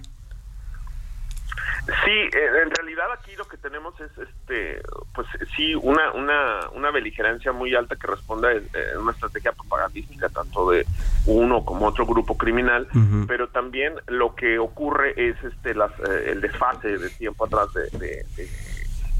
Sí, 2.04 2.28
en 2.32 2.70
realidad 2.70 2.97
aquí 3.28 3.36
lo 3.36 3.46
que 3.46 3.58
tenemos 3.58 3.94
es, 4.00 4.10
este, 4.16 4.80
pues 5.14 5.26
sí, 5.54 5.74
una, 5.74 6.12
una, 6.12 6.68
una 6.74 6.90
beligerancia 6.90 7.52
muy 7.52 7.74
alta 7.74 7.96
que 7.96 8.06
responde 8.06 8.48
a 8.48 8.98
una 8.98 9.12
estrategia 9.12 9.52
propagandística 9.52 10.28
tanto 10.30 10.70
de 10.70 10.86
uno 11.26 11.64
como 11.64 11.86
otro 11.86 12.06
grupo 12.06 12.38
criminal, 12.38 12.88
pero 13.26 13.48
también 13.48 13.94
lo 14.06 14.34
que 14.34 14.58
ocurre 14.58 15.12
es 15.16 15.36
este 15.44 15.74
las, 15.74 15.92
eh, 16.00 16.30
el 16.30 16.40
desfase 16.40 16.96
de 16.96 17.10
tiempo 17.10 17.44
atrás 17.44 17.68
de, 17.74 18.24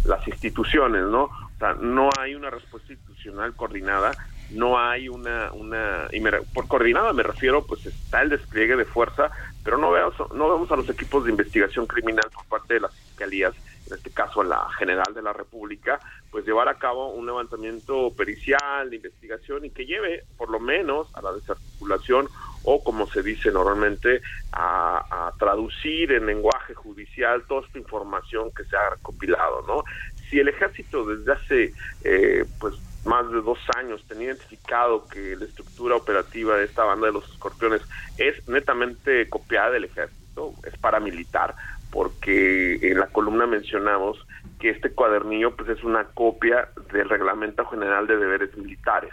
las 0.04 0.26
instituciones, 0.26 1.02
¿no? 1.02 1.24
O 1.24 1.58
sea, 1.58 1.74
no 1.74 2.08
hay 2.18 2.34
una 2.34 2.48
respuesta 2.50 2.92
institucional 2.92 3.54
coordinada 3.54 4.12
no 4.50 4.78
hay 4.78 5.08
una, 5.08 5.52
una 5.52 6.08
y 6.10 6.20
por 6.54 6.68
coordinada 6.68 7.12
me 7.12 7.22
refiero, 7.22 7.66
pues 7.66 7.84
está 7.84 8.22
el 8.22 8.30
despliegue 8.30 8.76
de 8.76 8.84
fuerza, 8.86 9.30
pero 9.62 9.76
no 9.76 9.90
vemos, 9.90 10.14
no 10.32 10.50
vemos 10.50 10.70
a 10.72 10.76
los 10.76 10.88
equipos 10.88 11.24
de 11.24 11.30
investigación 11.30 11.86
criminal 11.86 12.24
por 12.32 12.46
parte 12.46 12.74
de 12.74 12.80
las 12.80 12.94
fiscalías, 12.94 13.52
en 13.88 13.96
este 13.96 14.10
caso 14.10 14.42
la 14.42 14.68
General 14.78 15.12
de 15.14 15.22
la 15.22 15.32
República, 15.32 15.98
pues 16.30 16.46
llevar 16.46 16.68
a 16.68 16.78
cabo 16.78 17.12
un 17.12 17.26
levantamiento 17.26 18.12
pericial 18.16 18.90
de 18.90 18.96
investigación 18.96 19.64
y 19.64 19.70
que 19.70 19.86
lleve 19.86 20.24
por 20.36 20.50
lo 20.50 20.60
menos 20.60 21.08
a 21.14 21.22
la 21.22 21.32
desarticulación 21.32 22.28
o 22.64 22.82
como 22.82 23.08
se 23.08 23.22
dice 23.22 23.50
normalmente 23.50 24.20
a, 24.52 25.28
a 25.28 25.32
traducir 25.38 26.12
en 26.12 26.26
lenguaje 26.26 26.74
judicial 26.74 27.44
toda 27.48 27.66
esta 27.66 27.78
información 27.78 28.50
que 28.54 28.64
se 28.64 28.76
ha 28.76 28.90
recopilado, 28.90 29.64
¿no? 29.66 29.84
Si 30.28 30.38
el 30.38 30.48
ejército 30.48 31.06
desde 31.06 31.32
hace 31.32 31.72
eh, 32.04 32.44
pues 32.60 32.74
más 33.04 33.30
de 33.30 33.40
dos 33.40 33.58
años 33.76 34.04
tenía 34.06 34.28
identificado 34.28 35.06
que 35.06 35.36
la 35.36 35.46
estructura 35.46 35.96
operativa 35.96 36.56
de 36.56 36.64
esta 36.64 36.84
banda 36.84 37.06
de 37.06 37.14
los 37.14 37.28
escorpiones 37.30 37.82
es 38.18 38.46
netamente 38.48 39.28
copiada 39.28 39.70
del 39.70 39.84
ejército, 39.84 40.52
es 40.64 40.76
paramilitar, 40.78 41.54
porque 41.90 42.78
en 42.82 42.98
la 42.98 43.06
columna 43.06 43.46
mencionamos 43.46 44.18
que 44.58 44.70
este 44.70 44.90
cuadernillo 44.90 45.54
pues 45.54 45.68
es 45.68 45.84
una 45.84 46.04
copia 46.04 46.68
del 46.92 47.08
reglamento 47.08 47.64
general 47.66 48.06
de 48.06 48.16
deberes 48.16 48.56
militares. 48.56 49.10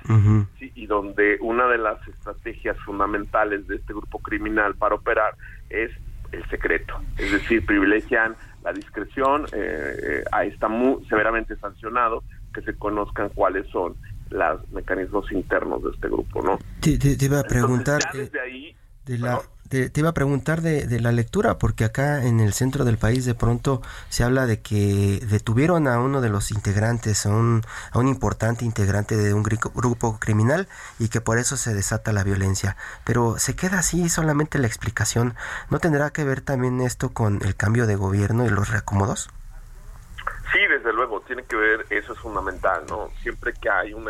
Y 0.60 0.88
donde 0.88 1.38
una 1.42 1.68
de 1.68 1.78
las 1.78 2.06
estrategias 2.08 2.78
fundamentales 2.80 3.68
de 3.68 3.76
este 3.76 3.94
grupo 3.94 4.20
criminal 4.20 4.76
para 4.76 4.96
operar 4.96 5.36
es 5.70 5.92
el 6.32 6.48
secreto. 6.50 7.00
Es 7.18 7.32
decir 7.32 7.66
privilegian 7.66 8.36
la 8.64 8.74
discreción 8.74 9.46
eh, 9.54 9.96
eh, 10.04 10.24
ahí 10.32 10.50
está 10.50 10.68
muy 10.68 11.06
severamente 11.06 11.56
sancionado 11.58 12.24
que 12.54 12.62
se 12.62 12.76
conozcan 12.76 13.30
cuáles 13.30 13.68
son 13.70 13.96
los 14.32 14.72
mecanismos 14.72 15.32
internos 15.32 15.84
de 15.84 15.92
este 15.92 16.08
grupo, 16.08 16.42
¿no? 16.42 16.58
Te, 16.82 16.98
iba 17.24 17.40
a 17.40 17.44
preguntar 17.44 18.02
de 18.12 19.18
la 19.20 19.40
te, 19.70 19.92
iba 19.96 20.10
a 20.10 20.14
preguntar 20.14 20.62
de, 20.62 21.00
la 21.00 21.12
lectura 21.12 21.58
porque 21.58 21.86
acá 21.86 22.24
en 22.24 22.40
el 22.40 22.54
centro 22.54 22.86
del 22.86 22.98
país 22.98 23.26
de 23.26 23.36
pronto 23.36 23.82
se 24.10 24.24
habla 24.24 24.46
de 24.46 24.62
que 24.62 25.20
detuvieron 25.30 25.88
a 25.88 26.00
uno 26.00 26.22
de 26.22 26.30
los 26.30 26.52
integrantes, 26.52 27.26
a 27.26 27.30
un, 27.30 27.64
a 27.92 28.00
un 28.00 28.08
importante 28.08 28.66
integrante 28.66 29.18
de 29.18 29.34
un 29.34 29.44
grupo 29.44 30.20
criminal 30.20 30.68
y 31.00 31.10
que 31.10 31.22
por 31.22 31.38
eso 31.38 31.58
se 31.58 31.74
desata 31.74 32.14
la 32.14 32.24
violencia. 32.24 32.78
Pero 33.04 33.38
se 33.38 33.56
queda 33.56 33.80
así 33.80 34.10
solamente 34.10 34.60
la 34.60 34.68
explicación. 34.68 35.36
¿No 35.70 35.80
tendrá 35.80 36.12
que 36.12 36.24
ver 36.24 36.42
también 36.42 36.82
esto 36.82 37.10
con 37.10 37.42
el 37.44 37.56
cambio 37.56 37.88
de 37.88 37.96
gobierno 37.96 38.46
y 38.46 38.50
los 38.50 38.70
reacomodos? 38.70 39.30
Sí, 40.52 40.60
desde 40.70 40.94
luego, 40.94 41.22
tiene 41.22 41.44
que 41.44 41.56
ver, 41.56 41.86
eso 41.90 42.14
es 42.14 42.20
fundamental, 42.20 42.84
¿no? 42.88 43.10
Siempre 43.22 43.54
que 43.54 43.70
hay 43.70 43.94
un 43.94 44.08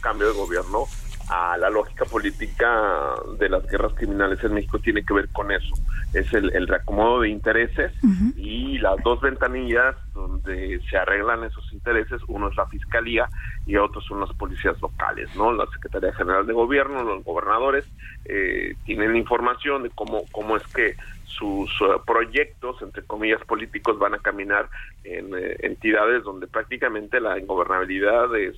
cambio 0.00 0.28
de 0.28 0.34
gobierno, 0.34 0.86
a 1.28 1.56
la 1.56 1.70
lógica 1.70 2.04
política 2.04 3.14
de 3.38 3.48
las 3.48 3.66
guerras 3.66 3.94
criminales 3.94 4.42
en 4.44 4.54
México 4.54 4.78
tiene 4.78 5.04
que 5.04 5.14
ver 5.14 5.28
con 5.30 5.50
eso. 5.50 5.74
Es 6.12 6.32
el, 6.32 6.66
reacomodo 6.66 7.22
de 7.22 7.28
intereses 7.28 7.92
y 8.36 8.78
las 8.78 9.02
dos 9.02 9.20
ventanillas 9.20 9.96
donde 10.12 10.80
se 10.88 10.96
arreglan 10.96 11.44
esos 11.44 11.72
intereses, 11.72 12.20
uno 12.28 12.48
es 12.48 12.56
la 12.56 12.66
fiscalía 12.66 13.28
y 13.66 13.76
otro 13.76 14.00
son 14.00 14.20
las 14.20 14.32
policías 14.34 14.80
locales, 14.80 15.34
¿no? 15.34 15.52
La 15.52 15.66
Secretaría 15.66 16.12
General 16.12 16.46
de 16.46 16.52
Gobierno, 16.52 17.02
los 17.02 17.24
gobernadores 17.24 17.84
eh, 18.24 18.74
tienen 18.84 19.16
información 19.16 19.82
de 19.82 19.90
cómo, 19.90 20.24
cómo 20.30 20.56
es 20.56 20.66
que 20.68 20.94
sus 21.26 21.70
eh, 21.80 22.00
proyectos, 22.06 22.80
entre 22.82 23.02
comillas, 23.02 23.44
políticos 23.44 23.98
van 23.98 24.14
a 24.14 24.18
caminar 24.18 24.68
en 25.02 25.34
eh, 25.36 25.56
entidades 25.60 26.22
donde 26.22 26.46
prácticamente 26.46 27.20
la 27.20 27.38
ingobernabilidad 27.38 28.34
es 28.36 28.56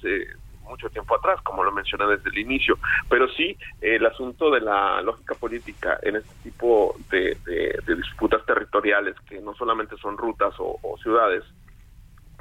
mucho 0.67 0.91
tiempo 0.91 1.17
atrás, 1.17 1.41
como 1.43 1.65
lo 1.65 1.73
mencioné 1.73 2.07
desde 2.07 2.31
el 2.31 2.39
inicio. 2.39 2.79
Pero 3.09 3.29
sí, 3.29 3.57
el 3.81 4.05
asunto 4.07 4.51
de 4.51 4.61
la 4.61 5.01
lógica 5.03 5.35
política 5.35 5.99
en 6.03 6.17
este 6.17 6.35
tipo 6.43 6.95
de, 7.11 7.37
disputas 7.97 8.45
territoriales, 8.45 9.15
que 9.29 9.41
no 9.41 9.55
solamente 9.55 9.97
son 9.97 10.17
rutas 10.17 10.55
o, 10.59 10.97
ciudades, 11.03 11.45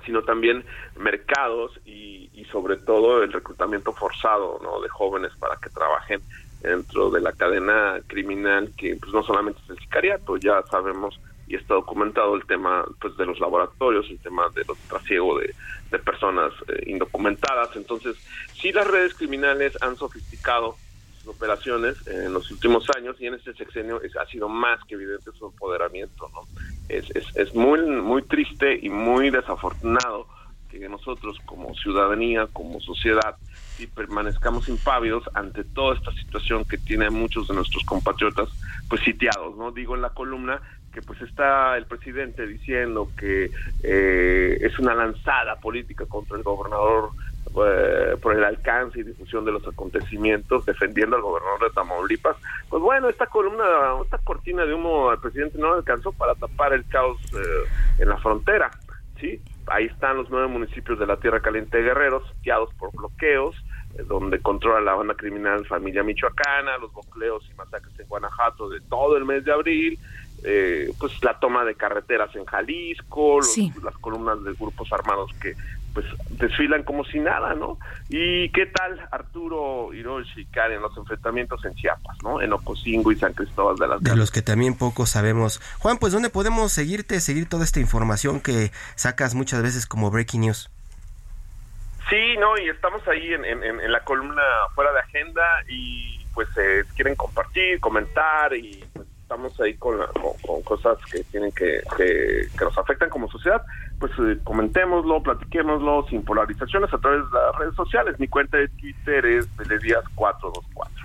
sino 0.05 0.21
también 0.23 0.63
mercados 0.97 1.79
y, 1.85 2.29
y, 2.33 2.45
sobre 2.45 2.77
todo 2.77 3.23
el 3.23 3.31
reclutamiento 3.31 3.91
forzado 3.91 4.59
¿no? 4.61 4.79
de 4.81 4.89
jóvenes 4.89 5.31
para 5.39 5.55
que 5.57 5.69
trabajen 5.69 6.21
dentro 6.61 7.09
de 7.09 7.21
la 7.21 7.31
cadena 7.31 7.99
criminal 8.07 8.71
que 8.77 8.95
pues 8.95 9.13
no 9.13 9.23
solamente 9.23 9.59
es 9.63 9.69
el 9.71 9.79
sicariato, 9.79 10.37
ya 10.37 10.61
sabemos 10.63 11.19
y 11.47 11.55
está 11.55 11.75
documentado 11.75 12.35
el 12.35 12.45
tema 12.45 12.85
pues 12.99 13.15
de 13.17 13.25
los 13.25 13.39
laboratorios, 13.39 14.07
el 14.09 14.19
tema 14.19 14.49
de 14.55 14.63
los 14.65 14.77
trasiego 14.79 15.39
de, 15.39 15.53
personas 16.03 16.51
eh, 16.67 16.83
indocumentadas. 16.87 17.73
Entonces, 17.77 18.17
sí 18.53 18.73
las 18.73 18.85
redes 18.85 19.13
criminales 19.13 19.77
han 19.81 19.95
sofisticado 19.95 20.75
sus 21.19 21.33
operaciones 21.33 21.95
en 22.07 22.33
los 22.33 22.51
últimos 22.51 22.85
años 22.97 23.15
y 23.21 23.27
en 23.27 23.35
este 23.35 23.53
sexenio 23.53 24.01
ha 24.19 24.25
sido 24.25 24.49
más 24.49 24.83
que 24.85 24.95
evidente 24.95 25.31
su 25.31 25.45
empoderamiento. 25.45 26.29
¿no? 26.33 26.41
Es, 26.89 27.09
es, 27.15 27.25
es 27.37 27.55
muy, 27.55 27.79
muy 27.79 28.23
triste 28.23 28.77
y 28.81 28.89
muy 28.89 29.29
desafortunado 29.29 30.27
que 30.69 30.89
nosotros 30.89 31.37
como 31.45 31.73
ciudadanía, 31.75 32.47
como 32.51 32.79
sociedad, 32.81 33.37
y 33.77 33.87
permanezcamos 33.87 34.69
impávidos 34.69 35.23
ante 35.33 35.63
toda 35.63 35.95
esta 35.95 36.11
situación 36.13 36.65
que 36.65 36.77
tiene 36.77 37.09
muchos 37.09 37.47
de 37.47 37.55
nuestros 37.55 37.83
compatriotas 37.83 38.49
pues 38.89 39.01
sitiados, 39.01 39.57
¿no? 39.57 39.71
Digo 39.71 39.95
en 39.95 40.01
la 40.01 40.11
columna 40.11 40.61
que 40.95 41.01
pues 41.01 41.21
está 41.21 41.75
el 41.75 41.85
presidente 41.85 42.47
diciendo 42.47 43.09
que 43.17 43.51
eh, 43.83 44.57
es 44.61 44.79
una 44.79 44.95
lanzada 44.95 45.57
política 45.57 46.05
contra 46.05 46.37
el 46.37 46.43
gobernador 46.43 47.09
eh, 47.67 48.15
por 48.21 48.33
el 48.33 48.45
alcance 48.45 49.01
y 49.01 49.03
difusión 49.03 49.43
de 49.43 49.51
los 49.51 49.67
acontecimientos, 49.67 50.65
defendiendo 50.65 51.17
al 51.17 51.21
gobernador 51.21 51.63
de 51.63 51.69
Tamaulipas, 51.71 52.37
pues 52.69 52.81
bueno, 52.81 53.09
esta 53.09 53.27
columna, 53.27 53.65
esta 54.03 54.19
cortina 54.19 54.65
de 54.65 54.73
humo 54.73 55.09
al 55.09 55.19
presidente 55.19 55.57
no 55.57 55.73
alcanzó 55.73 56.13
para 56.13 56.33
tapar 56.35 56.71
el 56.71 56.87
caos 56.87 57.17
eh, 57.33 57.69
en 57.99 58.07
la 58.07 58.17
frontera, 58.17 58.71
¿sí? 59.19 59.41
Ahí 59.67 59.85
están 59.87 60.15
los 60.15 60.29
nueve 60.29 60.47
municipios 60.47 60.97
de 60.97 61.07
la 61.07 61.17
Tierra 61.17 61.41
Caliente 61.41 61.77
de 61.77 61.83
Guerrero, 61.83 62.25
sitiados 62.27 62.73
por 62.75 62.91
bloqueos, 62.93 63.55
donde 64.07 64.39
controla 64.39 64.81
la 64.81 64.93
banda 64.93 65.13
criminal 65.13 65.65
Familia 65.65 66.03
Michoacana, 66.03 66.77
los 66.77 66.93
bloqueos 66.93 67.49
y 67.49 67.55
masacres 67.55 67.97
en 67.99 68.07
Guanajuato 68.07 68.69
de 68.69 68.81
todo 68.81 69.17
el 69.17 69.25
mes 69.25 69.45
de 69.45 69.53
abril, 69.53 69.99
eh, 70.45 70.91
pues 70.99 71.11
la 71.23 71.39
toma 71.39 71.65
de 71.65 71.75
carreteras 71.75 72.35
en 72.35 72.45
Jalisco, 72.45 73.39
las 73.83 73.97
columnas 73.97 74.43
de 74.43 74.53
grupos 74.53 74.91
armados 74.91 75.31
que 75.41 75.55
pues 75.95 76.05
desfilan 76.31 76.83
como 76.83 77.05
si 77.05 77.19
nada, 77.19 77.55
¿no? 77.55 77.79
¿Y 78.09 78.49
qué 78.49 78.65
tal 78.65 79.07
Arturo 79.11 79.93
Hiroshi 79.93 80.41
y 80.41 80.45
Karen 80.45 80.81
los 80.81 80.95
enfrentamientos 80.97 81.63
en 81.63 81.73
Chiapas, 81.73 82.17
¿no? 82.21 82.41
En 82.41 82.51
Ocosingo 82.51 83.13
y 83.13 83.15
San 83.15 83.33
Cristóbal 83.33 83.77
de 83.77 83.87
las 83.87 84.03
De 84.03 84.15
los 84.15 84.29
que 84.29 84.41
también 84.41 84.77
poco 84.77 85.05
sabemos. 85.05 85.61
Juan, 85.79 85.97
pues 85.97 86.11
¿dónde 86.11 86.29
podemos 86.29 86.73
seguirte, 86.73 87.21
seguir 87.21 87.47
toda 87.47 87.63
esta 87.63 87.79
información 87.79 88.41
que 88.41 88.71
sacas 88.95 89.35
muchas 89.35 89.63
veces 89.63 89.87
como 89.87 90.11
Breaking 90.11 90.41
News? 90.41 90.69
Sí, 92.09 92.35
no, 92.39 92.57
y 92.57 92.69
estamos 92.69 93.07
ahí 93.07 93.33
en, 93.33 93.45
en, 93.45 93.91
la 93.91 94.01
columna 94.01 94.43
fuera 94.75 94.91
de 94.91 94.99
agenda 94.99 95.43
y 95.67 96.19
pues 96.33 96.49
eh, 96.57 96.83
quieren 96.95 97.15
compartir, 97.15 97.79
comentar 97.79 98.53
y 98.53 98.83
pues, 98.93 99.07
estamos 99.25 99.59
ahí 99.59 99.73
con, 99.75 99.97
con, 100.45 100.61
cosas 100.61 100.99
que 101.11 101.23
tienen 101.23 101.51
que, 101.51 101.81
que, 101.97 102.47
nos 102.63 102.77
afectan 102.77 103.09
como 103.09 103.27
sociedad, 103.27 103.61
pues 103.99 104.11
eh, 104.19 104.37
comentémoslo, 104.43 105.23
platiquémoslo 105.23 106.05
sin 106.09 106.23
polarizaciones 106.23 106.93
a 106.93 106.97
través 106.99 107.23
de 107.31 107.37
las 107.37 107.55
redes 107.57 107.75
sociales. 107.75 108.19
Mi 108.19 108.27
cuenta 108.27 108.57
de 108.57 108.67
Twitter 108.67 109.25
es 109.25 109.49
Beledías424. 109.57 111.04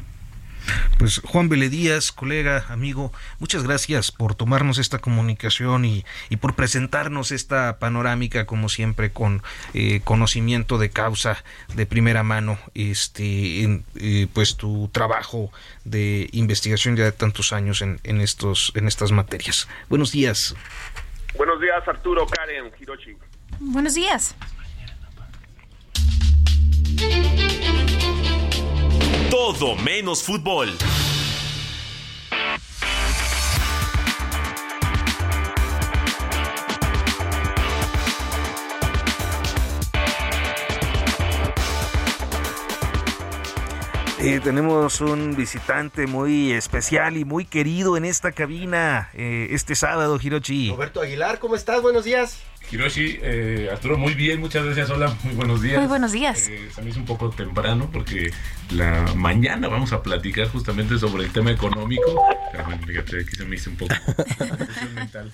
Pues 0.99 1.21
Juan 1.25 1.49
Beledías, 1.49 2.13
colega, 2.13 2.67
amigo, 2.69 3.13
muchas 3.39 3.65
gracias 3.65 4.13
por 4.13 4.35
tomarnos 4.35 4.79
esta 4.79 4.99
comunicación 4.99 5.85
y, 5.85 6.05
y 6.29 6.37
por 6.37 6.55
presentarnos 6.55 7.33
esta 7.33 7.79
panorámica, 7.79 8.47
como 8.47 8.69
siempre, 8.69 9.11
con 9.11 9.43
eh, 9.75 10.01
conocimiento 10.05 10.79
de 10.79 10.91
causa 10.91 11.43
de 11.75 11.87
primera 11.87 12.23
mano, 12.23 12.59
este, 12.75 13.63
en, 13.63 13.85
eh, 13.97 14.27
pues 14.33 14.57
tu 14.57 14.89
trabajo 14.93 15.51
de 15.85 16.29
investigación 16.33 16.97
ya 16.97 17.05
de 17.05 17.13
tantos 17.13 17.53
años 17.53 17.83
en, 17.83 18.01
en, 18.05 18.21
estos, 18.21 18.73
en 18.75 18.87
estas 18.87 19.13
materias. 19.13 19.69
Buenos 19.89 20.13
días. 20.13 20.55
Buenos 21.37 21.61
días, 21.61 21.87
Arturo, 21.87 22.27
Karen, 22.27 22.71
Hiroshi. 22.79 23.17
Buenos 23.61 23.95
días. 23.95 24.35
Todo 29.31 29.77
menos 29.77 30.25
fútbol. 30.25 30.77
Eh, 44.19 44.41
tenemos 44.43 45.01
un 45.01 45.37
visitante 45.37 46.09
muy 46.09 46.53
especial 46.53 47.17
y 47.17 47.25
muy 47.25 47.45
querido 47.45 47.97
en 47.97 48.05
esta 48.05 48.33
cabina 48.33 49.11
eh, 49.15 49.47
este 49.53 49.77
sábado, 49.77 50.19
Hirochi. 50.21 50.71
Roberto 50.71 51.01
Aguilar, 51.01 51.39
¿cómo 51.39 51.55
estás? 51.55 51.81
Buenos 51.81 52.05
días. 52.05 52.41
Hiroshi, 52.73 53.19
eh, 53.21 53.69
Arturo, 53.73 53.99
muy 53.99 54.15
bien, 54.15 54.39
muchas 54.39 54.65
gracias. 54.65 54.91
Hola, 54.91 55.13
muy 55.25 55.35
buenos 55.35 55.61
días. 55.61 55.79
Muy 55.79 55.89
buenos 55.89 56.13
días. 56.13 56.47
Eh, 56.49 56.69
se 56.73 56.83
me 56.83 56.91
hizo 56.91 57.01
un 57.01 57.05
poco 57.05 57.31
temprano 57.31 57.91
porque 57.93 58.33
la 58.71 59.13
mañana 59.17 59.67
vamos 59.67 59.93
a 59.93 60.03
platicar 60.03 60.47
justamente 60.49 60.97
sobre 60.97 61.25
el 61.25 61.33
tema 61.33 61.51
económico. 61.51 62.25
Pero 62.53 62.65
bueno, 62.65 62.87
fíjate, 62.87 63.23
aquí 63.23 63.37
se 63.37 63.45
me 63.45 63.57
hizo 63.57 63.71
un 63.71 63.77
poco 63.77 63.95
mental. 64.95 65.33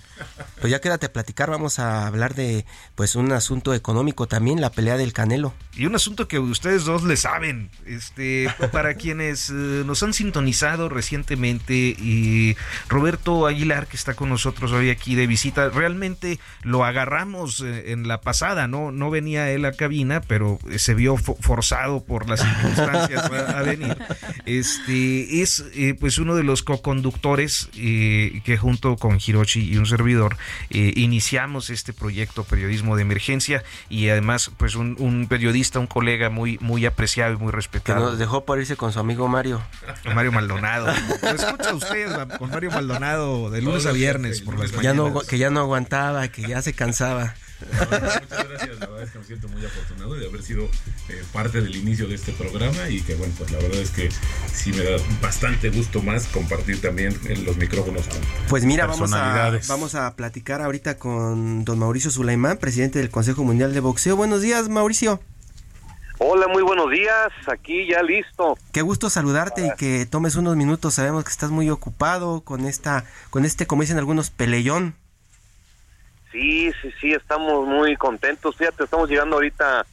Pues 0.62 0.70
ya 0.70 0.80
quédate 0.80 1.06
a 1.06 1.12
platicar, 1.12 1.50
vamos 1.50 1.78
a 1.78 2.06
hablar 2.06 2.34
de 2.34 2.64
pues 2.94 3.16
un 3.16 3.30
asunto 3.32 3.74
económico 3.74 4.26
también, 4.26 4.62
la 4.62 4.70
pelea 4.70 4.96
del 4.96 5.12
Canelo. 5.12 5.52
Y 5.74 5.84
un 5.84 5.94
asunto 5.94 6.28
que 6.28 6.38
ustedes 6.38 6.86
dos 6.86 7.04
le 7.04 7.18
saben, 7.18 7.68
este, 7.84 8.48
para 8.72 8.94
quienes 8.94 9.50
eh, 9.50 9.82
nos 9.84 10.02
han 10.02 10.14
sintonizado 10.14 10.88
recientemente 10.88 11.74
y 11.74 12.56
Roberto 12.88 13.46
Aguilar 13.46 13.88
que 13.88 13.96
está 13.96 14.14
con 14.14 14.30
nosotros 14.30 14.72
hoy 14.72 14.88
aquí 14.88 15.14
de 15.14 15.26
visita, 15.26 15.68
realmente 15.68 16.38
lo 16.62 16.82
agarramos 16.84 17.25
eh, 17.62 17.92
en 17.92 18.08
la 18.08 18.20
pasada, 18.20 18.68
no 18.68 18.92
no 18.92 19.10
venía 19.10 19.50
él 19.50 19.64
a 19.64 19.72
cabina, 19.72 20.20
pero 20.20 20.58
se 20.76 20.94
vio 20.94 21.16
forzado 21.16 22.04
por 22.04 22.28
las 22.28 22.40
circunstancias 22.40 23.24
a, 23.24 23.62
venir. 23.62 23.96
Este 24.44 25.42
es 25.42 25.64
eh, 25.74 25.94
pues 25.98 26.18
uno 26.18 26.34
de 26.36 26.44
los 26.44 26.62
co-conductores 26.62 27.68
que 27.74 28.58
junto 28.60 28.96
con 28.96 29.18
Hiroshi 29.24 29.72
y 29.72 29.76
un 29.76 29.86
servidor 29.86 30.36
iniciamos 30.70 31.70
este 31.70 31.92
proyecto 31.92 32.44
periodismo 32.44 32.96
de 32.96 33.02
emergencia 33.02 33.62
y 33.88 34.08
además 34.08 34.50
pues 34.56 34.74
un, 34.74 34.96
un 34.98 35.26
periodista 35.28 35.78
un 35.78 35.86
colega 35.86 36.30
muy, 36.30 36.58
muy 36.60 36.86
apreciado 36.86 37.34
y 37.34 37.36
muy 37.36 37.52
respetado. 37.52 37.98
Que 37.98 38.10
nos 38.10 38.18
dejó 38.18 38.44
por 38.44 38.58
irse 38.58 38.76
con 38.76 38.92
su 38.92 39.00
amigo 39.00 39.28
Mario. 39.28 39.60
Mario 40.14 40.32
Maldonado. 40.32 40.86
Lo 41.22 41.30
escucha 41.30 41.74
usted 41.74 42.28
con 42.38 42.50
Mario 42.50 42.70
Maldonado 42.70 43.50
de 43.50 43.62
lunes 43.62 43.86
a 43.86 43.92
viernes 43.92 44.40
por 44.42 44.58
las 44.58 44.70
ya 44.82 44.94
No, 44.94 45.20
que 45.20 45.38
ya 45.38 45.50
no 45.50 45.60
aguantaba, 45.60 46.28
que 46.28 46.42
ya 46.42 46.62
se 46.62 46.72
cansaba. 46.72 47.15
Muchas 47.80 48.48
gracias, 48.48 48.80
la 48.80 48.86
verdad 48.86 49.02
es 49.02 49.10
que 49.10 49.18
me 49.18 49.24
siento 49.24 49.48
muy 49.48 49.64
afortunado 49.64 50.14
de 50.14 50.26
haber 50.26 50.42
sido 50.42 50.64
eh, 51.08 51.24
parte 51.32 51.60
del 51.60 51.74
inicio 51.74 52.06
de 52.06 52.14
este 52.14 52.32
programa 52.32 52.88
y 52.88 53.00
que 53.00 53.14
bueno, 53.14 53.32
pues 53.38 53.50
la 53.50 53.58
verdad 53.58 53.80
es 53.80 53.90
que 53.90 54.10
sí 54.52 54.72
me 54.72 54.84
da 54.84 54.96
bastante 55.22 55.70
gusto 55.70 56.02
más 56.02 56.26
compartir 56.26 56.80
también 56.80 57.18
en 57.24 57.44
los 57.44 57.56
micrófonos. 57.56 58.04
Pues 58.48 58.64
mira, 58.64 58.86
vamos 58.86 59.12
a, 59.12 59.58
vamos 59.68 59.94
a 59.94 60.14
platicar 60.16 60.60
ahorita 60.60 60.98
con 60.98 61.64
don 61.64 61.78
Mauricio 61.78 62.10
Sulaimán, 62.10 62.58
presidente 62.58 62.98
del 62.98 63.10
Consejo 63.10 63.44
Mundial 63.44 63.72
de 63.72 63.80
Boxeo. 63.80 64.16
Buenos 64.16 64.42
días, 64.42 64.68
Mauricio. 64.68 65.20
Hola, 66.18 66.48
muy 66.48 66.62
buenos 66.62 66.90
días. 66.90 67.28
Aquí 67.46 67.86
ya 67.90 68.02
listo. 68.02 68.56
Qué 68.72 68.80
gusto 68.80 69.10
saludarte 69.10 69.66
y 69.66 69.70
que 69.76 70.06
tomes 70.06 70.36
unos 70.36 70.56
minutos. 70.56 70.94
Sabemos 70.94 71.24
que 71.24 71.30
estás 71.30 71.50
muy 71.50 71.68
ocupado 71.68 72.40
con 72.40 72.64
esta, 72.64 73.04
con 73.28 73.44
este, 73.44 73.66
como 73.66 73.82
dicen 73.82 73.98
algunos, 73.98 74.30
peleón. 74.30 74.94
Sí, 76.36 76.70
sí, 76.82 76.92
sí, 77.00 77.12
estamos 77.12 77.66
muy 77.66 77.96
contentos. 77.96 78.56
Fíjate, 78.56 78.84
estamos 78.84 79.08
llegando 79.08 79.36
ahorita 79.36 79.86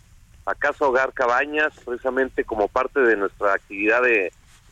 a 0.46 0.56
Casa 0.56 0.86
Hogar 0.86 1.14
Cabañas, 1.14 1.72
precisamente 1.86 2.44
como 2.44 2.68
parte 2.68 3.00
de 3.00 3.16
nuestra 3.16 3.54
actividad 3.54 4.02
de 4.02 4.30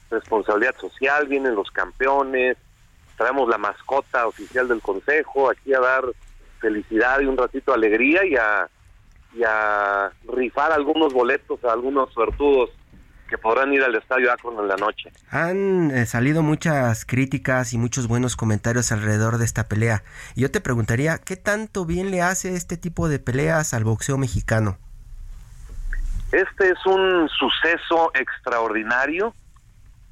responsabilidad 0.10 0.76
social. 0.76 1.28
Vienen 1.28 1.56
los 1.56 1.72
campeones, 1.72 2.58
traemos 3.16 3.48
la 3.48 3.58
mascota 3.58 4.28
oficial 4.28 4.68
del 4.68 4.82
consejo 4.82 5.50
aquí 5.50 5.74
a 5.74 5.80
dar 5.80 6.04
felicidad 6.60 7.22
y 7.22 7.28
un 7.28 7.38
ratito 7.38 7.72
de 7.72 7.78
alegría 7.78 8.26
y 8.26 8.36
a 8.36 8.70
y 9.34 9.44
a 9.46 10.12
rifar 10.28 10.74
algunos 10.74 11.14
boletos 11.14 11.64
a 11.64 11.72
algunos 11.72 12.12
suertudos 12.12 12.72
que 13.32 13.38
podrán 13.38 13.74
ir 13.74 13.82
al 13.82 13.96
Estadio 13.96 14.32
Akron 14.32 14.60
en 14.60 14.68
la 14.68 14.76
noche. 14.76 15.10
Han 15.32 15.90
eh, 15.92 16.06
salido 16.06 16.44
muchas 16.44 17.06
críticas 17.06 17.72
y 17.72 17.78
muchos 17.78 18.10
buenos 18.10 18.36
comentarios 18.36 18.92
alrededor 18.92 19.38
de 19.38 19.46
esta 19.46 19.70
pelea. 19.70 20.04
Y 20.36 20.42
yo 20.42 20.52
te 20.52 20.60
preguntaría, 20.60 21.18
¿qué 21.18 21.38
tanto 21.38 21.86
bien 21.86 22.12
le 22.12 22.22
hace 22.22 22.56
este 22.56 22.76
tipo 22.76 23.08
de 23.08 23.20
peleas 23.20 23.74
al 23.74 23.86
boxeo 23.86 24.18
mexicano? 24.18 24.78
Este 26.34 26.72
es 26.72 26.86
un 26.86 27.30
suceso 27.30 28.12
extraordinario, 28.14 29.34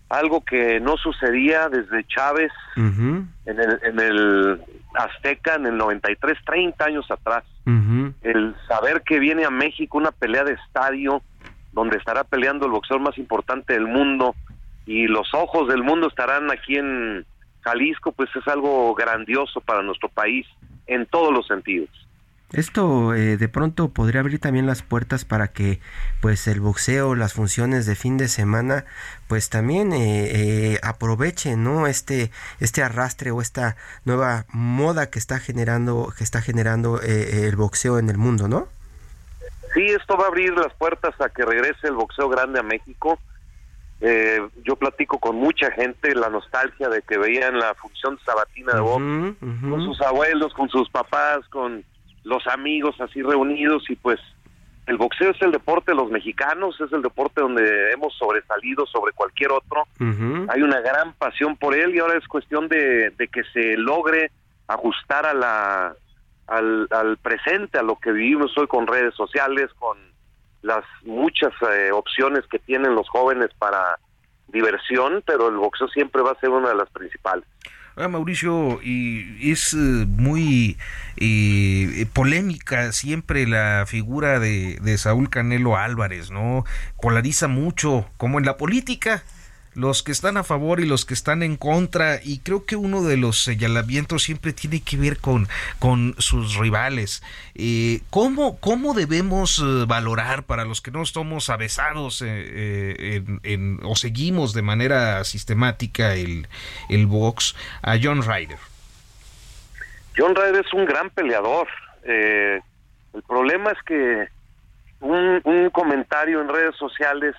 algo 0.08 0.44
que 0.44 0.80
no 0.80 0.96
sucedía 0.96 1.68
desde 1.68 2.06
Chávez 2.08 2.52
en, 2.78 3.30
el, 3.46 3.80
en 3.84 4.00
el 4.00 4.62
Azteca 4.96 5.56
en 5.56 5.66
el 5.66 5.78
93, 5.78 6.38
30 6.46 6.86
años 6.86 7.12
atrás. 7.12 7.44
El 8.22 8.56
saber 8.68 9.04
que 9.04 9.20
viene 9.20 9.46
a 9.46 9.50
México 9.50 9.98
una 9.98 10.12
pelea 10.12 10.44
de 10.44 10.54
estadio 10.54 11.22
donde 11.72 11.98
estará 11.98 12.24
peleando 12.24 12.66
el 12.66 12.72
boxeador 12.72 13.02
más 13.02 13.18
importante 13.18 13.74
del 13.74 13.88
mundo 13.88 14.36
y 14.86 15.08
los 15.08 15.34
ojos 15.34 15.68
del 15.68 15.84
mundo 15.84 16.08
estarán 16.08 16.52
aquí 16.52 16.76
en 16.76 17.26
Jalisco, 17.62 18.12
pues 18.12 18.30
es 18.36 18.48
algo 18.48 18.94
grandioso 18.96 19.62
para 19.62 19.84
nuestro 19.84 20.10
país 20.10 20.48
en 20.88 21.06
todos 21.06 21.32
los 21.32 21.46
sentidos. 21.48 21.90
Esto 22.52 23.14
eh, 23.14 23.38
de 23.38 23.48
pronto 23.48 23.90
podría 23.90 24.22
abrir 24.22 24.40
también 24.40 24.66
las 24.66 24.82
puertas 24.82 25.24
para 25.24 25.50
que 25.50 25.80
pues 26.20 26.48
el 26.48 26.62
boxeo, 26.62 27.14
las 27.14 27.34
funciones 27.34 27.86
de 27.86 27.94
fin 27.94 28.18
de 28.18 28.28
semana, 28.28 28.86
pues 29.28 29.50
también 29.50 29.94
eh, 29.94 30.74
eh, 30.74 30.80
aprovechen 30.82 31.64
no 31.64 31.86
este 31.86 32.32
este 32.60 32.82
arrastre 32.82 33.30
o 33.30 33.42
esta 33.42 33.76
nueva 34.04 34.46
moda 34.52 35.12
que 35.12 35.20
está 35.20 35.40
generando 35.40 36.12
que 36.18 36.24
está 36.24 36.42
generando 36.42 37.00
el 37.02 37.56
boxeo 37.56 38.00
en 38.00 38.10
el 38.10 38.18
mundo, 38.18 38.48
¿no? 38.48 38.68
Sí, 39.74 39.86
esto 39.86 40.18
va 40.18 40.26
a 40.26 40.28
abrir 40.28 40.54
las 40.54 40.74
puertas 40.74 41.20
a 41.22 41.30
que 41.30 41.46
regrese 41.46 41.88
el 41.88 41.94
boxeo 41.94 42.30
grande 42.30 42.60
a 42.60 42.64
México. 42.64 43.20
yo 44.64 44.76
platico 44.76 45.20
con 45.20 45.36
mucha 45.36 45.72
gente 45.72 46.16
la 46.16 46.30
nostalgia 46.30 46.90
de 46.90 47.02
que 47.02 47.18
veían 47.18 47.60
la 47.60 47.74
función 47.76 48.18
sabatina 48.26 48.74
de 48.74 48.82
box 48.82 49.38
con 49.70 49.86
sus 49.86 50.02
abuelos, 50.02 50.54
con 50.54 50.70
sus 50.70 50.90
papás, 50.90 51.40
con 51.50 51.84
los 52.24 52.46
amigos 52.48 52.96
así 53.02 53.22
reunidos 53.22 53.84
y 53.90 53.96
pues 53.96 54.20
el 54.90 54.98
boxeo 54.98 55.30
es 55.30 55.42
el 55.44 55.52
deporte 55.52 55.92
de 55.92 55.98
los 55.98 56.10
mexicanos, 56.10 56.82
es 56.82 56.92
el 56.92 57.04
deporte 57.04 57.42
donde 57.42 57.92
hemos 57.92 58.12
sobresalido 58.18 58.88
sobre 58.88 59.14
cualquier 59.14 59.52
otro. 59.52 59.84
Hay 60.50 60.64
una 60.64 60.82
gran 60.82 61.14
pasión 61.14 61.56
por 61.58 61.76
él 61.76 61.94
y 61.94 62.00
ahora 62.00 62.18
es 62.18 62.28
cuestión 62.28 62.68
de, 62.68 63.14
que 63.32 63.44
se 63.54 63.78
logre 63.78 64.32
ajustar 64.68 65.28
a 65.28 65.34
la, 65.36 65.96
al, 66.50 66.88
al, 66.92 67.18
presente, 67.18 67.78
a 67.78 67.84
lo 67.84 67.98
que 67.98 68.12
vivimos 68.12 68.58
hoy 68.58 68.68
con 68.68 68.88
redes 68.88 69.14
sociales, 69.16 69.70
con 69.78 69.98
las 70.62 70.84
muchas 71.04 71.54
eh, 71.62 71.92
opciones 71.92 72.46
que 72.52 72.60
tienen 72.60 72.96
los 72.96 73.08
jóvenes 73.10 73.50
para 73.58 73.98
diversión, 74.48 75.24
pero 75.26 75.50
el 75.50 75.56
boxeo 75.56 75.88
siempre 75.90 76.22
va 76.22 76.32
a 76.32 76.40
ser 76.40 76.50
una 76.50 76.70
de 76.70 76.76
las 76.76 76.90
principales. 76.90 77.46
Mauricio, 78.08 78.80
y 78.82 79.52
es 79.52 79.74
eh, 79.74 80.06
muy 80.08 80.78
eh, 81.18 82.06
polémica 82.14 82.94
siempre 82.94 83.46
la 83.46 83.84
figura 83.88 84.40
de, 84.40 84.80
de 84.82 84.98
Saúl 84.98 85.30
Canelo 85.30 85.76
Álvarez, 85.76 86.32
¿no? 86.32 86.64
Polariza 87.02 87.50
mucho, 87.50 88.10
como 88.16 88.40
en 88.40 88.46
la 88.46 88.56
política 88.56 89.24
los 89.80 90.04
que 90.04 90.12
están 90.12 90.36
a 90.38 90.44
favor 90.44 90.82
y 90.82 90.86
los 90.86 91.06
que 91.06 91.14
están 91.14 91.42
en 91.42 91.56
contra 91.56 92.20
y 92.22 92.40
creo 92.40 92.66
que 92.66 92.76
uno 92.76 93.02
de 93.02 93.16
los 93.16 93.42
señalamientos 93.44 94.24
siempre 94.24 94.52
tiene 94.52 94.82
que 94.82 94.98
ver 94.98 95.18
con, 95.20 95.48
con 95.80 96.16
sus 96.18 96.58
rivales. 96.58 97.24
Eh, 97.56 98.02
¿cómo, 98.10 98.60
¿Cómo 98.60 98.94
debemos 98.94 99.60
eh, 99.60 99.86
valorar 99.88 100.44
para 100.44 100.66
los 100.66 100.82
que 100.82 100.92
no 100.92 101.02
estamos 101.02 101.50
avesados 101.50 102.22
eh, 102.26 103.24
en, 103.44 103.80
o 103.84 103.96
seguimos 103.96 104.54
de 104.54 104.62
manera 104.62 105.24
sistemática 105.24 106.14
el, 106.14 106.48
el 106.90 107.08
box 107.08 107.56
a 107.82 107.96
John 108.02 108.22
Ryder? 108.22 108.60
John 110.18 110.36
Ryder 110.36 110.66
es 110.66 110.74
un 110.74 110.86
gran 110.86 111.10
peleador. 111.10 111.68
el 112.04 112.62
problema 113.26 113.72
es 113.72 113.82
que 113.84 114.28
un, 115.00 115.40
un 115.46 115.70
comentario 115.70 116.42
en 116.42 116.50
redes 116.50 116.76
sociales 116.76 117.34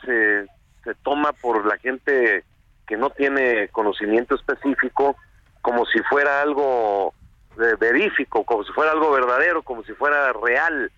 se 0.85 0.95
toma 0.97 1.33
por 1.33 1.67
la 1.67 1.77
gente 1.79 2.45
que 2.87 2.97
no 2.97 3.11
tiene 3.11 3.69
conocimiento 3.69 4.35
específico 4.35 5.17
como 5.63 5.87
si 5.87 5.99
fuera 6.01 6.43
algo 6.43 7.15
eh, 7.59 7.77
verífico, 7.79 8.45
como 8.45 8.65
si 8.65 8.73
fuera 8.73 8.93
algo 8.93 9.11
verdadero, 9.11 9.63
como 9.63 9.85
si 9.85 9.93
fuera 9.93 10.33
real. 10.33 10.91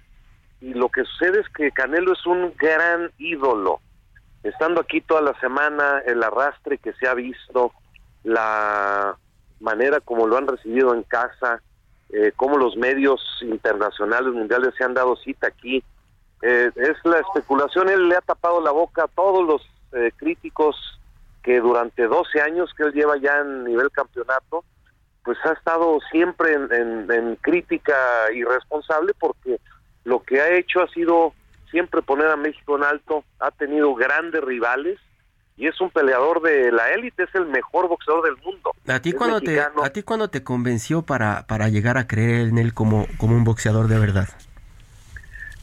Y 0.60 0.74
lo 0.74 0.88
que 0.88 1.04
sucede 1.04 1.40
es 1.40 1.48
que 1.48 1.72
Canelo 1.72 2.12
es 2.12 2.24
un 2.26 2.54
gran 2.56 3.10
ídolo. 3.18 3.80
Estando 4.42 4.80
aquí 4.80 5.00
toda 5.00 5.20
la 5.20 5.38
semana, 5.40 6.02
el 6.06 6.22
arrastre 6.22 6.78
que 6.78 6.92
se 6.94 7.08
ha 7.08 7.14
visto, 7.14 7.72
la 8.22 9.16
manera 9.60 10.00
como 10.00 10.26
lo 10.26 10.36
han 10.36 10.46
recibido 10.46 10.94
en 10.94 11.02
casa, 11.02 11.60
eh, 12.10 12.32
cómo 12.36 12.58
los 12.58 12.76
medios 12.76 13.20
internacionales, 13.42 14.32
mundiales 14.32 14.74
se 14.76 14.84
han 14.84 14.94
dado 14.94 15.16
cita 15.16 15.48
aquí, 15.48 15.82
eh, 16.42 16.70
es 16.74 16.96
la 17.04 17.20
especulación, 17.20 17.88
él 17.88 18.08
le 18.08 18.16
ha 18.16 18.20
tapado 18.20 18.60
la 18.60 18.72
boca 18.72 19.04
a 19.04 19.08
todos 19.08 19.46
los 19.46 19.62
eh, 19.92 20.10
críticos 20.16 20.76
que 21.42 21.60
durante 21.60 22.06
12 22.06 22.40
años 22.40 22.70
que 22.76 22.82
él 22.82 22.92
lleva 22.92 23.16
ya 23.16 23.38
en 23.38 23.64
nivel 23.64 23.90
campeonato, 23.90 24.64
pues 25.24 25.38
ha 25.44 25.52
estado 25.52 26.00
siempre 26.10 26.54
en, 26.54 27.36
crítica 27.40 27.94
irresponsable 28.34 29.12
porque 29.18 29.60
lo 30.04 30.22
que 30.22 30.40
ha 30.40 30.56
hecho 30.56 30.80
ha 30.82 30.88
sido 30.88 31.32
siempre 31.70 32.02
poner 32.02 32.26
a 32.26 32.36
México 32.36 32.76
en 32.76 32.84
alto, 32.84 33.24
ha 33.38 33.50
tenido 33.52 33.94
grandes 33.94 34.42
rivales 34.42 34.98
y 35.56 35.68
es 35.68 35.80
un 35.80 35.90
peleador 35.90 36.42
de 36.42 36.72
la 36.72 36.90
élite, 36.90 37.22
es 37.22 37.34
el 37.34 37.46
mejor 37.46 37.88
boxeador 37.88 38.24
del 38.24 38.36
mundo. 38.44 38.72
¿A 38.88 39.00
ti 39.00 39.10
Es 39.10 39.14
cuando 39.14 39.40
te, 39.40 39.60
a 39.60 39.90
ti 39.90 40.02
cuando 40.02 40.28
te 40.28 40.42
convenció 40.42 41.02
para, 41.02 41.46
para 41.46 41.68
llegar 41.68 41.98
a 41.98 42.08
creer 42.08 42.48
en 42.48 42.58
él 42.58 42.74
como, 42.74 43.06
como 43.16 43.36
un 43.36 43.44
boxeador 43.44 43.86
de 43.86 43.98
verdad? 43.98 44.28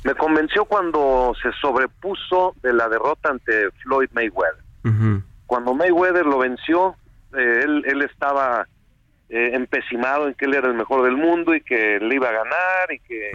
Me 0.03 0.13
convenció 0.15 0.65
cuando 0.65 1.33
se 1.41 1.51
sobrepuso 1.61 2.55
de 2.61 2.73
la 2.73 2.87
derrota 2.87 3.29
ante 3.29 3.69
Floyd 3.83 4.09
Mayweather. 4.13 4.63
Cuando 5.45 5.73
Mayweather 5.73 6.25
lo 6.25 6.37
venció, 6.39 6.95
eh, 7.37 7.61
él, 7.63 7.83
él 7.85 8.01
estaba 8.03 8.67
eh, 9.29 9.51
empecinado 9.53 10.27
en 10.27 10.33
que 10.35 10.45
él 10.45 10.53
era 10.53 10.67
el 10.67 10.73
mejor 10.75 11.03
del 11.03 11.17
mundo 11.17 11.53
y 11.53 11.61
que 11.61 11.99
le 11.99 12.15
iba 12.15 12.29
a 12.29 12.33
ganar 12.33 12.91
y 12.91 12.99
que 12.99 13.31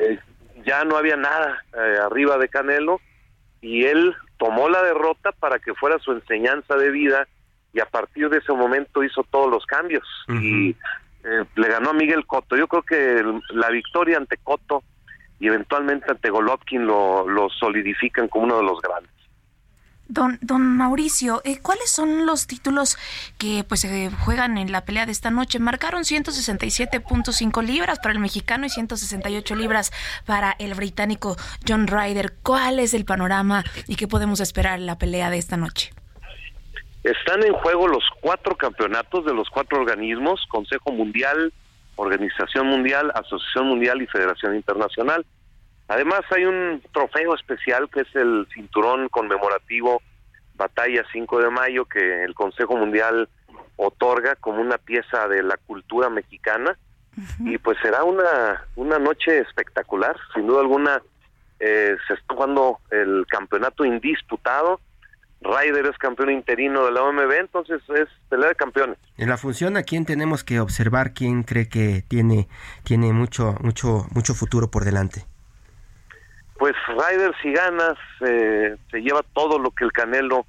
eh, 0.00 0.18
ya 0.64 0.84
no 0.84 0.96
había 0.96 1.16
nada 1.16 1.64
eh, 1.74 1.96
arriba 2.04 2.36
de 2.38 2.48
Canelo. 2.48 3.00
Y 3.60 3.84
él 3.84 4.14
tomó 4.36 4.68
la 4.68 4.82
derrota 4.82 5.32
para 5.32 5.58
que 5.58 5.74
fuera 5.74 5.98
su 5.98 6.12
enseñanza 6.12 6.76
de 6.76 6.90
vida 6.90 7.26
y 7.72 7.80
a 7.80 7.86
partir 7.86 8.28
de 8.30 8.38
ese 8.38 8.52
momento 8.52 9.02
hizo 9.02 9.24
todos 9.30 9.50
los 9.50 9.64
cambios. 9.66 10.06
Y 10.44 10.70
eh, 11.24 11.44
le 11.56 11.68
ganó 11.68 11.90
a 11.90 11.94
Miguel 11.94 12.26
Cotto. 12.26 12.56
Yo 12.56 12.68
creo 12.68 12.82
que 12.82 13.18
el- 13.20 13.40
la 13.50 13.70
victoria 13.70 14.16
ante 14.18 14.36
Cotto 14.38 14.82
y 15.40 15.46
eventualmente 15.46 16.10
ante 16.10 16.30
Golovkin 16.30 16.86
lo, 16.86 17.28
lo 17.28 17.48
solidifican 17.50 18.28
como 18.28 18.44
uno 18.44 18.58
de 18.58 18.64
los 18.64 18.80
grandes. 18.80 19.18
Don, 20.10 20.38
don 20.40 20.62
Mauricio, 20.62 21.42
eh, 21.44 21.58
¿cuáles 21.60 21.90
son 21.90 22.24
los 22.24 22.46
títulos 22.46 22.96
que 23.36 23.62
pues 23.68 23.80
se 23.80 24.10
juegan 24.10 24.56
en 24.56 24.72
la 24.72 24.86
pelea 24.86 25.04
de 25.04 25.12
esta 25.12 25.30
noche? 25.30 25.58
Marcaron 25.58 26.04
167.5 26.04 27.62
libras 27.62 27.98
para 27.98 28.12
el 28.12 28.18
mexicano 28.18 28.64
y 28.64 28.70
168 28.70 29.54
libras 29.54 29.92
para 30.24 30.56
el 30.58 30.72
británico 30.72 31.36
John 31.68 31.86
Ryder. 31.86 32.32
¿Cuál 32.42 32.78
es 32.78 32.94
el 32.94 33.04
panorama 33.04 33.64
y 33.86 33.96
qué 33.96 34.08
podemos 34.08 34.40
esperar 34.40 34.78
en 34.78 34.86
la 34.86 34.96
pelea 34.96 35.28
de 35.28 35.36
esta 35.36 35.58
noche? 35.58 35.92
Están 37.04 37.44
en 37.44 37.52
juego 37.52 37.86
los 37.86 38.04
cuatro 38.22 38.56
campeonatos 38.56 39.26
de 39.26 39.34
los 39.34 39.50
cuatro 39.50 39.78
organismos, 39.78 40.40
Consejo 40.48 40.90
Mundial, 40.90 41.52
Organización 41.98 42.66
Mundial, 42.68 43.12
Asociación 43.14 43.66
Mundial 43.66 44.00
y 44.00 44.06
Federación 44.06 44.54
Internacional. 44.54 45.26
Además 45.88 46.20
hay 46.30 46.44
un 46.44 46.82
trofeo 46.92 47.34
especial 47.34 47.90
que 47.90 48.00
es 48.00 48.16
el 48.16 48.46
cinturón 48.54 49.08
conmemorativo 49.08 50.00
Batalla 50.54 51.04
5 51.12 51.40
de 51.40 51.50
Mayo 51.50 51.84
que 51.84 52.24
el 52.24 52.34
Consejo 52.34 52.76
Mundial 52.76 53.28
otorga 53.76 54.34
como 54.36 54.60
una 54.60 54.78
pieza 54.78 55.28
de 55.28 55.42
la 55.42 55.56
cultura 55.56 56.08
mexicana. 56.08 56.76
Y 57.40 57.58
pues 57.58 57.76
será 57.82 58.04
una, 58.04 58.64
una 58.76 59.00
noche 59.00 59.40
espectacular, 59.40 60.16
sin 60.34 60.46
duda 60.46 60.60
alguna 60.60 61.02
eh, 61.58 61.96
se 62.06 62.14
está 62.14 62.34
jugando 62.34 62.78
el 62.90 63.26
campeonato 63.28 63.84
indisputado, 63.84 64.80
Ryder 65.40 65.86
es 65.86 65.96
campeón 65.98 66.30
interino 66.30 66.84
de 66.84 66.92
la 66.92 67.02
OMB, 67.02 67.32
entonces 67.32 67.80
es 67.90 68.08
pelea 68.28 68.48
de 68.48 68.54
campeones. 68.54 68.98
En 69.16 69.28
la 69.28 69.36
función, 69.36 69.76
¿a 69.76 69.82
quién 69.82 70.04
tenemos 70.04 70.42
que 70.42 70.60
observar? 70.60 71.14
¿Quién 71.14 71.44
cree 71.44 71.68
que 71.68 72.02
tiene, 72.08 72.48
tiene 72.82 73.12
mucho, 73.12 73.54
mucho, 73.60 74.06
mucho 74.12 74.34
futuro 74.34 74.70
por 74.70 74.84
delante? 74.84 75.24
Pues 76.58 76.74
Ryder 76.88 77.32
si 77.40 77.52
ganas 77.52 77.96
eh, 78.26 78.76
se 78.90 79.00
lleva 79.00 79.22
todo 79.32 79.60
lo 79.60 79.70
que 79.70 79.84
el 79.84 79.92
Canelo 79.92 80.44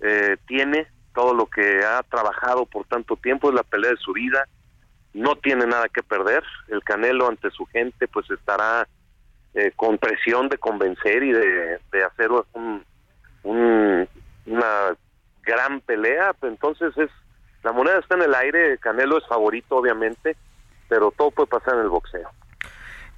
eh, 0.00 0.36
tiene, 0.46 0.86
todo 1.14 1.32
lo 1.32 1.46
que 1.46 1.82
ha 1.84 2.02
trabajado 2.02 2.66
por 2.66 2.86
tanto 2.86 3.16
tiempo, 3.16 3.48
es 3.48 3.54
la 3.54 3.62
pelea 3.62 3.92
de 3.92 3.96
su 3.96 4.12
vida, 4.12 4.46
no 5.14 5.36
tiene 5.36 5.66
nada 5.66 5.88
que 5.88 6.02
perder, 6.02 6.44
el 6.68 6.84
Canelo 6.84 7.28
ante 7.28 7.50
su 7.50 7.64
gente 7.64 8.06
pues 8.08 8.30
estará 8.30 8.86
eh, 9.54 9.72
con 9.74 9.96
presión 9.96 10.50
de 10.50 10.58
convencer 10.58 11.22
y 11.22 11.32
de, 11.32 11.80
de 11.90 12.04
hacer 12.04 12.28
un, 12.52 12.84
pelea, 15.80 16.34
entonces 16.42 16.96
es 16.96 17.10
la 17.62 17.72
moneda 17.72 17.98
está 17.98 18.14
en 18.14 18.22
el 18.22 18.34
aire, 18.34 18.78
Canelo 18.78 19.18
es 19.18 19.26
favorito 19.26 19.76
obviamente, 19.76 20.36
pero 20.88 21.10
todo 21.10 21.30
puede 21.30 21.48
pasar 21.48 21.74
en 21.74 21.80
el 21.80 21.88
boxeo. 21.88 22.30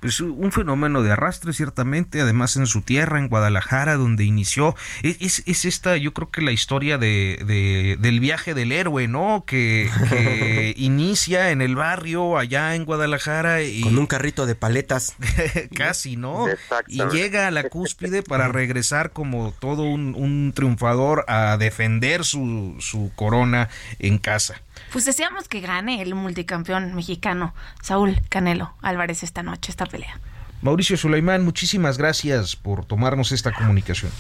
Pues 0.01 0.21
un 0.21 0.51
fenómeno 0.53 1.03
de 1.03 1.13
arrastre 1.13 1.53
ciertamente, 1.53 2.21
además 2.21 2.57
en 2.57 2.67
su 2.67 2.83
tierra, 2.83 3.19
en 3.19 3.29
Guadalajara, 3.29 3.97
donde 3.97 4.25
inició. 4.25 4.75
Es, 5.03 5.17
es, 5.21 5.43
es 5.47 5.65
esta, 5.65 5.97
yo 5.97 6.13
creo 6.15 6.31
que 6.31 6.41
la 6.41 6.53
historia 6.53 6.99
de, 6.99 7.39
de- 7.47 7.97
del 8.01 8.19
viaje 8.21 8.55
del 8.55 8.73
héroe, 8.73 9.09
¿no? 9.09 9.45
Que, 9.47 9.91
que 10.09 10.75
inicia 10.79 11.51
en 11.51 11.63
el 11.63 11.77
barrio 11.77 12.39
allá 12.39 12.75
en 12.75 12.85
Guadalajara 12.85 13.63
y 13.63 13.83
Con 13.83 13.99
un 13.99 14.07
carrito 14.07 14.47
de 14.47 14.55
paletas. 14.55 15.15
casi, 15.77 16.17
¿no? 16.17 16.47
Y 16.89 17.03
llega 17.13 17.47
a 17.47 17.51
la 17.51 17.69
cúspide 17.69 18.23
para 18.23 18.49
regresar 18.49 19.13
como 19.13 19.53
todo 19.59 19.83
un, 19.83 20.15
un 20.17 20.53
triunfador 20.55 21.25
a 21.29 21.57
defender 21.59 22.25
su, 22.25 22.77
su 22.81 23.13
corona 23.17 23.69
en 23.99 24.19
casa. 24.19 24.63
Pues 24.93 25.05
deseamos 25.05 25.49
que 25.49 25.61
gane 25.61 26.03
el 26.03 26.15
multicampeón 26.15 26.95
mexicano 26.95 27.55
Saúl 27.83 28.17
Canelo 28.29 28.75
Álvarez 28.83 29.23
esta 29.23 29.43
noche, 29.43 29.71
esta 29.71 29.87
pelea. 29.87 30.19
Mauricio 30.63 30.97
Sulaimán, 30.97 31.45
muchísimas 31.45 31.97
gracias 31.97 32.57
por 32.57 32.85
tomarnos 32.85 33.33
esta 33.33 33.53
comunicación. 33.53 34.13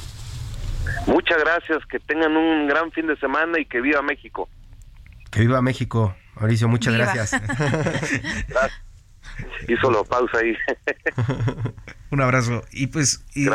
Muchas 1.06 1.38
gracias, 1.38 1.84
que 1.86 1.98
tengan 2.00 2.36
un 2.36 2.66
gran 2.66 2.90
fin 2.92 3.06
de 3.06 3.16
semana 3.18 3.60
y 3.60 3.66
que 3.66 3.80
viva 3.80 4.00
México. 4.02 4.48
Que 5.30 5.40
viva 5.40 5.60
México. 5.60 6.14
Mauricio, 6.36 6.68
muchas 6.68 6.94
Viva. 6.94 7.12
gracias. 7.12 7.40
Gracias. 8.48 8.82
Y 9.68 9.76
solo 9.76 10.04
pausa 10.04 10.38
ahí. 10.38 10.54
Un 12.10 12.20
abrazo. 12.20 12.64
Y 12.72 12.88
pues 12.88 13.24
y 13.34 13.46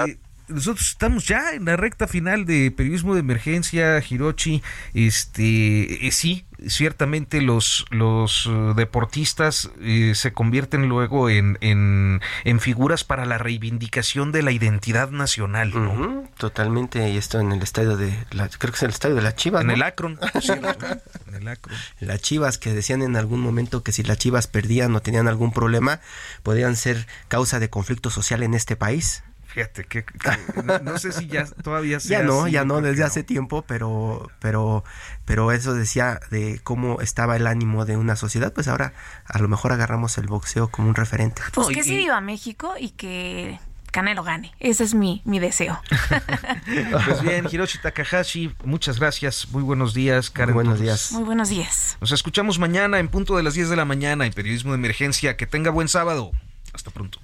nosotros 0.47 0.89
estamos 0.89 1.27
ya 1.27 1.53
en 1.53 1.65
la 1.65 1.75
recta 1.75 2.07
final 2.07 2.45
de 2.45 2.71
periodismo 2.71 3.13
de 3.13 3.21
emergencia, 3.21 4.01
Hirochi. 4.07 4.61
Este, 4.93 6.07
eh, 6.07 6.11
sí, 6.11 6.45
ciertamente 6.67 7.41
los, 7.41 7.85
los 7.89 8.47
eh, 8.47 8.73
deportistas 8.75 9.71
eh, 9.81 10.13
se 10.15 10.33
convierten 10.33 10.87
luego 10.87 11.29
en, 11.29 11.57
en, 11.61 12.21
en 12.43 12.59
figuras 12.59 13.03
para 13.03 13.25
la 13.25 13.37
reivindicación 13.37 14.31
de 14.31 14.43
la 14.43 14.51
identidad 14.51 15.09
nacional. 15.09 15.71
¿no? 15.73 16.29
Totalmente, 16.37 17.09
y 17.09 17.17
esto 17.17 17.39
en 17.39 17.51
el 17.51 17.61
estadio 17.61 17.97
de, 17.97 18.17
la, 18.31 18.47
creo 18.49 18.71
que 18.71 18.77
es 18.77 18.83
el 18.83 18.91
estadio 18.91 19.15
de 19.15 19.21
la 19.21 19.35
Chivas. 19.35 19.61
En 19.61 19.67
¿no? 19.67 19.73
el 19.73 19.83
Akron, 19.83 20.19
cierto. 20.41 20.85
en 21.27 21.35
el 21.35 21.47
Akron. 21.47 21.77
Las 21.99 22.21
Chivas 22.21 22.57
que 22.57 22.73
decían 22.73 23.01
en 23.01 23.15
algún 23.15 23.41
momento 23.41 23.83
que 23.83 23.91
si 23.91 24.03
las 24.03 24.17
Chivas 24.17 24.47
perdían 24.47 24.95
o 24.95 25.01
tenían 25.01 25.27
algún 25.27 25.51
problema, 25.51 26.01
podían 26.43 26.75
ser 26.75 27.07
causa 27.27 27.59
de 27.59 27.69
conflicto 27.69 28.09
social 28.09 28.43
en 28.43 28.53
este 28.53 28.75
país. 28.75 29.23
Fíjate 29.55 29.85
que, 29.85 30.03
que 30.03 30.63
no, 30.65 30.79
no 30.79 30.99
sé 30.99 31.13
si 31.13 31.27
ya 31.27 31.45
todavía 31.45 31.99
sea 32.01 32.19
Ya 32.19 32.25
no, 32.25 32.41
así, 32.43 32.51
ya 32.51 32.65
no, 32.65 32.81
desde 32.81 32.99
no. 32.99 33.05
hace 33.07 33.23
tiempo, 33.23 33.61
pero, 33.65 34.29
pero, 34.41 34.83
pero 35.23 35.53
eso 35.53 35.73
decía 35.73 36.19
de 36.29 36.59
cómo 36.61 36.99
estaba 36.99 37.37
el 37.37 37.47
ánimo 37.47 37.85
de 37.85 37.95
una 37.95 38.17
sociedad, 38.17 38.51
pues 38.51 38.67
ahora 38.67 38.91
a 39.23 39.39
lo 39.39 39.47
mejor 39.47 39.71
agarramos 39.71 40.17
el 40.17 40.27
boxeo 40.27 40.67
como 40.67 40.89
un 40.89 40.95
referente. 40.95 41.41
Pues 41.53 41.69
No, 41.69 41.73
que 41.73 41.83
sí 41.83 41.95
viva 41.95 42.19
México 42.19 42.73
y 42.77 42.89
que 42.89 43.57
Canelo 43.91 44.23
gane. 44.23 44.53
Ese 44.59 44.83
es 44.83 44.93
mi, 44.93 45.21
mi 45.23 45.39
deseo. 45.39 45.79
Pues 47.05 47.21
bien, 47.21 47.47
Hiroshi 47.49 47.77
Takahashi, 47.77 48.53
muchas 48.65 48.99
gracias. 48.99 49.47
Muy 49.51 49.63
buenos 49.63 49.93
días, 49.93 50.29
Karen. 50.31 50.53
Buenos 50.53 50.73
Torres. 50.73 50.83
días. 50.83 51.11
Muy 51.13 51.23
buenos 51.23 51.47
días. 51.47 51.95
Nos 52.01 52.11
escuchamos 52.11 52.59
mañana 52.59 52.99
en 52.99 53.07
punto 53.07 53.37
de 53.37 53.43
las 53.43 53.53
10 53.53 53.69
de 53.69 53.75
la 53.77 53.85
mañana 53.85 54.25
en 54.25 54.33
Periodismo 54.33 54.71
de 54.71 54.79
Emergencia. 54.79 55.37
Que 55.37 55.47
tenga 55.47 55.71
buen 55.71 55.87
sábado. 55.87 56.31
Hasta 56.73 56.91
pronto. 56.91 57.19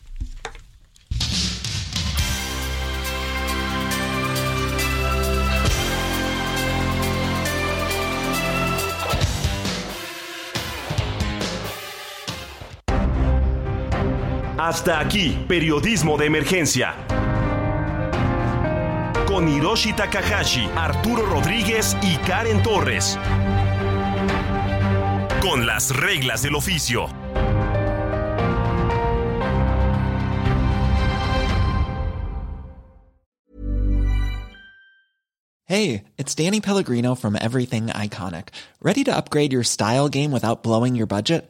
Hasta 14.64 15.00
aquí, 15.00 15.44
periodismo 15.48 16.18
de 16.18 16.28
emergencia. 16.28 16.94
Con 19.26 19.50
Hiroshi 19.50 19.92
Takahashi, 19.94 20.70
Arturo 20.76 21.26
Rodríguez 21.26 21.98
y 22.04 22.16
Karen 22.18 22.62
Torres. 22.62 23.18
Con 25.42 25.66
las 25.66 25.90
reglas 25.96 26.44
del 26.44 26.54
oficio. 26.54 27.08
Hey, 35.66 36.04
it's 36.20 36.36
Danny 36.36 36.62
Pellegrino 36.62 37.16
from 37.16 37.36
Everything 37.36 37.88
Iconic. 37.88 38.50
Ready 38.80 39.04
to 39.06 39.12
upgrade 39.12 39.52
your 39.52 39.64
style 39.64 40.08
game 40.08 40.32
without 40.32 40.62
blowing 40.62 40.94
your 40.94 41.08
budget? 41.08 41.50